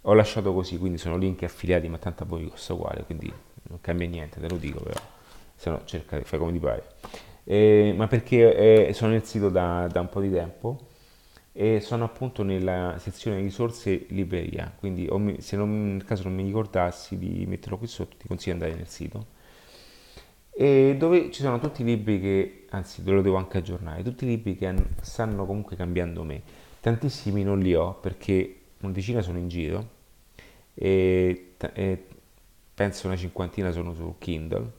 Ho 0.02 0.14
lasciato 0.14 0.52
così, 0.52 0.76
quindi 0.76 0.98
sono 0.98 1.16
link 1.16 1.44
affiliati, 1.44 1.88
ma 1.88 1.98
tanto 1.98 2.24
a 2.24 2.26
voi 2.26 2.48
costa 2.48 2.72
uguale, 2.72 3.04
quindi 3.04 3.32
non 3.68 3.80
cambia 3.80 4.08
niente, 4.08 4.40
te 4.40 4.48
lo 4.48 4.56
dico 4.56 4.80
però 4.80 5.16
se 5.58 5.70
no 5.70 5.82
cerca, 5.84 6.20
fai 6.22 6.38
come 6.38 6.52
ti 6.52 6.60
pare. 6.60 6.84
Eh, 7.44 7.92
ma 7.96 8.06
perché 8.06 8.88
eh, 8.88 8.92
sono 8.92 9.10
nel 9.10 9.24
sito 9.24 9.48
da, 9.48 9.88
da, 9.90 10.00
un 10.00 10.08
po' 10.08 10.20
di 10.20 10.30
tempo 10.30 10.86
e 11.52 11.80
sono 11.80 12.04
appunto 12.04 12.42
nella 12.44 12.96
sezione 12.98 13.40
risorse 13.40 14.06
libreria, 14.10 14.72
quindi 14.78 15.08
mi, 15.10 15.40
se 15.40 15.56
non, 15.56 15.94
nel 15.94 16.04
caso 16.04 16.24
non 16.24 16.34
mi 16.34 16.44
ricordassi 16.44 17.18
di 17.18 17.44
metterlo 17.46 17.78
qui 17.78 17.88
sotto 17.88 18.16
ti 18.16 18.28
consiglio 18.28 18.56
di 18.56 18.62
andare 18.62 18.80
nel 18.80 18.88
sito 18.88 19.26
e 20.60 20.94
dove 20.98 21.30
ci 21.30 21.42
sono 21.42 21.58
tutti 21.58 21.82
i 21.82 21.84
libri 21.84 22.20
che, 22.20 22.66
anzi 22.70 23.02
ve 23.02 23.12
lo 23.12 23.22
devo 23.22 23.36
anche 23.36 23.58
aggiornare, 23.58 24.02
tutti 24.02 24.24
i 24.24 24.28
libri 24.28 24.56
che 24.56 24.74
stanno 25.00 25.46
comunque 25.46 25.76
cambiando 25.76 26.24
me. 26.24 26.42
Tantissimi 26.80 27.42
non 27.42 27.60
li 27.60 27.74
ho 27.74 27.94
perché 27.94 28.60
una 28.80 28.92
decina 28.92 29.22
sono 29.22 29.38
in 29.38 29.48
giro 29.48 29.88
e, 30.74 31.54
e 31.74 32.06
penso 32.74 33.06
una 33.06 33.16
cinquantina 33.16 33.70
sono 33.72 33.94
su 33.94 34.14
Kindle, 34.18 34.72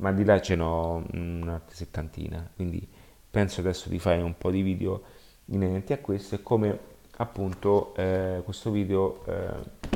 ma 0.00 0.12
di 0.12 0.24
là 0.24 0.40
ce 0.40 0.56
n'ho 0.56 1.04
una 1.12 1.60
settantina, 1.66 2.48
quindi 2.54 2.86
penso 3.30 3.60
adesso 3.60 3.88
di 3.88 3.98
fare 3.98 4.20
un 4.22 4.36
po' 4.36 4.50
di 4.50 4.62
video 4.62 5.02
inerenti 5.46 5.92
a 5.92 5.98
questo 5.98 6.34
e 6.36 6.42
come 6.42 6.78
appunto 7.16 7.94
eh, 7.96 8.40
questo 8.44 8.70
video 8.70 9.24
eh, 9.26 9.88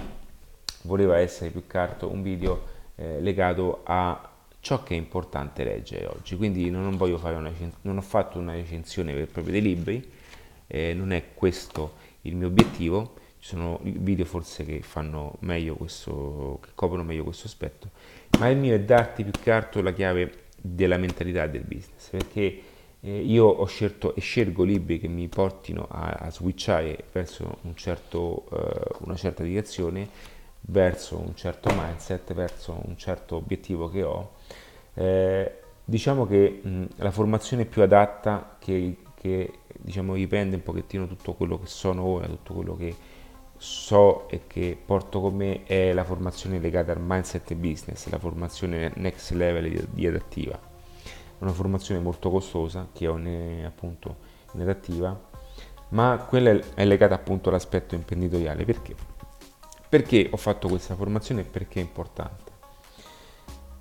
voleva 0.83 1.19
essere 1.19 1.51
più 1.51 1.67
che 1.67 1.79
altro 1.79 2.11
un 2.11 2.23
video 2.23 2.73
eh, 2.97 3.21
legato 3.21 3.81
a 3.85 4.31
ciò 4.61 4.83
che 4.83 4.95
è 4.95 4.97
importante 4.97 5.65
leggere 5.65 6.07
oggi. 6.07 6.37
Quindi 6.37 6.71
non, 6.71 6.97
voglio 6.97 7.19
fare 7.19 7.37
una, 7.37 7.51
non 7.83 7.97
ho 7.97 8.03
fatto 8.03 8.39
una 8.39 8.53
recensione 8.53 9.15
per 9.15 9.27
proprio 9.29 9.53
dei 9.53 9.63
libri, 9.63 10.11
eh, 10.67 10.95
non 10.95 11.13
è 11.13 11.35
questo 11.35 11.95
il 12.23 12.37
mio 12.37 12.49
obiettivo. 12.49 13.15
Ci 13.39 13.51
sono 13.51 13.79
video 13.83 14.25
forse 14.25 14.65
che 14.65 14.81
fanno 14.81 15.37
meglio 15.41 15.75
questo, 15.75 16.61
che 16.63 16.71
coprono 16.75 17.05
meglio 17.05 17.25
questo 17.25 17.47
aspetto, 17.47 17.91
ma 18.39 18.49
il 18.49 18.57
mio 18.57 18.75
è 18.75 18.81
darti 18.81 19.23
più 19.23 19.33
che 19.41 19.51
altro 19.51 19.83
la 19.83 19.93
chiave 19.93 20.45
della 20.61 20.97
mentalità 20.97 21.47
del 21.47 21.63
business, 21.63 22.11
perché 22.11 22.63
eh, 23.01 23.19
io 23.21 23.45
ho 23.45 23.67
scelto 23.67 24.15
e 24.15 24.21
scelgo 24.21 24.65
libri 24.65 24.99
che 24.99 25.09
mi 25.09 25.29
portino 25.29 25.87
a, 25.91 26.17
a 26.21 26.31
switchare 26.31 27.05
verso 27.13 27.59
un 27.63 27.77
certo, 27.77 28.47
eh, 28.51 28.97
una 29.01 29.15
certa 29.15 29.43
direzione 29.43 30.09
verso 30.63 31.19
un 31.19 31.37
certo 31.37 31.71
mindset, 31.77 32.33
verso 32.33 32.81
un 32.85 32.97
certo 32.97 33.37
obiettivo 33.37 33.91
che 33.91 34.03
ho, 34.03 34.33
eh, 34.95 35.53
diciamo 35.85 36.27
che 36.27 36.61
mh, 36.63 36.85
la 36.97 37.11
formazione 37.11 37.67
più 37.67 37.83
adatta 37.83 38.57
che, 38.59 38.97
che 39.15 39.53
diciamo, 39.79 40.15
riprende 40.15 40.57
un 40.57 40.63
pochettino 40.63 41.07
tutto 41.07 41.35
quello 41.35 41.59
che 41.59 41.67
sono 41.67 42.05
ora, 42.05 42.27
tutto 42.27 42.55
quello 42.55 42.77
che 42.77 42.95
so 43.65 44.29
e 44.29 44.43
che 44.47 44.79
porto 44.85 45.23
con 45.23 45.35
me 45.35 45.63
è 45.65 45.95
la 45.95 46.05
formazione 46.05 46.59
legata 46.59 46.93
al 46.93 47.01
mindset 47.01 47.55
business, 47.55 48.07
la 48.09 48.19
formazione 48.19 48.93
next 48.97 49.31
level 49.31 49.89
di, 49.91 50.07
adattiva. 50.07 50.61
Una 51.39 51.53
formazione 51.53 52.01
molto 52.01 52.31
costosa 52.31 52.89
che 52.93 53.07
ho 53.07 53.19
appunto 53.65 54.17
in 54.53 54.61
adattiva, 54.61 55.19
ma 55.89 56.25
quella 56.29 56.59
è 56.75 56.85
legata 56.85 57.15
appunto 57.15 57.49
all'aspetto 57.49 57.95
imprenditoriale. 57.95 58.67
Perché? 58.67 58.95
Perché 59.89 60.29
ho 60.31 60.37
fatto 60.37 60.69
questa 60.69 60.95
formazione 60.95 61.41
e 61.41 61.45
perché 61.45 61.81
è 61.81 61.83
importante? 61.83 62.53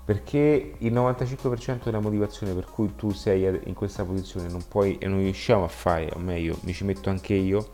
Perché 0.06 0.76
il 0.78 0.94
95% 0.94 1.84
della 1.84 2.00
motivazione 2.00 2.54
per 2.54 2.66
cui 2.66 2.96
tu 2.96 3.12
sei 3.12 3.60
in 3.66 3.74
questa 3.74 4.04
posizione 4.06 4.48
non 4.48 4.66
puoi 4.68 4.98
e 4.98 5.08
non 5.08 5.20
riusciamo 5.20 5.66
a 5.66 5.70
fare, 5.70 6.10
o 6.14 6.20
meglio, 6.20 6.58
mi 6.62 6.74
ci 6.74 6.84
metto 6.84 7.10
anche 7.10 7.34
io, 7.34 7.72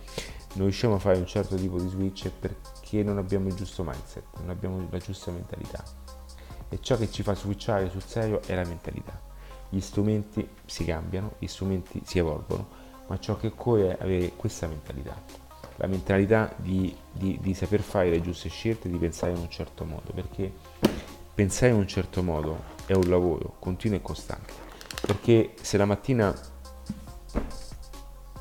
non 0.53 0.65
riusciamo 0.65 0.95
a 0.95 0.99
fare 0.99 1.17
un 1.17 1.27
certo 1.27 1.55
tipo 1.55 1.79
di 1.79 1.87
switch 1.87 2.29
perché 2.29 3.03
non 3.03 3.17
abbiamo 3.17 3.47
il 3.47 3.53
giusto 3.53 3.83
mindset, 3.83 4.23
non 4.39 4.49
abbiamo 4.49 4.87
la 4.89 4.97
giusta 4.97 5.31
mentalità. 5.31 5.83
E 6.69 6.79
ciò 6.81 6.97
che 6.97 7.09
ci 7.09 7.23
fa 7.23 7.35
switchare 7.35 7.89
sul 7.89 8.03
serio 8.03 8.41
è 8.45 8.55
la 8.55 8.65
mentalità. 8.65 9.19
Gli 9.69 9.79
strumenti 9.79 10.47
si 10.65 10.85
cambiano, 10.85 11.33
gli 11.39 11.47
strumenti 11.47 12.01
si 12.03 12.17
evolvono, 12.17 12.67
ma 13.07 13.19
ciò 13.19 13.37
che 13.37 13.47
occorre 13.47 13.97
è 13.97 14.03
avere 14.03 14.33
questa 14.35 14.67
mentalità 14.67 15.47
la 15.79 15.87
mentalità 15.87 16.53
di, 16.57 16.93
di, 17.09 17.37
di, 17.41 17.53
saper 17.53 17.79
fare 17.79 18.09
le 18.09 18.21
giuste 18.21 18.49
scelte, 18.49 18.89
di 18.89 18.97
pensare 18.97 19.31
in 19.31 19.37
un 19.37 19.49
certo 19.49 19.85
modo, 19.85 20.11
perché 20.13 20.51
pensare 21.33 21.71
in 21.71 21.77
un 21.77 21.87
certo 21.87 22.21
modo 22.21 22.61
è 22.85 22.91
un 22.93 23.07
lavoro 23.07 23.55
continuo 23.59 23.97
e 23.97 24.01
costante, 24.01 24.51
perché 25.01 25.53
se 25.61 25.77
la 25.77 25.85
mattina 25.85 26.35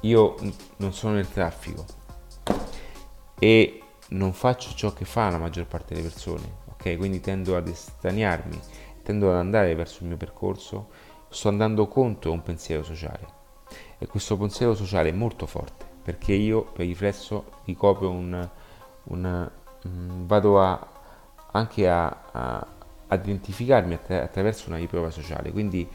io 0.01 0.35
non 0.79 0.93
sono 0.93 1.15
nel 1.15 1.31
traffico 1.31 1.85
e 3.39 3.83
non 4.11 4.33
faccio 4.33 4.75
ciò 4.75 4.93
che 4.93 5.05
fa 5.05 5.31
la 5.31 5.39
maggior 5.39 5.67
parte 5.67 5.95
delle 5.95 6.09
persone, 6.09 6.47
ok? 6.73 6.97
Quindi 6.97 7.21
tendo 7.21 7.57
ad 7.57 7.69
estraniarmi, 7.69 8.59
tendo 9.03 9.31
ad 9.31 9.37
andare 9.37 9.75
verso 9.75 10.03
il 10.03 10.09
mio 10.09 10.17
percorso, 10.17 10.89
sto 11.29 11.49
andando 11.49 11.89
contro 11.89 12.33
un 12.33 12.43
pensiero 12.43 12.83
sociale. 12.83 13.37
E 13.99 14.07
questo 14.07 14.37
pensiero 14.37 14.75
sociale 14.75 15.11
è 15.11 15.13
molto 15.13 15.47
forte 15.47 15.89
perché 16.09 16.33
io 16.33 16.63
per 16.63 16.87
riflesso 16.87 17.51
ricopro 17.67 18.09
un, 18.09 18.49
un 19.05 19.51
um, 19.85 20.27
vado 20.27 20.59
a, 20.59 20.89
anche 21.53 21.87
a, 21.87 22.07
a, 22.33 22.67
identificarmi 23.15 23.93
attra- 23.93 24.23
attraverso 24.23 24.71
una 24.71 24.79
riprova 24.79 25.11
sociale, 25.11 25.53
quindi 25.53 25.87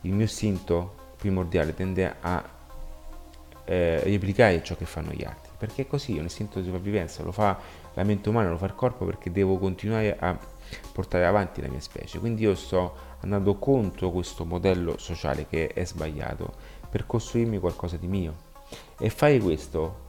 il 0.00 0.12
mio 0.14 0.24
istinto 0.24 1.12
primordiale 1.18 1.74
tende 1.74 2.16
a 2.18 2.42
eh, 3.66 4.00
replicare 4.04 4.62
ciò 4.62 4.74
che 4.74 4.86
fanno 4.86 5.10
gli 5.10 5.22
altri, 5.22 5.47
perché 5.58 5.82
è 5.82 5.86
così, 5.86 6.16
è 6.16 6.20
un 6.20 6.26
istinto 6.26 6.58
di 6.58 6.64
sopravvivenza, 6.64 7.22
lo 7.22 7.32
fa 7.32 7.58
la 7.94 8.04
mente 8.04 8.28
umana, 8.28 8.50
lo 8.50 8.56
fa 8.56 8.66
il 8.66 8.74
corpo 8.74 9.04
perché 9.04 9.32
devo 9.32 9.58
continuare 9.58 10.16
a 10.18 10.38
portare 10.92 11.26
avanti 11.26 11.60
la 11.60 11.68
mia 11.68 11.80
specie, 11.80 12.18
quindi 12.18 12.42
io 12.42 12.54
sto 12.54 12.94
andando 13.20 13.56
contro 13.56 14.10
questo 14.10 14.44
modello 14.44 14.96
sociale 14.98 15.46
che 15.48 15.68
è 15.68 15.84
sbagliato. 15.84 16.76
Per 16.88 17.04
costruirmi 17.04 17.58
qualcosa 17.58 17.98
di 17.98 18.06
mio. 18.06 18.34
E 18.98 19.10
fare 19.10 19.38
questo 19.40 20.06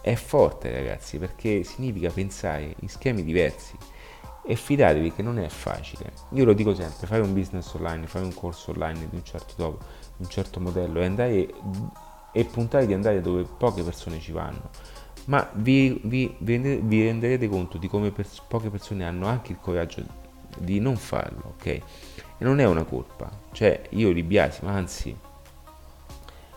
è 0.00 0.14
forte 0.14 0.70
ragazzi 0.70 1.18
perché 1.18 1.64
significa 1.64 2.10
pensare 2.10 2.74
in 2.80 2.88
schemi 2.88 3.24
diversi 3.24 3.76
e 4.46 4.54
fidatevi 4.54 5.12
che 5.12 5.22
non 5.22 5.38
è 5.38 5.48
facile. 5.48 6.12
Io 6.30 6.44
lo 6.44 6.52
dico 6.52 6.74
sempre, 6.74 7.06
fare 7.06 7.22
un 7.22 7.32
business 7.32 7.72
online, 7.72 8.06
fare 8.06 8.24
un 8.24 8.34
corso 8.34 8.72
online 8.72 9.08
di 9.08 9.16
un 9.16 9.24
certo 9.24 9.54
tipo, 9.54 9.78
di 10.16 10.24
un 10.24 10.28
certo 10.28 10.60
modello 10.60 11.00
e, 11.00 11.04
andare, 11.04 11.54
e 12.36 12.44
puntare 12.44 12.84
di 12.84 12.92
andare 12.92 13.20
dove 13.20 13.44
poche 13.44 13.84
persone 13.84 14.18
ci 14.18 14.32
vanno. 14.32 14.70
Ma 15.26 15.48
vi, 15.54 16.00
vi, 16.04 16.34
vi 16.38 17.04
renderete 17.04 17.48
conto 17.48 17.78
di 17.78 17.88
come 17.88 18.10
per, 18.10 18.26
poche 18.48 18.68
persone 18.68 19.06
hanno 19.06 19.26
anche 19.26 19.52
il 19.52 19.58
coraggio 19.60 20.04
di 20.58 20.80
non 20.80 20.96
farlo, 20.96 21.54
ok? 21.56 21.66
E 21.66 21.82
non 22.38 22.58
è 22.58 22.66
una 22.66 22.82
colpa, 22.82 23.30
cioè 23.52 23.84
io 23.90 24.10
li 24.10 24.22
biasimo, 24.24 24.68
anzi 24.68 25.16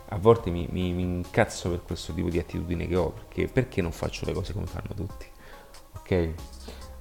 a 0.09 0.17
volte 0.17 0.49
mi, 0.49 0.67
mi, 0.71 0.91
mi, 0.91 1.03
incazzo 1.03 1.69
per 1.69 1.83
questo 1.83 2.13
tipo 2.13 2.29
di 2.29 2.39
attitudine 2.39 2.87
che 2.87 2.95
ho, 2.95 3.11
perché, 3.11 3.47
perché 3.47 3.81
non 3.81 3.91
faccio 3.91 4.25
le 4.25 4.33
cose 4.33 4.53
come 4.53 4.65
fanno 4.65 4.93
tutti, 4.95 5.25
ok? 5.99 6.33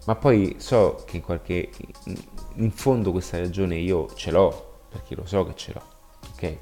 Ma 0.05 0.15
poi 0.15 0.57
so 0.59 1.03
che 1.07 1.17
in 1.17 1.23
qualche, 1.23 1.71
in 2.55 2.71
fondo 2.71 3.11
questa 3.11 3.39
ragione 3.39 3.77
io 3.77 4.13
ce 4.15 4.31
l'ho, 4.31 4.81
perché 4.89 5.15
lo 5.15 5.25
so 5.25 5.45
che 5.47 5.55
ce 5.57 5.73
l'ho, 5.73 5.83
ok? 6.33 6.59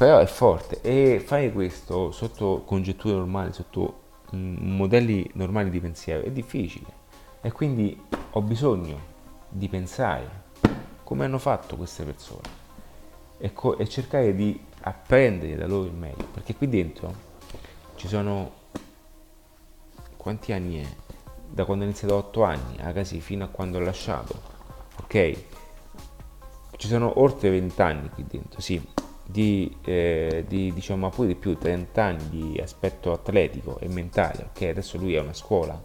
Però 0.00 0.18
è 0.18 0.24
forte 0.24 0.80
e 0.80 1.20
fare 1.20 1.52
questo 1.52 2.10
sotto 2.10 2.62
congetture 2.64 3.12
normali, 3.16 3.52
sotto 3.52 4.00
mm, 4.34 4.74
modelli 4.74 5.30
normali 5.34 5.68
di 5.68 5.78
pensiero 5.78 6.22
è 6.22 6.30
difficile 6.30 6.86
e 7.42 7.52
quindi 7.52 8.02
ho 8.30 8.40
bisogno 8.40 8.98
di 9.50 9.68
pensare 9.68 10.44
come 11.04 11.26
hanno 11.26 11.36
fatto 11.36 11.76
queste 11.76 12.04
persone 12.04 12.48
e, 13.36 13.52
co- 13.52 13.76
e 13.76 13.86
cercare 13.90 14.34
di 14.34 14.58
apprendere 14.80 15.56
da 15.56 15.66
loro 15.66 15.84
il 15.88 15.92
meglio, 15.92 16.24
perché 16.32 16.54
qui 16.54 16.70
dentro 16.70 17.14
ci 17.96 18.08
sono 18.08 18.52
quanti 20.16 20.52
anni 20.52 20.82
è? 20.82 20.88
Da 21.46 21.66
quando 21.66 21.84
ho 21.84 21.86
iniziato 21.86 22.14
8 22.14 22.42
anni, 22.42 22.76
ragazzi, 22.78 23.20
fino 23.20 23.44
a 23.44 23.48
quando 23.48 23.76
ho 23.76 23.82
lasciato, 23.82 24.34
ok? 25.02 25.44
Ci 26.78 26.88
sono 26.88 27.20
oltre 27.20 27.50
20 27.50 27.82
anni 27.82 28.08
qui 28.08 28.24
dentro, 28.26 28.62
sì, 28.62 28.82
di, 29.30 29.76
eh, 29.84 30.44
di 30.46 30.72
diciamo, 30.72 31.08
pure 31.10 31.28
di 31.28 31.34
più, 31.34 31.56
30 31.56 32.02
anni 32.02 32.28
di 32.28 32.60
aspetto 32.60 33.12
atletico 33.12 33.78
e 33.78 33.88
mentale, 33.88 34.48
ok? 34.50 34.62
Adesso 34.62 34.98
lui 34.98 35.16
ha 35.16 35.22
una 35.22 35.32
scuola, 35.32 35.80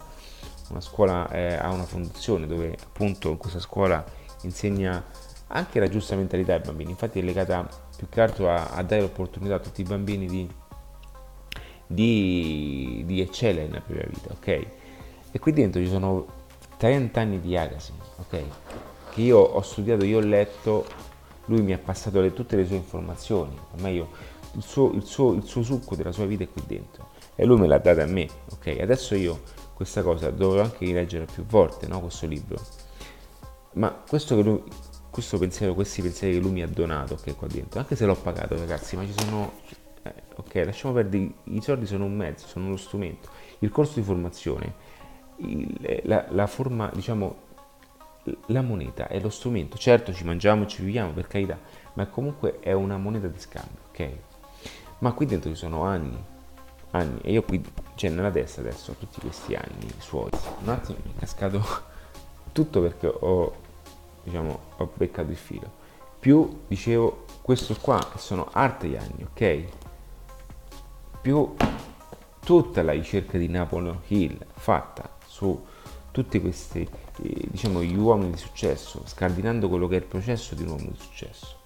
una 0.70 0.80
scuola 0.80 1.28
eh, 1.30 1.54
ha 1.54 1.70
una 1.70 1.84
fondazione 1.84 2.46
dove 2.46 2.76
appunto 2.82 3.30
in 3.30 3.36
questa 3.36 3.60
scuola 3.60 4.04
insegna 4.42 5.04
anche 5.48 5.78
la 5.78 5.88
giusta 5.88 6.16
mentalità 6.16 6.54
ai 6.54 6.60
bambini, 6.60 6.90
infatti 6.90 7.20
è 7.20 7.22
legata 7.22 7.68
più 7.96 8.08
che 8.08 8.20
altro 8.20 8.50
a, 8.50 8.70
a 8.70 8.82
dare 8.82 9.02
l'opportunità 9.02 9.54
a 9.54 9.58
tutti 9.60 9.80
i 9.80 9.84
bambini 9.84 10.26
di, 10.26 10.48
di, 11.86 13.02
di, 13.06 13.20
eccellere 13.20 13.66
nella 13.66 13.80
propria 13.80 14.08
vita, 14.08 14.32
ok? 14.32 14.66
E 15.30 15.38
qui 15.38 15.52
dentro 15.52 15.80
ci 15.80 15.88
sono 15.88 16.26
30 16.78 17.20
anni 17.20 17.40
di 17.40 17.56
Agassi, 17.56 17.92
ok? 18.16 18.42
Che 19.10 19.20
io 19.20 19.38
ho 19.38 19.62
studiato, 19.62 20.04
io 20.04 20.18
ho 20.18 20.20
letto, 20.20 20.84
lui 21.46 21.62
mi 21.62 21.72
ha 21.72 21.78
passato 21.78 22.20
le, 22.20 22.32
tutte 22.32 22.56
le 22.56 22.66
sue 22.66 22.76
informazioni, 22.76 23.56
o 23.56 23.80
meglio, 23.80 24.08
il 24.52 24.62
suo, 24.62 24.92
il, 24.92 25.04
suo, 25.04 25.32
il 25.32 25.44
suo 25.44 25.62
succo 25.62 25.96
della 25.96 26.12
sua 26.12 26.26
vita 26.26 26.44
è 26.44 26.48
qui 26.48 26.62
dentro 26.66 27.10
e 27.34 27.44
lui 27.44 27.58
me 27.58 27.66
l'ha 27.66 27.78
data 27.78 28.02
a 28.02 28.06
me, 28.06 28.28
ok? 28.52 28.78
Adesso 28.80 29.14
io 29.14 29.42
questa 29.74 30.02
cosa 30.02 30.30
dovrò 30.30 30.62
anche 30.62 30.86
rileggere 30.86 31.26
più 31.26 31.44
volte, 31.44 31.86
no? 31.86 32.00
Questo 32.00 32.26
libro. 32.26 32.58
Ma 33.74 33.90
questo 33.90 34.40
lui, 34.40 34.62
questo 35.10 35.38
pensiero, 35.38 35.74
questi 35.74 36.00
pensieri 36.00 36.34
che 36.34 36.40
lui 36.40 36.52
mi 36.52 36.62
ha 36.62 36.66
donato, 36.66 37.14
ok, 37.14 37.36
qua 37.36 37.46
dentro, 37.46 37.78
anche 37.80 37.94
se 37.94 38.06
l'ho 38.06 38.14
pagato 38.14 38.56
ragazzi, 38.56 38.96
ma 38.96 39.04
ci 39.04 39.12
sono, 39.14 39.52
eh, 40.02 40.14
ok, 40.36 40.54
lasciamo 40.64 40.94
perdere, 40.94 41.30
i 41.44 41.60
soldi 41.60 41.84
sono 41.84 42.06
un 42.06 42.16
mezzo, 42.16 42.46
sono 42.46 42.66
uno 42.66 42.76
strumento, 42.76 43.28
il 43.58 43.68
corso 43.68 43.94
di 44.00 44.02
formazione, 44.02 44.74
il, 45.36 46.00
la, 46.04 46.26
la 46.30 46.46
forma, 46.46 46.90
diciamo, 46.94 47.44
la 48.46 48.62
moneta 48.62 49.08
è 49.08 49.20
lo 49.20 49.30
strumento, 49.30 49.76
certo 49.76 50.12
ci 50.12 50.24
mangiamo 50.24 50.64
e 50.64 50.66
ci 50.66 50.82
viviamo 50.82 51.12
per 51.12 51.26
carità, 51.26 51.58
ma 51.94 52.06
comunque 52.06 52.58
è 52.60 52.72
una 52.72 52.96
moneta 52.96 53.26
di 53.26 53.38
scambio, 53.38 53.80
ok? 53.88 54.10
Ma 54.98 55.12
qui 55.12 55.26
dentro 55.26 55.50
ci 55.50 55.56
sono 55.56 55.82
anni, 55.82 56.16
anni 56.90 57.20
e 57.22 57.32
io 57.32 57.42
qui, 57.42 57.62
cioè 57.94 58.10
nella 58.10 58.30
testa 58.30 58.60
adesso, 58.60 58.94
tutti 58.98 59.20
questi 59.20 59.54
anni 59.54 59.90
suoi, 59.98 60.30
un 60.62 60.68
attimo 60.68 60.98
mi 61.04 61.12
è 61.14 61.18
cascato 61.18 61.62
tutto 62.52 62.80
perché 62.80 63.06
ho, 63.06 63.54
diciamo, 64.22 64.60
ho 64.76 64.90
beccato 64.94 65.30
il 65.30 65.36
filo. 65.36 65.84
Più, 66.18 66.62
dicevo, 66.66 67.24
questo 67.42 67.76
qua 67.80 68.00
sono 68.16 68.48
altri 68.52 68.96
anni, 68.96 69.24
ok? 69.30 69.64
Più 71.20 71.54
tutta 72.46 72.82
la 72.82 72.92
ricerca 72.92 73.38
di 73.38 73.48
Napoleon 73.48 74.00
Hill 74.06 74.38
fatta 74.54 75.16
su 75.26 75.64
tutti 76.12 76.40
questi, 76.40 76.80
eh, 76.80 76.88
diciamo, 77.16 77.82
gli 77.82 77.96
uomini 77.96 78.32
di 78.32 78.36
successo, 78.36 79.02
scardinando 79.04 79.68
quello 79.68 79.88
che 79.88 79.96
è 79.96 79.98
il 79.98 80.04
processo 80.04 80.54
di 80.54 80.62
un 80.62 80.70
uomo 80.70 80.88
di 80.90 80.98
successo. 80.98 81.56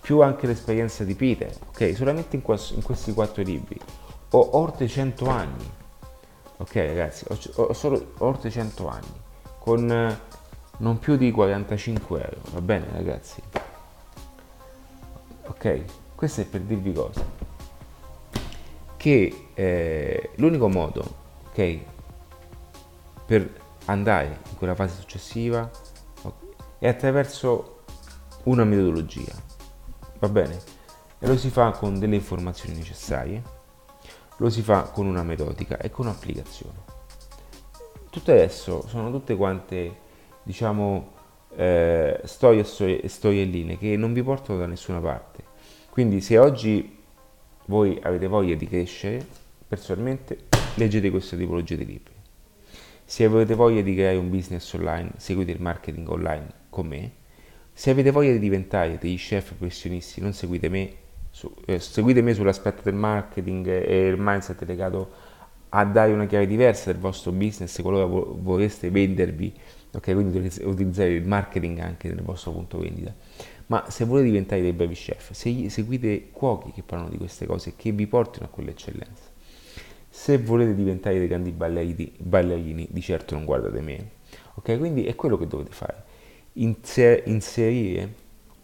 Più 0.00 0.20
anche 0.22 0.46
l'esperienza 0.46 1.04
di 1.04 1.14
Peter, 1.14 1.54
ok? 1.68 1.94
Solamente 1.94 2.36
in, 2.36 2.42
quasi, 2.42 2.74
in 2.74 2.82
questi 2.82 3.12
quattro 3.12 3.42
libri 3.42 3.78
ho 4.30 4.56
oltre 4.56 4.86
100 4.86 5.28
anni, 5.28 5.70
ok 6.56 6.74
ragazzi, 6.74 7.24
ho, 7.28 7.38
ho 7.62 7.72
solo 7.72 8.12
oltre 8.18 8.50
100 8.50 8.88
anni, 8.88 9.20
con 9.58 9.90
eh, 9.90 10.18
non 10.78 10.98
più 10.98 11.16
di 11.16 11.30
45 11.30 12.20
euro, 12.20 12.40
va 12.52 12.60
bene 12.60 12.86
ragazzi? 12.92 13.42
Ok? 15.46 15.84
Questo 16.14 16.40
è 16.40 16.44
per 16.44 16.60
dirvi 16.60 16.92
cosa? 16.92 17.24
Che 18.96 19.46
eh, 19.54 20.30
l'unico 20.36 20.68
modo, 20.68 21.04
ok, 21.48 21.78
per 23.26 23.59
andare 23.90 24.38
in 24.50 24.56
quella 24.56 24.74
fase 24.74 24.98
successiva 24.98 25.68
è 26.78 26.88
attraverso 26.88 27.82
una 28.44 28.64
metodologia, 28.64 29.34
va 30.18 30.28
bene? 30.28 30.58
E 31.18 31.26
lo 31.26 31.36
si 31.36 31.50
fa 31.50 31.72
con 31.72 31.98
delle 31.98 32.14
informazioni 32.14 32.76
necessarie, 32.76 33.42
lo 34.38 34.48
si 34.48 34.62
fa 34.62 34.84
con 34.84 35.06
una 35.06 35.22
metodica 35.22 35.76
e 35.76 35.90
con 35.90 36.06
un'applicazione. 36.06 36.88
Tutto 38.08 38.30
adesso 38.30 38.86
sono 38.88 39.10
tutte 39.10 39.36
quante, 39.36 39.94
diciamo, 40.42 41.12
eh, 41.54 42.20
storie 42.24 42.64
e 43.00 43.08
storielline 43.08 43.76
che 43.76 43.96
non 43.96 44.14
vi 44.14 44.22
portano 44.22 44.58
da 44.58 44.66
nessuna 44.66 45.00
parte. 45.00 45.44
Quindi 45.90 46.20
se 46.20 46.38
oggi 46.38 46.98
voi 47.66 48.00
avete 48.02 48.26
voglia 48.26 48.54
di 48.54 48.66
crescere, 48.66 49.26
personalmente 49.68 50.48
leggete 50.76 51.10
questa 51.10 51.36
tipologia 51.36 51.76
di 51.76 51.84
libri. 51.84 52.19
Se 53.10 53.24
avete 53.24 53.56
voglia 53.56 53.82
di 53.82 53.92
creare 53.96 54.16
un 54.16 54.30
business 54.30 54.72
online, 54.72 55.10
seguite 55.16 55.50
il 55.50 55.60
marketing 55.60 56.08
online 56.08 56.46
con 56.70 56.86
me. 56.86 57.10
Se 57.72 57.90
avete 57.90 58.12
voglia 58.12 58.30
di 58.30 58.38
diventare 58.38 58.98
degli 59.00 59.16
chef 59.16 59.54
professionisti, 59.54 60.20
non 60.20 60.32
seguite 60.32 60.68
me, 60.68 60.92
su, 61.28 61.52
eh, 61.66 61.80
seguite 61.80 62.22
me 62.22 62.34
sull'aspetto 62.34 62.82
del 62.84 62.94
marketing 62.94 63.66
e 63.66 64.06
il 64.06 64.16
mindset 64.16 64.62
legato 64.62 65.10
a 65.70 65.84
dare 65.86 66.12
una 66.12 66.26
chiave 66.26 66.46
diversa 66.46 66.92
del 66.92 67.00
vostro 67.00 67.32
business 67.32 67.82
qualora 67.82 68.04
vorreste 68.04 68.90
vendervi, 68.90 69.52
ok? 69.90 70.12
Quindi 70.12 70.38
utilizzare 70.62 71.10
il 71.10 71.26
marketing 71.26 71.80
anche 71.80 72.06
nel 72.06 72.22
vostro 72.22 72.52
punto 72.52 72.78
vendita. 72.78 73.12
Ma 73.66 73.86
se 73.88 74.04
volete 74.04 74.28
diventare 74.28 74.60
dei 74.60 74.72
bravi 74.72 74.94
chef, 74.94 75.32
seguite 75.32 76.28
cuochi 76.30 76.70
che 76.70 76.84
parlano 76.84 77.10
di 77.10 77.16
queste 77.16 77.44
cose, 77.44 77.74
che 77.74 77.90
vi 77.90 78.06
portino 78.06 78.46
a 78.46 78.48
quell'eccellenza. 78.48 79.29
Se 80.20 80.36
volete 80.36 80.74
diventare 80.74 81.18
dei 81.18 81.26
grandi 81.26 81.50
ballerini, 81.50 82.88
di 82.90 83.00
certo 83.00 83.34
non 83.34 83.46
guardate 83.46 83.80
me. 83.80 84.10
Ok, 84.56 84.76
quindi 84.76 85.06
è 85.06 85.14
quello 85.14 85.38
che 85.38 85.46
dovete 85.46 85.70
fare. 85.70 86.04
Inser- 86.52 87.26
inserire 87.26 88.12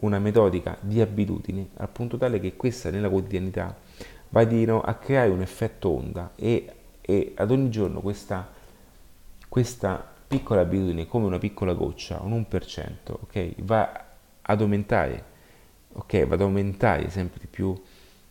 una 0.00 0.18
metodica 0.18 0.76
di 0.82 1.00
abitudini 1.00 1.66
al 1.76 1.88
punto 1.88 2.18
tale 2.18 2.40
che 2.40 2.56
questa 2.56 2.90
nella 2.90 3.08
quotidianità 3.08 3.74
vadino 4.28 4.82
a 4.82 4.96
creare 4.96 5.30
un 5.30 5.40
effetto 5.40 5.88
onda 5.88 6.32
e, 6.36 6.70
e 7.00 7.32
ad 7.34 7.50
ogni 7.50 7.70
giorno 7.70 8.02
questa, 8.02 8.52
questa 9.48 10.12
piccola 10.28 10.60
abitudine 10.60 11.06
come 11.06 11.24
una 11.24 11.38
piccola 11.38 11.72
goccia, 11.72 12.20
un 12.22 12.38
1%, 12.50 12.90
ok, 13.12 13.62
va 13.62 14.04
ad 14.42 14.60
aumentare, 14.60 15.24
ok, 15.94 16.26
va 16.26 16.34
ad 16.34 16.42
aumentare 16.42 17.08
sempre 17.08 17.40
di 17.40 17.46
più 17.46 17.74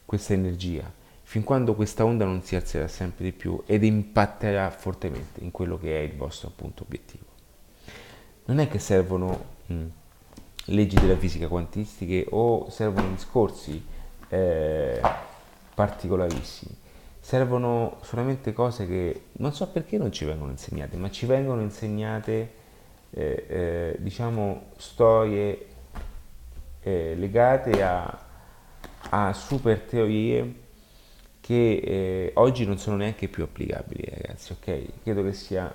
questa 0.06 0.34
energia 0.34 1.04
fin 1.28 1.44
quando 1.44 1.74
questa 1.74 2.06
onda 2.06 2.24
non 2.24 2.44
si 2.44 2.56
alzerà 2.56 2.88
sempre 2.88 3.26
di 3.26 3.32
più 3.32 3.62
ed 3.66 3.84
impatterà 3.84 4.70
fortemente 4.70 5.44
in 5.44 5.50
quello 5.50 5.78
che 5.78 5.98
è 5.98 6.02
il 6.02 6.16
vostro 6.16 6.50
appunto 6.50 6.84
obiettivo. 6.84 7.26
Non 8.46 8.60
è 8.60 8.68
che 8.68 8.78
servono 8.78 9.44
mh, 9.66 9.86
leggi 10.66 10.96
della 10.98 11.18
fisica 11.18 11.48
quantistiche 11.48 12.28
o 12.30 12.70
servono 12.70 13.10
discorsi 13.10 13.84
eh, 14.30 15.02
particolarissimi, 15.74 16.78
servono 17.20 17.98
solamente 18.02 18.54
cose 18.54 18.86
che 18.86 19.22
non 19.34 19.52
so 19.52 19.68
perché 19.70 19.98
non 19.98 20.12
ci 20.12 20.26
vengono 20.26 20.52
insegnate, 20.52 20.96
ma 20.96 21.10
ci 21.10 21.26
vengono 21.26 21.62
insegnate 21.62 22.54
eh, 23.10 23.46
eh, 23.48 23.96
diciamo 23.98 24.68
storie 24.78 25.66
eh, 26.82 27.16
legate 27.16 27.82
a, 27.82 28.26
a 29.10 29.34
super 29.34 29.80
teorie 29.80 30.64
che 31.46 31.76
eh, 31.76 32.32
oggi 32.38 32.66
non 32.66 32.80
sono 32.80 32.96
neanche 32.96 33.28
più 33.28 33.44
applicabili, 33.44 34.04
ragazzi, 34.10 34.54
ok? 34.54 35.04
Credo 35.04 35.22
che 35.22 35.34
sia 35.34 35.72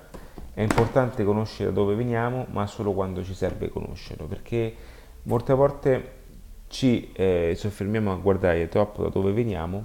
è 0.53 0.61
importante 0.61 1.23
conoscere 1.23 1.69
da 1.69 1.75
dove 1.75 1.95
veniamo, 1.95 2.45
ma 2.49 2.67
solo 2.67 2.91
quando 2.91 3.23
ci 3.23 3.33
serve 3.33 3.69
conoscerlo, 3.69 4.25
perché 4.25 4.75
molte 5.23 5.53
volte 5.53 6.11
ci 6.67 7.13
eh, 7.13 7.53
soffermiamo 7.55 8.11
a 8.11 8.15
guardare 8.15 8.67
troppo 8.67 9.03
da 9.03 9.07
dove 9.07 9.31
veniamo, 9.31 9.83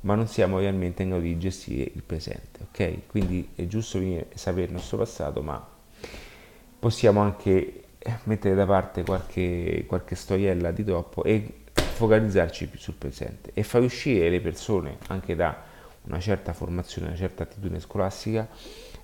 ma 0.00 0.16
non 0.16 0.26
siamo 0.26 0.58
realmente 0.58 1.04
in 1.04 1.10
grado 1.10 1.22
di 1.22 1.38
gestire 1.38 1.88
il 1.94 2.02
presente, 2.02 2.66
ok? 2.68 3.06
Quindi 3.06 3.50
è 3.54 3.68
giusto 3.68 4.00
venire, 4.00 4.26
sapere 4.34 4.66
il 4.66 4.72
nostro 4.72 4.96
passato, 4.96 5.42
ma 5.42 5.64
possiamo 6.76 7.20
anche 7.20 7.84
mettere 8.24 8.56
da 8.56 8.66
parte 8.66 9.04
qualche, 9.04 9.84
qualche 9.86 10.16
storiella 10.16 10.72
di 10.72 10.82
troppo 10.82 11.22
e 11.22 11.57
focalizzarci 11.98 12.68
più 12.68 12.78
sul 12.78 12.94
presente 12.94 13.50
e 13.52 13.64
far 13.64 13.82
uscire 13.82 14.30
le 14.30 14.40
persone 14.40 14.98
anche 15.08 15.34
da 15.34 15.64
una 16.02 16.20
certa 16.20 16.52
formazione, 16.52 17.08
una 17.08 17.16
certa 17.16 17.42
attitudine 17.42 17.80
scolastica 17.80 18.48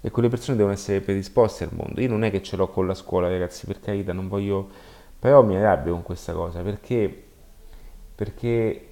e 0.01 0.11
quelle 0.11 0.29
persone 0.29 0.57
devono 0.57 0.75
essere 0.75 1.01
predisposte 1.01 1.65
al 1.65 1.71
mondo. 1.73 2.01
Io 2.01 2.09
non 2.09 2.23
è 2.23 2.31
che 2.31 2.41
ce 2.43 2.57
l'ho 2.57 2.69
con 2.69 2.87
la 2.87 2.95
scuola, 2.95 3.29
ragazzi, 3.29 3.67
per 3.67 3.81
carità, 3.81 4.13
non 4.13 4.29
voglio... 4.29 4.71
però 5.19 5.43
mi 5.43 5.57
arrabbio 5.57 5.93
con 5.93 6.03
questa 6.03 6.33
cosa 6.33 6.63
perché, 6.63 7.25
perché 8.15 8.89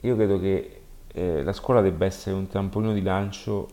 io 0.00 0.16
credo 0.16 0.38
che 0.38 0.80
eh, 1.12 1.42
la 1.42 1.52
scuola 1.52 1.80
debba 1.80 2.06
essere 2.06 2.36
un 2.36 2.46
trampolino 2.46 2.92
di 2.92 3.02
lancio 3.02 3.68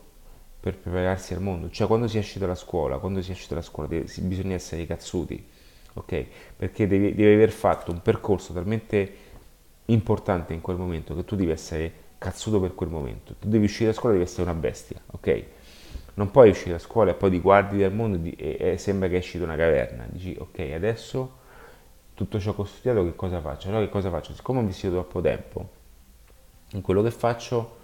per 0.59 0.75
prepararsi 0.77 1.35
al 1.35 1.41
mondo. 1.41 1.69
Cioè, 1.69 1.85
quando 1.85 2.07
si 2.07 2.17
esce 2.17 2.39
dalla 2.39 2.55
scuola, 2.55 2.97
quando 2.97 3.21
si 3.21 3.31
esce 3.31 3.45
dalla 3.49 3.61
scuola, 3.61 3.87
bisogna 3.87 4.55
essere 4.55 4.85
cazzuti 4.87 5.55
ok? 5.99 6.25
Perché 6.55 6.87
devi, 6.87 7.13
devi 7.13 7.33
aver 7.33 7.51
fatto 7.51 7.91
un 7.91 8.01
percorso 8.01 8.53
talmente 8.53 9.25
importante 9.85 10.53
in 10.53 10.61
quel 10.61 10.77
momento 10.77 11.15
che 11.15 11.23
tu 11.23 11.35
devi 11.35 11.51
essere 11.51 12.05
cazzuto 12.17 12.59
per 12.59 12.73
quel 12.75 12.89
momento. 12.89 13.35
Tu 13.39 13.47
devi 13.47 13.65
uscire 13.65 13.91
da 13.91 13.95
scuola 13.95 14.15
e 14.15 14.17
devi 14.17 14.29
essere 14.29 14.49
una 14.49 14.59
bestia, 14.59 14.99
ok? 15.11 15.43
Non 16.15 16.31
puoi 16.31 16.49
uscire 16.49 16.71
da 16.71 16.79
scuola 16.79 17.11
e 17.11 17.13
poi 17.13 17.29
ti 17.29 17.39
guardi 17.39 17.79
dal 17.79 17.93
mondo 17.93 18.19
e, 18.35 18.57
e, 18.59 18.77
sembra 18.77 19.07
che 19.07 19.17
esci 19.17 19.37
da 19.37 19.45
una 19.45 19.55
caverna. 19.55 20.05
Dici, 20.09 20.35
ok, 20.37 20.59
adesso 20.73 21.37
tutto 22.13 22.39
ciò 22.39 22.55
che 22.55 22.61
ho 22.61 22.65
studiato 22.65 23.03
che 23.03 23.15
cosa 23.15 23.39
faccio? 23.39 23.67
Allora 23.69 23.83
che 23.85 23.91
cosa 23.91 24.09
faccio? 24.09 24.33
Siccome 24.33 24.59
ho 24.59 24.63
vissuto 24.63 24.93
troppo 24.93 25.21
tempo, 25.21 25.69
in 26.71 26.81
quello 26.81 27.03
che 27.03 27.11
faccio, 27.11 27.77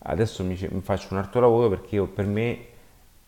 adesso 0.00 0.44
mi, 0.44 0.58
mi 0.70 0.80
faccio 0.82 1.08
un 1.12 1.18
altro 1.18 1.40
lavoro 1.40 1.70
perché 1.70 1.94
io, 1.94 2.06
per 2.06 2.26
me 2.26 2.66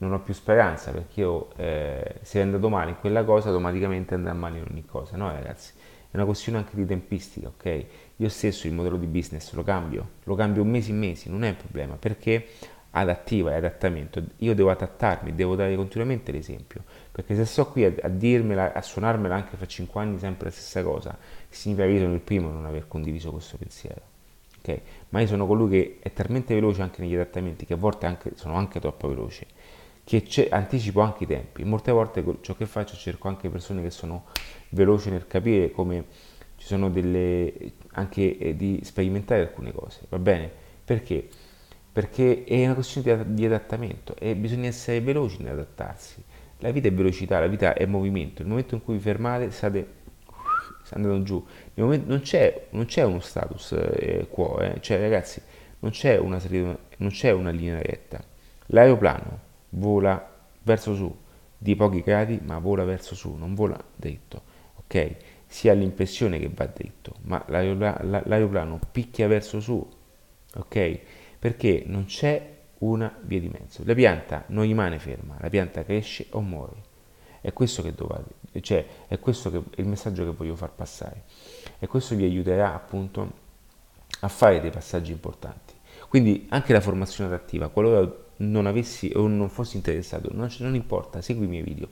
non 0.01 0.13
ho 0.13 0.21
più 0.21 0.33
speranza 0.33 0.93
perché 0.93 1.21
io 1.21 1.51
eh, 1.57 2.17
se 2.23 2.41
andato 2.41 2.69
male 2.69 2.91
in 2.91 2.97
quella 2.99 3.23
cosa 3.25 3.49
automaticamente 3.49 4.15
andrà 4.15 4.33
male 4.33 4.59
in 4.59 4.67
ogni 4.71 4.85
cosa. 4.85 5.17
No 5.17 5.31
ragazzi, 5.31 5.73
è 6.11 6.17
una 6.17 6.25
questione 6.25 6.59
anche 6.59 6.75
di 6.75 6.87
tempistica, 6.87 7.49
ok? 7.49 7.85
Io 8.17 8.29
stesso 8.29 8.67
il 8.67 8.73
modello 8.73 8.97
di 8.97 9.07
business 9.07 9.53
lo 9.53 9.63
cambio, 9.63 10.09
lo 10.25 10.35
cambio 10.35 10.65
mesi 10.65 10.91
in 10.91 10.99
mesi, 10.99 11.29
non 11.29 11.45
è 11.45 11.51
un 11.51 11.57
problema 11.57 11.97
perché 11.97 12.47
adattiva 12.93 13.53
e 13.53 13.57
adattamento, 13.57 14.23
io 14.39 14.55
devo 14.55 14.71
adattarmi, 14.71 15.35
devo 15.35 15.55
dare 15.55 15.77
continuamente 15.77 16.33
l'esempio, 16.33 16.83
perché 17.13 17.37
se 17.37 17.45
sto 17.45 17.69
qui 17.69 17.85
a, 17.85 17.93
a 18.03 18.09
dirmela, 18.09 18.73
a 18.73 18.83
suonarmela 18.83 19.35
anche 19.35 19.57
fra 19.57 19.67
5 19.67 20.01
anni 20.01 20.19
sempre 20.19 20.47
la 20.47 20.51
stessa 20.51 20.83
cosa, 20.83 21.17
significa 21.49 21.87
che 21.87 21.93
io 21.93 22.01
sono 22.01 22.15
il 22.15 22.21
primo 22.21 22.49
a 22.49 22.53
non 22.53 22.65
aver 22.65 22.89
condiviso 22.89 23.31
questo 23.31 23.59
pensiero. 23.59 24.01
Okay? 24.59 24.81
Ma 25.11 25.21
io 25.21 25.27
sono 25.27 25.47
colui 25.47 25.71
che 25.71 25.99
è 26.01 26.13
talmente 26.13 26.55
veloce 26.55 26.83
anche 26.83 27.03
negli 27.03 27.15
adattamenti 27.15 27.65
che 27.65 27.75
a 27.75 27.77
volte 27.77 28.07
anche, 28.07 28.33
sono 28.35 28.55
anche 28.55 28.81
troppo 28.81 29.09
veloce 29.09 29.47
che 30.19 30.49
anticipo 30.51 31.03
anche 31.03 31.23
i 31.23 31.27
tempi. 31.29 31.63
Molte 31.63 31.93
volte 31.93 32.25
ciò 32.41 32.57
che 32.57 32.67
faccio 32.67 32.97
cerco 32.97 33.29
anche 33.29 33.49
persone 33.49 33.81
che 33.81 33.91
sono 33.91 34.25
veloci 34.71 35.09
nel 35.09 35.29
capire 35.29 35.71
come 35.71 36.07
ci 36.57 36.67
sono 36.67 36.91
delle 36.91 37.75
anche 37.93 38.37
eh, 38.37 38.57
di 38.57 38.81
sperimentare 38.83 39.43
alcune 39.43 39.73
cose, 39.73 40.01
va 40.09 40.19
bene? 40.19 40.51
Perché? 40.85 41.29
Perché 41.93 42.43
è 42.45 42.65
una 42.65 42.75
questione 42.75 43.25
di, 43.25 43.35
di 43.35 43.47
adattamento 43.47 44.17
e 44.19 44.35
bisogna 44.35 44.67
essere 44.67 45.01
veloci 45.01 45.43
nell'adattarsi. 45.43 46.23
La 46.59 46.73
vita 46.73 46.89
è 46.89 46.93
velocità, 46.93 47.39
la 47.39 47.47
vita 47.47 47.75
è 47.75 47.87
movimento. 47.87 48.43
Nel 48.43 48.51
momento 48.51 48.75
in 48.75 48.83
cui 48.83 48.95
vi 48.95 49.01
fermate 49.01 49.51
state 49.53 49.99
andando 50.91 51.23
giù. 51.23 51.45
Momento, 51.75 52.09
non, 52.09 52.21
c'è, 52.21 52.67
non, 52.71 52.85
c'è, 52.87 53.05
uno 53.05 53.21
status 53.21 53.73
eh, 53.73 54.27
quo, 54.29 54.59
eh. 54.61 54.79
cioè 54.81 54.99
ragazzi, 54.99 55.41
non 55.79 55.93
c'è 55.93 56.19
una, 56.19 56.41
non 56.97 57.11
c'è 57.11 57.31
una 57.31 57.51
linea 57.51 57.81
retta. 57.81 58.21
L'aeroplano 58.67 59.49
vola 59.71 60.39
verso 60.63 60.95
su 60.95 61.15
di 61.63 61.77
pochi 61.77 62.01
gradi, 62.01 62.41
ma 62.43 62.59
vola 62.59 62.85
verso 62.85 63.15
su, 63.15 63.35
non 63.35 63.55
vola 63.55 63.79
dritto. 63.95 64.43
Ok? 64.77 65.17
Si 65.47 65.69
ha 65.69 65.75
l'impressione 65.75 66.39
che 66.39 66.51
va 66.53 66.67
dritto, 66.67 67.17
ma 67.23 67.45
l'aeroplano 67.49 68.79
picchia 68.91 69.29
verso 69.29 69.61
su. 69.61 69.87
Ok? 70.55 71.01
Perché 71.39 71.83
non 71.87 72.07
c'è 72.07 72.59
una 72.79 73.15
via 73.23 73.41
di 73.41 73.49
mezzo. 73.49 73.83
La 73.85 73.95
pianta 73.95 74.45
non 74.49 74.65
rimane 74.65 74.99
ferma, 74.99 75.37
la 75.39 75.51
pianta 75.51 75.85
cresce 75.85 76.27
o 76.31 76.41
muore. 76.41 76.89
È 77.43 77.53
questo 77.53 77.83
che 77.83 77.95
dovete, 77.95 78.61
cioè 78.63 78.87
è 79.07 79.19
questo 79.19 79.51
che 79.51 79.59
è 79.77 79.81
il 79.81 79.87
messaggio 79.87 80.25
che 80.25 80.31
voglio 80.31 80.57
far 80.57 80.71
passare. 80.71 81.25
E 81.79 81.87
questo 81.87 82.15
vi 82.15 82.25
aiuterà 82.25 82.75
appunto 82.75 83.33
a 84.21 84.29
fare 84.29 84.61
dei 84.61 84.71
passaggi 84.71 85.13
importanti. 85.13 85.75
Quindi 86.09 86.47
anche 86.51 86.73
la 86.73 86.81
formazione 86.81 87.33
adattiva, 87.33 87.69
qualora 87.69 88.29
non 88.41 88.67
avessi 88.67 89.13
o 89.15 89.27
non 89.27 89.49
fossi 89.49 89.77
interessato, 89.77 90.31
non, 90.33 90.51
non, 90.59 90.75
importa, 90.75 91.21
segui 91.21 91.47
i 91.47 91.49
miei 91.49 91.63
video. 91.63 91.89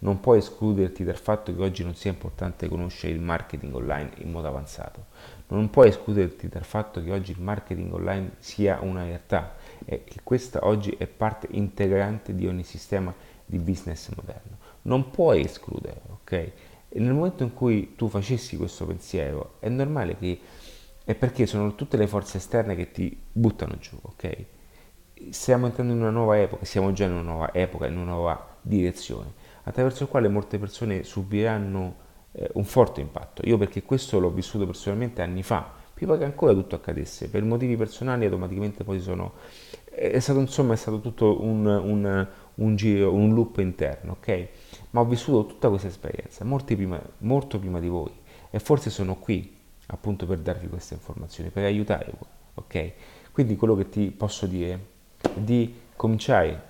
Non 0.00 0.20
puoi 0.20 0.38
escluderti 0.38 1.04
dal 1.04 1.16
fatto 1.16 1.54
che 1.54 1.62
oggi 1.62 1.84
non 1.84 1.94
sia 1.94 2.10
importante 2.10 2.68
conoscere 2.68 3.12
il 3.12 3.20
marketing 3.20 3.74
online 3.74 4.10
in 4.16 4.30
modo 4.30 4.48
avanzato. 4.48 5.06
Non 5.48 5.70
puoi 5.70 5.88
escluderti 5.88 6.48
dal 6.48 6.64
fatto 6.64 7.02
che 7.02 7.10
oggi 7.10 7.32
il 7.32 7.40
marketing 7.40 7.92
online 7.92 8.32
sia 8.38 8.80
una 8.82 9.04
realtà 9.04 9.56
e 9.84 10.04
che 10.04 10.20
questa 10.22 10.66
oggi 10.66 10.90
è 10.90 11.06
parte 11.06 11.48
integrante 11.50 12.34
di 12.34 12.46
ogni 12.46 12.64
sistema 12.64 13.14
di 13.46 13.58
business 13.58 14.10
moderno. 14.14 14.58
Non 14.82 15.10
puoi 15.10 15.40
escludere, 15.40 16.00
ok? 16.10 16.32
E 16.32 16.98
nel 16.98 17.14
momento 17.14 17.42
in 17.42 17.54
cui 17.54 17.94
tu 17.96 18.08
facessi 18.08 18.56
questo 18.56 18.84
pensiero, 18.84 19.54
è 19.60 19.68
normale 19.68 20.16
che 20.16 20.38
è 21.04 21.14
perché 21.14 21.46
sono 21.46 21.74
tutte 21.74 21.96
le 21.96 22.06
forze 22.06 22.36
esterne 22.36 22.76
che 22.76 22.90
ti 22.90 23.18
buttano 23.32 23.76
giù, 23.78 23.96
ok? 24.00 24.46
Stiamo 25.28 25.66
entrando 25.66 25.92
in 25.92 26.00
una 26.00 26.10
nuova 26.10 26.40
epoca, 26.40 26.64
siamo 26.64 26.92
già 26.92 27.04
in 27.04 27.12
una 27.12 27.20
nuova 27.20 27.52
epoca, 27.52 27.86
in 27.86 27.98
una 27.98 28.12
nuova 28.12 28.56
direzione, 28.62 29.32
attraverso 29.64 30.04
la 30.04 30.08
quale 30.08 30.28
molte 30.28 30.58
persone 30.58 31.02
subiranno 31.02 31.94
eh, 32.32 32.48
un 32.54 32.64
forte 32.64 33.02
impatto. 33.02 33.42
Io 33.44 33.58
perché 33.58 33.82
questo 33.82 34.18
l'ho 34.18 34.30
vissuto 34.30 34.64
personalmente 34.64 35.20
anni 35.20 35.42
fa, 35.42 35.70
prima 35.92 36.16
che 36.16 36.24
ancora 36.24 36.54
tutto 36.54 36.74
accadesse, 36.74 37.28
per 37.28 37.44
motivi 37.44 37.76
personali 37.76 38.24
automaticamente 38.24 38.82
poi 38.82 38.98
sono... 38.98 39.34
È 39.84 40.18
stato 40.20 40.40
insomma 40.40 40.72
è 40.72 40.76
stato 40.76 41.00
tutto 41.00 41.42
un, 41.42 41.66
un, 41.66 42.28
un 42.54 42.76
giro, 42.76 43.12
un 43.12 43.34
loop 43.34 43.58
interno, 43.58 44.12
ok? 44.12 44.48
Ma 44.90 45.00
ho 45.00 45.04
vissuto 45.04 45.44
tutta 45.46 45.68
questa 45.68 45.88
esperienza, 45.88 46.46
prima, 46.64 47.00
molto 47.18 47.58
prima 47.58 47.78
di 47.78 47.88
voi, 47.88 48.12
e 48.50 48.58
forse 48.58 48.88
sono 48.88 49.16
qui 49.16 49.54
appunto 49.86 50.24
per 50.24 50.38
darvi 50.38 50.68
queste 50.68 50.94
informazioni, 50.94 51.50
per 51.50 51.64
aiutare 51.64 52.10
voi, 52.18 52.28
ok? 52.54 52.92
Quindi 53.32 53.56
quello 53.56 53.76
che 53.76 53.88
ti 53.90 54.10
posso 54.10 54.46
dire 54.46 54.98
di 55.34 55.74
cominciare 55.96 56.68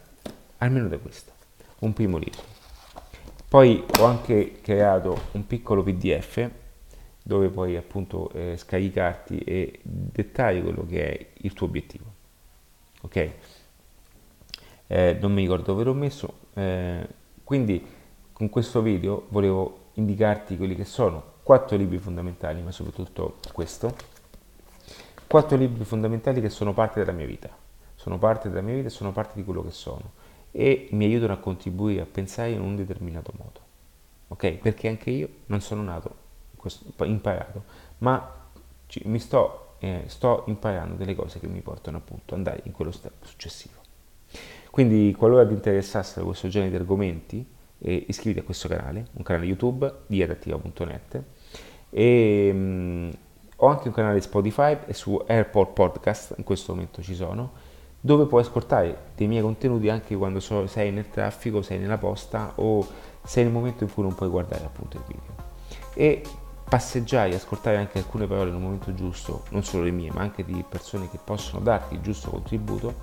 almeno 0.59 0.88
da 0.88 0.98
questo, 0.98 1.32
un 1.80 1.92
primo 1.92 2.18
libro. 2.18 2.42
Poi 3.48 3.84
ho 3.98 4.05
anche 4.05 4.61
creato 4.61 5.18
un 5.32 5.46
piccolo 5.46 5.82
PDF 5.82 6.51
dove 7.22 7.48
puoi 7.48 7.76
appunto 7.76 8.30
eh, 8.32 8.57
scaricarti 8.57 9.38
e 9.38 9.80
dettare 9.82 10.62
quello 10.62 10.86
che 10.86 11.12
è 11.12 11.26
il 11.38 11.53
tuo 11.53 11.66
obiettivo. 11.66 12.05
Ok? 13.03 13.30
Eh, 14.86 15.18
non 15.20 15.32
mi 15.32 15.42
ricordo 15.42 15.64
dove 15.66 15.84
l'ho 15.84 15.94
messo, 15.94 16.34
eh, 16.55 17.07
quindi 17.44 17.84
con 18.32 18.48
questo 18.48 18.82
video 18.82 19.26
volevo 19.28 19.90
indicarti 19.94 20.57
quelli 20.57 20.74
che 20.74 20.84
sono 20.84 21.22
quattro 21.42 21.76
libri 21.76 21.98
fondamentali, 21.98 22.62
ma 22.62 22.70
soprattutto 22.70 23.38
questo. 23.53 23.94
Quattro 25.26 25.57
libri 25.57 25.84
fondamentali 25.84 26.40
che 26.40 26.48
sono 26.48 26.72
parte 26.72 27.01
della 27.01 27.12
mia 27.12 27.26
vita, 27.26 27.48
sono 28.01 28.16
parte 28.16 28.48
della 28.48 28.62
mia 28.62 28.76
vita 28.76 28.86
e 28.86 28.90
sono 28.90 29.12
parte 29.12 29.34
di 29.34 29.44
quello 29.44 29.62
che 29.62 29.72
sono 29.72 30.12
e 30.53 30.88
mi 30.92 31.05
aiutano 31.05 31.34
a 31.34 31.36
contribuire 31.36 32.01
a 32.01 32.07
pensare 32.07 32.51
in 32.51 32.62
un 32.62 32.74
determinato 32.74 33.30
modo. 33.36 33.61
Ok? 34.28 34.53
Perché 34.55 34.88
anche 34.88 35.11
io 35.11 35.28
non 35.46 35.61
sono 35.61 35.82
nato 35.82 36.14
imparato, 37.05 37.62
ma 37.98 38.48
mi 39.05 39.18
sto, 39.18 39.74
eh, 39.80 40.05
sto 40.07 40.44
imparando 40.46 40.94
delle 40.94 41.14
cose 41.14 41.40
che 41.40 41.46
mi 41.46 41.61
portano 41.61 41.98
appunto 41.98 42.32
ad 42.32 42.38
andare 42.38 42.62
in 42.64 42.72
quello 42.72 42.90
step 42.90 43.22
successivo. 43.22 43.74
Quindi 44.70 45.14
qualora 45.14 45.46
ti 45.46 45.53
interessassero 45.53 46.24
questo 46.24 46.48
genere 46.48 46.70
di 46.70 46.76
argomenti, 46.76 47.46
eh, 47.80 48.05
iscriviti 48.09 48.40
a 48.40 48.44
questo 48.44 48.66
canale, 48.66 49.09
un 49.12 49.22
canale 49.22 49.44
YouTube 49.44 49.92
di 50.07 50.22
adattiva.net 50.22 51.22
e 51.90 52.51
mh, 52.51 53.11
ho 53.57 53.66
anche 53.66 53.88
un 53.88 53.94
canale 53.94 54.22
Spotify 54.22 54.78
e 54.86 54.94
su 54.94 55.22
Airport 55.26 55.72
Podcast, 55.74 56.34
in 56.38 56.44
questo 56.44 56.72
momento 56.72 57.03
ci 57.03 57.14
sono, 57.14 57.68
dove 58.01 58.26
puoi 58.26 58.42
ascoltare 58.42 59.11
dei 59.14 59.26
miei 59.26 59.42
contenuti 59.42 59.88
anche 59.88 60.16
quando 60.16 60.40
so, 60.40 60.66
sei 60.66 60.90
nel 60.90 61.11
traffico, 61.11 61.62
sei 61.62 61.78
nella 61.78 61.98
posta 61.98 62.53
o 62.57 62.86
sei 63.22 63.44
nel 63.44 63.53
momento 63.53 63.84
in 63.84 63.92
cui 63.92 64.03
non 64.03 64.14
puoi 64.14 64.28
guardare 64.28 64.64
appunto 64.64 64.96
il 64.96 65.05
video. 65.07 65.48
E 65.94 66.22
passeggiare, 66.68 67.34
ascoltare 67.34 67.76
anche 67.76 67.98
alcune 67.98 68.26
parole 68.26 68.51
nel 68.51 68.61
momento 68.61 68.94
giusto, 68.94 69.42
non 69.51 69.64
solo 69.64 69.84
le 69.84 69.90
mie, 69.90 70.11
ma 70.12 70.22
anche 70.22 70.44
di 70.44 70.64
persone 70.66 71.11
che 71.11 71.18
possono 71.22 71.61
darti 71.61 71.94
il 71.94 72.01
giusto 72.01 72.30
contributo, 72.30 72.94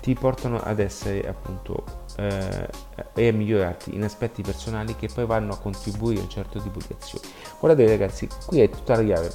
ti 0.00 0.14
portano 0.14 0.60
ad 0.60 0.78
essere 0.78 1.28
appunto 1.28 1.84
eh, 2.16 2.68
e 3.14 3.28
a 3.28 3.32
migliorarti 3.32 3.94
in 3.94 4.02
aspetti 4.02 4.42
personali 4.42 4.96
che 4.96 5.08
poi 5.12 5.26
vanno 5.26 5.52
a 5.52 5.58
contribuire 5.58 6.20
a 6.20 6.24
un 6.24 6.30
certo 6.30 6.60
tipo 6.60 6.78
di 6.78 6.94
azioni. 6.98 7.26
Guardate 7.58 7.88
ragazzi, 7.88 8.28
qui 8.46 8.60
è 8.60 8.68
tutta 8.68 8.96
la 8.96 9.04
chiave. 9.04 9.32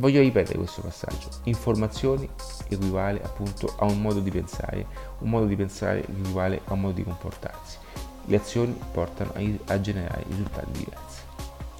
Voglio 0.00 0.20
ripetere 0.20 0.56
questo 0.56 0.80
passaggio. 0.80 1.28
Informazioni 1.44 2.26
equivale 2.68 3.22
appunto 3.22 3.74
a 3.78 3.84
un 3.84 4.00
modo 4.00 4.20
di 4.20 4.30
pensare, 4.30 4.86
un 5.18 5.28
modo 5.28 5.44
di 5.44 5.54
pensare 5.54 6.00
equivale 6.00 6.62
a 6.64 6.72
un 6.72 6.80
modo 6.80 6.94
di 6.94 7.04
comportarsi. 7.04 7.76
Le 8.24 8.36
azioni 8.36 8.74
portano 8.92 9.32
a, 9.34 9.72
a 9.74 9.80
generare 9.80 10.24
risultati 10.26 10.70
diversi. 10.70 11.20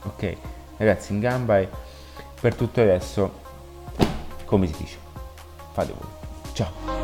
Ok? 0.02 0.36
Ragazzi, 0.76 1.12
in 1.12 1.20
gamba 1.20 1.60
e 1.60 1.68
per 2.38 2.54
tutto 2.54 2.82
adesso, 2.82 3.40
come 4.44 4.66
si 4.66 4.74
dice, 4.76 4.98
fate 5.72 5.94
voi. 5.98 6.08
Ciao! 6.52 6.99